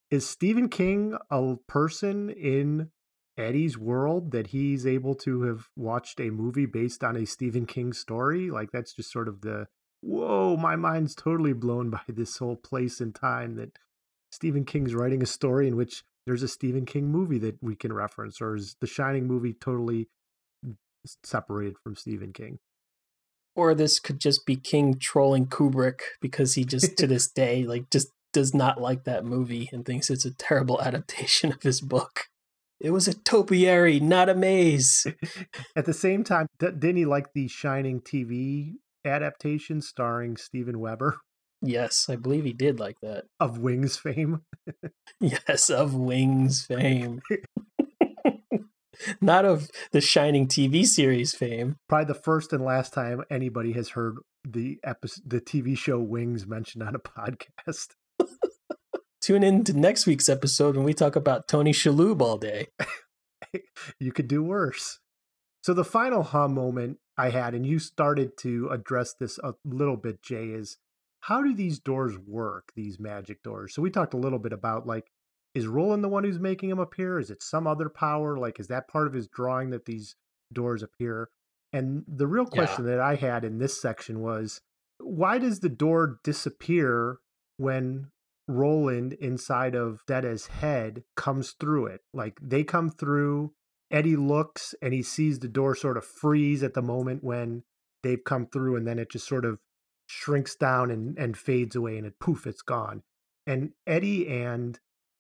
is 0.10 0.28
Stephen 0.28 0.70
King 0.70 1.18
a 1.30 1.56
person 1.68 2.30
in 2.30 2.92
Eddie's 3.38 3.78
world 3.78 4.32
that 4.32 4.48
he's 4.48 4.86
able 4.86 5.16
to 5.16 5.44
have 5.44 5.68
watched 5.76 6.20
a 6.20 6.30
movie 6.30 6.66
based 6.66 7.04
on 7.04 7.16
a 7.16 7.26
Stephen 7.26 7.66
King 7.66 7.94
story? 7.94 8.50
Like 8.50 8.72
that's 8.72 8.94
just 8.94 9.12
sort 9.12 9.28
of 9.28 9.42
the 9.42 9.68
whoa, 10.02 10.56
my 10.58 10.76
mind's 10.76 11.16
totally 11.16 11.54
blown 11.54 11.90
by 11.92 12.02
this 12.08 12.38
whole 12.38 12.56
place 12.56 13.00
and 13.00 13.14
time 13.14 13.56
that 13.56 13.78
Stephen 14.32 14.66
King's 14.66 14.96
writing 14.96 15.22
a 15.22 15.28
story 15.28 15.68
in 15.68 15.76
which 15.76 16.04
there's 16.26 16.44
a 16.44 16.48
Stephen 16.48 16.86
King 16.86 17.10
movie 17.10 17.40
that 17.40 17.58
we 17.62 17.76
can 17.76 17.94
reference, 17.94 18.42
or 18.42 18.56
is 18.56 18.76
the 18.82 18.88
Shining 18.88 19.28
movie 19.28 19.54
totally 19.54 20.10
separated 21.24 21.78
from 21.82 21.96
Stephen 21.96 22.34
King? 22.34 22.60
Or 23.56 23.74
this 23.74 24.00
could 24.00 24.20
just 24.20 24.46
be 24.46 24.56
King 24.56 25.00
trolling 25.00 25.48
Kubrick 25.48 26.02
because 26.22 26.56
he 26.56 26.66
just 26.66 26.98
to 26.98 27.08
this 27.08 27.28
day 27.30 27.64
like 27.64 27.90
just 27.90 28.10
does 28.38 28.54
not 28.54 28.80
like 28.80 29.04
that 29.04 29.26
movie 29.26 29.68
and 29.74 29.84
thinks 29.84 30.12
it's 30.12 30.24
a 30.24 30.32
terrible 30.32 30.80
adaptation 30.84 31.52
of 31.52 31.64
his 31.64 31.82
book. 31.82 32.26
It 32.80 32.92
was 32.92 33.08
a 33.08 33.16
topiary, 33.16 34.00
not 34.00 34.30
a 34.30 34.36
maze. 34.36 35.08
At 35.76 35.86
the 35.86 35.94
same 35.94 36.24
time, 36.24 36.46
didn't 36.60 36.98
he 36.98 37.06
like 37.06 37.34
the 37.34 37.48
Shining 37.48 38.00
TV 38.00 38.74
adaptation 39.04 39.82
starring 39.82 40.38
Steven 40.38 40.80
Weber? 40.80 41.18
Yes, 41.64 42.06
I 42.10 42.16
believe 42.16 42.44
he 42.44 42.54
did 42.54 42.80
like 42.80 42.98
that. 43.02 43.24
Of 43.40 43.58
Wings 43.58 43.98
fame? 43.98 44.44
yes, 45.20 45.72
of 45.72 45.96
Wings 45.96 46.64
fame. 46.64 47.22
Not 49.20 49.46
of 49.46 49.72
the 49.92 50.02
Shining 50.02 50.48
TV 50.48 50.86
series 50.86 51.34
fame. 51.34 51.78
Probably 51.90 52.14
the 52.14 52.22
first 52.22 52.54
and 52.54 52.64
last 52.64 52.94
time 52.94 53.24
anybody 53.32 53.72
has 53.72 53.90
heard 53.90 54.18
the 54.48 54.78
episode, 54.84 55.24
the 55.26 55.42
TV 55.42 55.76
show 55.76 55.98
Wings 55.98 56.46
mentioned 56.46 56.84
on 56.84 56.94
a 56.94 57.00
podcast. 57.00 57.96
Tune 59.22 59.44
in 59.44 59.64
to 59.64 59.74
next 59.74 60.06
week's 60.06 60.30
episode 60.30 60.76
when 60.76 60.86
we 60.86 60.94
talk 60.94 61.16
about 61.16 61.48
Tony 61.48 61.72
Shalhoub 61.72 62.22
all 62.22 62.38
day. 62.38 62.68
you 64.00 64.12
could 64.12 64.28
do 64.28 64.44
worse. 64.44 65.00
So 65.64 65.74
the 65.74 65.84
final 65.84 66.24
hum 66.24 66.54
moment 66.54 67.00
I 67.18 67.30
had, 67.30 67.54
and 67.54 67.66
you 67.66 67.80
started 67.80 68.38
to 68.40 68.70
address 68.70 69.14
this 69.20 69.40
a 69.40 69.56
little 69.66 69.98
bit, 69.98 70.22
Jay, 70.22 70.50
is 70.50 70.78
how 71.22 71.42
do 71.42 71.54
these 71.54 71.80
doors 71.80 72.18
work, 72.18 72.72
these 72.76 73.00
magic 73.00 73.42
doors? 73.44 73.74
So 73.74 73.82
we 73.82 73.90
talked 73.90 74.14
a 74.14 74.18
little 74.18 74.40
bit 74.40 74.54
about 74.54 74.86
like, 74.86 75.08
is 75.54 75.68
Roland 75.68 76.04
the 76.04 76.10
one 76.10 76.24
who's 76.24 76.40
making 76.40 76.70
them 76.70 76.80
appear? 76.80 77.20
Is 77.20 77.32
it 77.32 77.42
some 77.42 77.66
other 77.66 77.90
power? 77.90 78.38
Like, 78.38 78.60
is 78.60 78.68
that 78.68 78.88
part 78.88 79.08
of 79.08 79.14
his 79.14 79.28
drawing 79.28 79.72
that 79.72 79.86
these 79.86 80.16
doors 80.54 80.84
appear? 80.84 81.30
And 81.74 82.04
the 82.08 82.28
real 82.28 82.46
question 82.46 82.86
yeah. 82.86 82.92
that 82.92 83.00
I 83.00 83.16
had 83.16 83.44
in 83.44 83.58
this 83.58 83.82
section 83.82 84.22
was 84.22 84.62
why 85.00 85.38
does 85.38 85.60
the 85.60 85.70
door 85.70 86.20
disappear 86.24 87.18
when 87.58 88.12
Roland 88.48 89.14
inside 89.14 89.76
of 89.76 90.02
Detta's 90.08 90.48
head 90.48 91.04
comes 91.16 91.52
through 91.52 91.88
it? 91.88 92.02
Like 92.14 92.40
they 92.42 92.64
come 92.64 92.90
through, 92.90 93.54
Eddie 93.92 94.16
looks 94.16 94.76
and 94.82 94.94
he 94.94 95.04
sees 95.04 95.40
the 95.40 95.48
door 95.48 95.76
sort 95.76 95.98
of 95.98 96.06
freeze 96.06 96.64
at 96.64 96.74
the 96.74 96.82
moment 96.82 97.24
when 97.24 97.64
they've 98.04 98.24
come 98.24 98.48
through, 98.48 98.76
and 98.76 98.88
then 98.88 99.00
it 99.00 99.12
just 99.12 99.28
sort 99.28 99.46
of 99.46 99.60
shrinks 100.08 100.56
down 100.56 100.90
and, 100.90 101.18
and 101.18 101.38
fades 101.38 101.76
away 101.76 101.98
and 101.98 102.08
it 102.08 102.20
poof, 102.20 102.48
it's 102.48 102.62
gone. 102.62 103.04
And 103.46 103.72
Eddie 103.86 104.28
and 104.28 104.80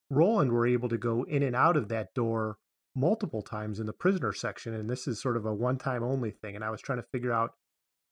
Roland 0.10 0.52
were 0.52 0.68
able 0.68 0.90
to 0.90 0.98
go 0.98 1.24
in 1.24 1.44
and 1.44 1.56
out 1.56 1.78
of 1.78 1.90
that 1.90 2.14
door 2.14 2.58
multiple 2.96 3.42
times 3.42 3.80
in 3.80 3.86
the 3.86 3.94
prisoner 3.94 4.34
section. 4.34 4.74
And 4.74 4.90
this 4.90 5.08
is 5.08 5.22
sort 5.22 5.38
of 5.38 5.46
a 5.46 5.54
one 5.54 5.78
time 5.78 6.04
only 6.04 6.32
thing. 6.32 6.56
And 6.56 6.64
I 6.64 6.70
was 6.70 6.82
trying 6.82 7.00
to 7.00 7.08
figure 7.12 7.32
out 7.32 7.52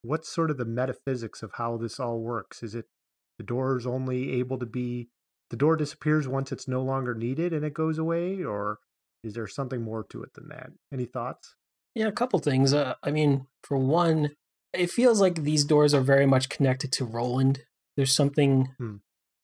what's 0.02 0.30
sort 0.30 0.52
of 0.52 0.58
the 0.58 0.66
metaphysics 0.66 1.42
of 1.42 1.52
how 1.56 1.78
this 1.78 2.00
all 2.00 2.20
works. 2.20 2.62
Is 2.62 2.76
it 2.76 2.86
the 3.38 3.44
door 3.44 3.78
is 3.78 3.86
only 3.86 4.34
able 4.34 4.58
to 4.60 4.66
be, 4.66 5.10
the 5.50 5.58
door 5.58 5.76
disappears 5.76 6.28
once 6.28 6.52
it's 6.52 6.68
no 6.68 6.82
longer 6.82 7.14
needed 7.14 7.54
and 7.54 7.66
it 7.66 7.74
goes 7.74 7.98
away? 7.98 8.44
Or 8.44 8.80
is 9.24 9.34
there 9.34 9.48
something 9.48 9.82
more 9.82 10.04
to 10.10 10.24
it 10.24 10.34
than 10.34 10.50
that? 10.50 10.72
Any 10.94 11.06
thoughts? 11.06 11.56
Yeah, 11.96 12.08
a 12.08 12.12
couple 12.12 12.40
things. 12.40 12.74
Uh, 12.74 12.96
I 13.04 13.12
mean, 13.12 13.48
for 13.64 13.78
one, 13.78 14.32
it 14.74 14.92
feels 14.92 15.22
like 15.22 15.44
these 15.44 15.64
doors 15.64 15.94
are 15.94 16.02
very 16.02 16.26
much 16.26 16.50
connected 16.50 16.92
to 16.94 17.06
Roland. 17.06 17.64
There's 17.96 18.14
something, 18.14 18.74
hmm. 18.78 18.96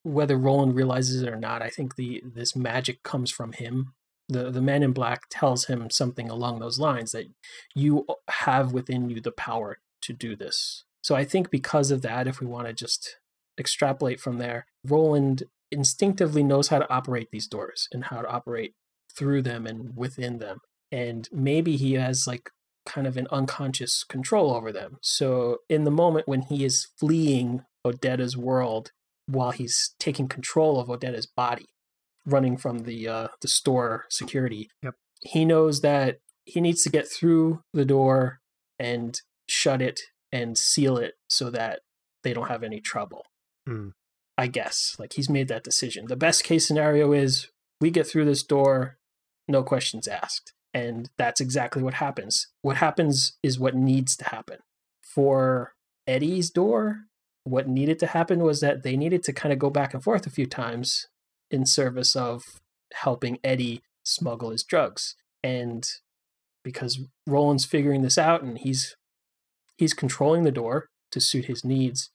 whether 0.04 0.38
Roland 0.38 0.76
realizes 0.76 1.22
it 1.22 1.30
or 1.30 1.38
not. 1.38 1.62
I 1.62 1.70
think 1.70 1.96
the 1.96 2.22
this 2.26 2.56
magic 2.56 3.04
comes 3.04 3.32
from 3.32 3.54
him. 3.54 3.94
the 4.28 4.52
The 4.52 4.62
man 4.62 4.84
in 4.84 4.92
black 4.92 5.24
tells 5.30 5.66
him 5.66 5.90
something 5.90 6.30
along 6.30 6.60
those 6.60 6.80
lines 6.80 7.12
that 7.14 7.28
you 7.74 8.06
have 8.28 8.74
within 8.74 9.10
you 9.10 9.22
the 9.22 9.32
power 9.32 9.80
to 10.02 10.14
do 10.14 10.36
this. 10.36 10.84
So 11.02 11.16
I 11.16 11.24
think 11.24 11.50
because 11.50 11.90
of 11.90 12.02
that, 12.02 12.28
if 12.28 12.40
we 12.42 12.48
want 12.48 12.68
to 12.68 12.74
just 12.74 13.18
extrapolate 13.60 14.20
from 14.20 14.38
there, 14.38 14.66
Roland 14.86 15.44
instinctively 15.72 16.44
knows 16.44 16.68
how 16.68 16.80
to 16.80 16.92
operate 16.92 17.30
these 17.32 17.48
doors 17.48 17.88
and 17.92 18.06
how 18.06 18.22
to 18.22 18.28
operate 18.28 18.74
through 19.16 19.42
them 19.42 19.66
and 19.66 19.96
within 19.96 20.40
them. 20.40 20.60
And 20.92 21.28
maybe 21.32 21.78
he 21.78 21.94
has 21.94 22.28
like 22.28 22.50
kind 22.86 23.08
of 23.08 23.18
an 23.18 23.28
unconscious 23.32 24.04
control 24.04 24.54
over 24.54 24.72
them. 24.72 24.98
So 25.02 25.60
in 25.70 25.84
the 25.84 25.92
moment 25.92 26.28
when 26.28 26.42
he 26.42 26.66
is 26.66 26.88
fleeing 27.00 27.64
Odetta's 27.86 28.36
world 28.36 28.92
while 29.28 29.52
he's 29.52 29.96
taking 30.00 30.28
control 30.28 30.80
of 30.80 30.90
Odetta's 30.90 31.28
body, 31.28 31.68
running 32.26 32.58
from 32.58 32.80
the 32.80 33.08
uh, 33.08 33.28
the 33.42 33.48
store 33.48 34.06
security, 34.10 34.70
yep. 34.84 34.96
he 35.22 35.46
knows 35.46 35.82
that 35.82 36.18
he 36.46 36.60
needs 36.60 36.84
to 36.84 36.90
get 36.90 37.08
through 37.08 37.62
the 37.74 37.86
door 37.86 38.40
and 38.80 39.22
shut 39.48 39.82
it 39.82 40.02
and 40.32 40.58
seal 40.58 40.98
it 40.98 41.16
so 41.30 41.50
that 41.50 41.80
they 42.24 42.34
don't 42.34 42.50
have 42.50 42.64
any 42.64 42.80
trouble. 42.80 43.26
Mm. 43.72 43.92
I 44.38 44.48
guess 44.48 44.96
like 44.98 45.14
he's 45.14 45.30
made 45.30 45.48
that 45.50 45.64
decision. 45.64 46.06
The 46.08 46.16
best 46.16 46.44
case 46.44 46.68
scenario 46.68 47.14
is 47.14 47.48
we 47.80 47.92
get 47.92 48.08
through 48.08 48.26
this 48.26 48.44
door, 48.44 48.98
no 49.48 49.64
questions 49.64 50.08
asked. 50.08 50.54
And 50.74 51.10
that's 51.18 51.42
exactly 51.42 51.84
what 51.84 51.96
happens. 51.96 52.48
What 52.62 52.78
happens 52.78 53.38
is 53.44 53.60
what 53.60 53.76
needs 53.76 54.16
to 54.18 54.30
happen. 54.30 54.60
For 55.02 55.74
Eddie's 56.08 56.50
door, 56.50 57.06
what 57.44 57.68
needed 57.68 58.00
to 58.00 58.08
happen 58.08 58.40
was 58.40 58.62
that 58.62 58.84
they 58.84 58.96
needed 58.96 59.24
to 59.24 59.34
kind 59.34 59.52
of 59.52 59.60
go 59.60 59.70
back 59.70 59.94
and 59.94 60.04
forth 60.04 60.26
a 60.26 60.32
few 60.32 60.46
times 60.46 61.08
in 61.50 61.66
service 61.66 62.16
of 62.16 62.44
helping 62.94 63.40
Eddie 63.44 63.82
smuggle 64.04 64.52
his 64.52 64.64
drugs. 64.64 65.16
And 65.44 65.86
because 66.64 67.00
Roland's 67.28 67.66
figuring 67.66 68.02
this 68.02 68.18
out 68.18 68.44
and 68.44 68.58
he's 68.60 68.96
he's 69.78 69.94
controlling 69.94 70.44
the 70.44 70.52
door 70.52 70.88
to 71.12 71.20
suit 71.20 71.46
his 71.46 71.66
needs 71.66 72.12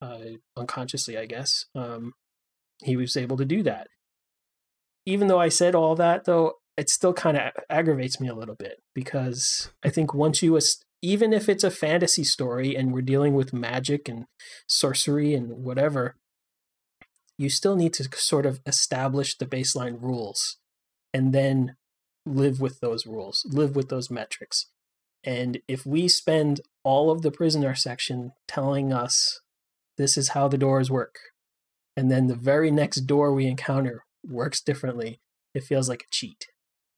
uh, 0.00 0.18
unconsciously, 0.56 1.16
I 1.16 1.26
guess. 1.26 1.64
Um, 1.74 2.12
he 2.82 2.96
was 2.96 3.16
able 3.16 3.36
to 3.36 3.44
do 3.44 3.62
that. 3.62 3.88
Even 5.04 5.28
though 5.28 5.40
I 5.40 5.48
said 5.48 5.74
all 5.74 5.94
that, 5.96 6.24
though, 6.24 6.54
it 6.76 6.90
still 6.90 7.14
kind 7.14 7.36
of 7.36 7.52
aggravates 7.70 8.20
me 8.20 8.28
a 8.28 8.34
little 8.34 8.54
bit 8.54 8.82
because 8.94 9.70
I 9.84 9.88
think 9.88 10.12
once 10.12 10.42
you, 10.42 10.58
even 11.00 11.32
if 11.32 11.48
it's 11.48 11.64
a 11.64 11.70
fantasy 11.70 12.24
story 12.24 12.74
and 12.74 12.92
we're 12.92 13.02
dealing 13.02 13.34
with 13.34 13.52
magic 13.52 14.08
and 14.08 14.26
sorcery 14.66 15.32
and 15.34 15.64
whatever, 15.64 16.16
you 17.38 17.48
still 17.48 17.76
need 17.76 17.92
to 17.94 18.08
sort 18.16 18.46
of 18.46 18.60
establish 18.66 19.36
the 19.36 19.46
baseline 19.46 20.00
rules 20.00 20.58
and 21.14 21.32
then 21.32 21.76
live 22.26 22.60
with 22.60 22.80
those 22.80 23.06
rules, 23.06 23.46
live 23.50 23.76
with 23.76 23.88
those 23.88 24.10
metrics. 24.10 24.66
And 25.24 25.60
if 25.68 25.86
we 25.86 26.08
spend 26.08 26.60
all 26.84 27.10
of 27.10 27.22
the 27.22 27.30
prisoner 27.30 27.74
section 27.74 28.32
telling 28.48 28.92
us 28.92 29.40
this 29.96 30.16
is 30.16 30.30
how 30.30 30.48
the 30.48 30.58
doors 30.58 30.90
work, 30.90 31.16
and 31.96 32.10
then 32.10 32.26
the 32.26 32.34
very 32.36 32.70
next 32.70 33.02
door 33.02 33.32
we 33.32 33.46
encounter 33.46 34.04
works 34.24 34.60
differently, 34.60 35.20
it 35.54 35.64
feels 35.64 35.88
like 35.88 36.02
a 36.02 36.10
cheat 36.10 36.46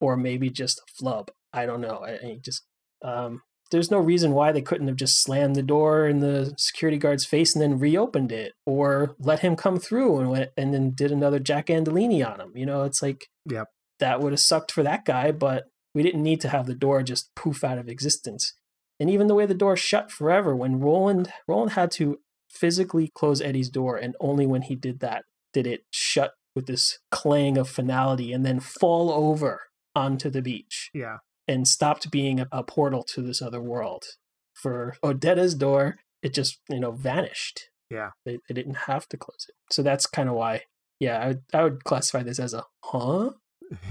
or 0.01 0.17
maybe 0.17 0.51
just 0.51 0.79
a 0.79 0.83
flub. 0.97 1.31
I 1.53 1.67
don't 1.67 1.81
know. 1.81 2.05
I, 2.05 2.13
I 2.13 2.39
just 2.43 2.65
um, 3.03 3.43
there's 3.71 3.91
no 3.91 3.99
reason 3.99 4.33
why 4.33 4.51
they 4.53 4.63
couldn't 4.63 4.89
have 4.89 4.97
just 4.97 5.23
slammed 5.23 5.55
the 5.55 5.63
door 5.63 6.07
in 6.09 6.21
the 6.21 6.55
security 6.57 6.97
guard's 6.99 7.27
face 7.27 7.55
and 7.55 7.63
then 7.63 7.79
reopened 7.79 8.33
it, 8.33 8.55
or 8.67 9.15
let 9.19 9.41
him 9.41 9.57
come 9.57 9.79
through 9.79 10.19
and 10.19 10.31
went 10.31 10.51
and 10.57 10.73
then 10.75 10.93
did 10.95 11.13
another 11.13 11.39
Jack 11.39 11.67
Andolini 11.67 12.27
on 12.27 12.41
him. 12.41 12.53
You 12.55 12.67
know, 12.67 12.83
it's 12.85 13.03
like 13.03 13.27
Yep. 13.51 13.69
that 14.01 14.21
would 14.21 14.33
have 14.33 14.41
sucked 14.41 14.73
for 14.73 14.83
that 14.83 15.05
guy, 15.05 15.33
but 15.33 15.65
we 15.95 16.03
didn't 16.03 16.23
need 16.23 16.41
to 16.43 16.49
have 16.49 16.67
the 16.67 16.75
door 16.75 17.03
just 17.03 17.35
poof 17.35 17.63
out 17.65 17.79
of 17.79 17.89
existence. 17.89 18.55
And 19.01 19.09
even 19.09 19.27
the 19.27 19.35
way 19.35 19.47
the 19.47 19.55
door 19.55 19.77
shut 19.77 20.11
forever, 20.11 20.57
when 20.57 20.81
Roland 20.81 21.33
Roland 21.47 21.73
had 21.73 21.91
to 21.93 22.19
physically 22.49 23.11
close 23.15 23.41
Eddie's 23.41 23.69
door, 23.69 23.97
and 23.97 24.17
only 24.21 24.47
when 24.47 24.63
he 24.63 24.75
did 24.75 25.01
that 25.01 25.25
did 25.53 25.67
it 25.67 25.85
shut 25.91 26.33
with 26.55 26.67
this 26.67 26.99
clang 27.11 27.57
of 27.57 27.69
finality 27.69 28.33
and 28.33 28.45
then 28.45 28.61
fall 28.61 29.11
over 29.11 29.63
onto 29.95 30.29
the 30.31 30.43
beach 30.43 30.91
Yeah. 30.95 31.19
and 31.47 31.67
stopped 31.69 32.11
being 32.11 32.41
a, 32.41 32.49
a 32.53 32.63
portal 32.65 33.03
to 33.15 33.23
this 33.23 33.41
other 33.41 33.61
world. 33.61 34.05
For 34.55 34.97
Odetta's 35.05 35.55
door, 35.55 35.99
it 36.23 36.35
just, 36.35 36.59
you 36.69 36.81
know, 36.81 36.91
vanished. 36.93 37.69
Yeah. 37.91 38.11
They, 38.25 38.39
they 38.49 38.55
didn't 38.55 38.75
have 38.87 39.09
to 39.11 39.17
close 39.17 39.47
it. 39.49 39.55
So 39.71 39.83
that's 39.83 40.07
kind 40.07 40.29
of 40.29 40.35
why, 40.35 40.63
yeah, 41.01 41.19
I 41.19 41.27
would, 41.29 41.43
I 41.55 41.63
would 41.63 41.85
classify 41.85 42.23
this 42.23 42.39
as 42.41 42.55
a 42.55 42.65
huh? 42.85 43.31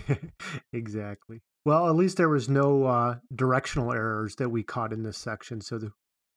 exactly. 0.74 1.42
Well, 1.66 1.88
at 1.90 1.96
least 1.96 2.18
there 2.18 2.30
was 2.30 2.48
no 2.50 2.86
uh, 2.86 3.16
directional 3.36 3.92
errors 3.92 4.36
that 4.36 4.50
we 4.50 4.64
caught 4.64 4.94
in 4.94 5.04
this 5.04 5.18
section, 5.18 5.62
so 5.62 5.78
the 5.78 5.92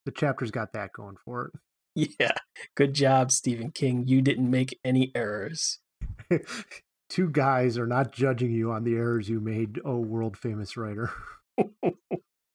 the 0.07 0.13
chapter's 0.13 0.51
got 0.51 0.73
that 0.73 0.93
going 0.95 1.17
for 1.25 1.51
Yeah. 1.95 2.33
Good 2.77 2.95
job, 2.95 3.33
Stephen 3.33 3.71
King. 3.73 4.07
You 4.07 4.23
didn't 4.23 4.51
make 4.51 4.79
any 4.85 5.11
errors. 5.15 5.79
Two 7.11 7.29
guys 7.29 7.77
are 7.77 7.87
not 7.87 8.13
judging 8.13 8.53
you 8.53 8.71
on 8.71 8.85
the 8.85 8.95
errors 8.95 9.29
you 9.29 9.41
made, 9.41 9.81
oh 9.85 9.99
world 9.99 10.37
famous 10.37 10.77
writer. 10.77 11.11
All 11.59 11.93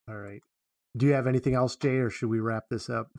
right. 0.08 0.42
Do 0.96 1.06
you 1.06 1.14
have 1.14 1.28
anything 1.28 1.56
else, 1.56 1.76
Jay, 1.76 1.98
or 1.98 2.10
should 2.10 2.30
we 2.30 2.40
wrap 2.40 2.70
this 2.70 2.90
up? 2.90 3.10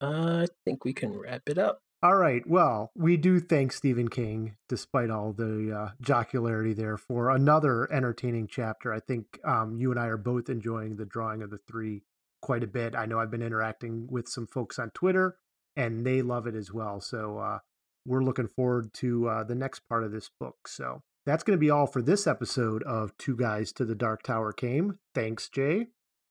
I 0.00 0.46
think 0.64 0.84
we 0.84 0.94
can 0.94 1.12
wrap 1.12 1.42
it 1.46 1.58
up. 1.58 1.80
All 2.02 2.16
right. 2.16 2.46
Well, 2.46 2.92
we 2.96 3.18
do 3.18 3.40
thank 3.40 3.72
Stephen 3.72 4.08
King, 4.08 4.56
despite 4.70 5.10
all 5.10 5.34
the 5.34 5.70
uh, 5.70 5.88
jocularity 6.00 6.72
there, 6.72 6.96
for 6.96 7.28
another 7.28 7.92
entertaining 7.92 8.46
chapter. 8.46 8.90
I 8.94 9.00
think 9.00 9.38
um, 9.44 9.76
you 9.76 9.90
and 9.90 10.00
I 10.00 10.06
are 10.06 10.16
both 10.16 10.48
enjoying 10.48 10.96
the 10.96 11.04
drawing 11.04 11.42
of 11.42 11.50
the 11.50 11.58
three 11.58 12.04
quite 12.40 12.62
a 12.62 12.66
bit. 12.66 12.96
I 12.96 13.04
know 13.04 13.18
I've 13.20 13.30
been 13.30 13.42
interacting 13.42 14.06
with 14.10 14.28
some 14.28 14.46
folks 14.46 14.78
on 14.78 14.90
Twitter, 14.90 15.36
and 15.76 16.04
they 16.04 16.22
love 16.22 16.46
it 16.46 16.54
as 16.54 16.72
well. 16.72 17.00
So 17.00 17.38
uh, 17.38 17.58
we're 18.06 18.24
looking 18.24 18.48
forward 18.48 18.92
to 18.94 19.28
uh, 19.28 19.44
the 19.44 19.54
next 19.54 19.80
part 19.88 20.04
of 20.04 20.12
this 20.12 20.30
book. 20.40 20.56
So 20.66 21.02
that's 21.26 21.44
going 21.44 21.56
to 21.56 21.60
be 21.60 21.70
all 21.70 21.86
for 21.86 22.02
this 22.02 22.26
episode 22.26 22.82
of 22.84 23.16
Two 23.18 23.36
Guys 23.36 23.72
to 23.72 23.84
the 23.84 23.94
Dark 23.94 24.22
Tower 24.22 24.52
Came. 24.52 24.98
Thanks, 25.14 25.48
Jay. 25.48 25.88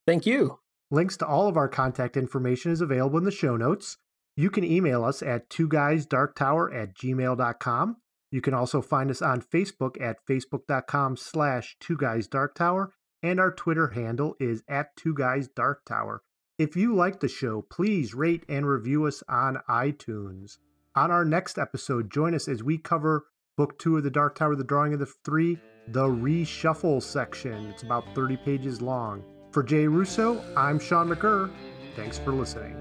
Thank 0.08 0.26
you. 0.26 0.60
Links 0.92 1.18
to 1.18 1.28
all 1.28 1.48
of 1.48 1.56
our 1.56 1.70
contact 1.70 2.18
information 2.18 2.72
is 2.72 2.82
available 2.82 3.20
in 3.20 3.24
the 3.24 3.32
show 3.32 3.56
notes. 3.56 3.98
You 4.36 4.50
can 4.50 4.64
email 4.64 5.04
us 5.04 5.22
at 5.22 5.50
two 5.50 5.68
guysdarktower 5.68 6.74
at 6.74 6.96
gmail.com. 6.96 7.98
You 8.32 8.42
can 8.42 8.54
also 8.54 8.82
find 8.82 9.12
us 9.12 9.22
on 9.22 9.42
Facebook 9.42 10.02
at 10.02 10.26
facebook.com 10.26 11.18
slash 11.18 11.76
two 11.80 11.98
guys 11.98 12.28
dark 12.28 12.56
tower, 12.56 12.94
and 13.22 13.40
our 13.40 13.52
Twitter 13.52 13.90
handle 13.90 14.36
is 14.40 14.64
at 14.68 14.96
two 14.96 15.14
guys 15.14 15.48
dark 15.48 15.84
tower. 15.86 16.22
If 16.60 16.76
you 16.76 16.94
like 16.94 17.22
the 17.22 17.30
show, 17.30 17.62
please 17.62 18.14
rate 18.14 18.44
and 18.50 18.68
review 18.68 19.06
us 19.06 19.24
on 19.30 19.62
iTunes. 19.70 20.58
On 20.94 21.10
our 21.10 21.24
next 21.24 21.58
episode, 21.58 22.12
join 22.12 22.36
us 22.36 22.50
as 22.50 22.62
we 22.62 22.78
cover 22.78 23.28
book 23.56 23.80
two 23.80 23.96
of 23.96 24.04
the 24.04 24.10
Dark 24.10 24.36
Tower, 24.36 24.58
the 24.58 24.64
drawing 24.66 24.94
of 24.94 25.00
the 25.00 25.06
three, 25.06 25.58
the 25.88 26.06
reshuffle 26.06 27.02
section. 27.02 27.68
It's 27.68 27.84
about 27.84 28.14
30 28.14 28.36
pages 28.36 28.82
long. 28.82 29.24
For 29.52 29.64
Jay 29.64 29.88
Russo, 29.88 30.44
I'm 30.58 30.80
Sean 30.80 31.08
McGurr. 31.08 31.50
Thanks 31.96 32.20
for 32.20 32.34
listening. 32.34 32.76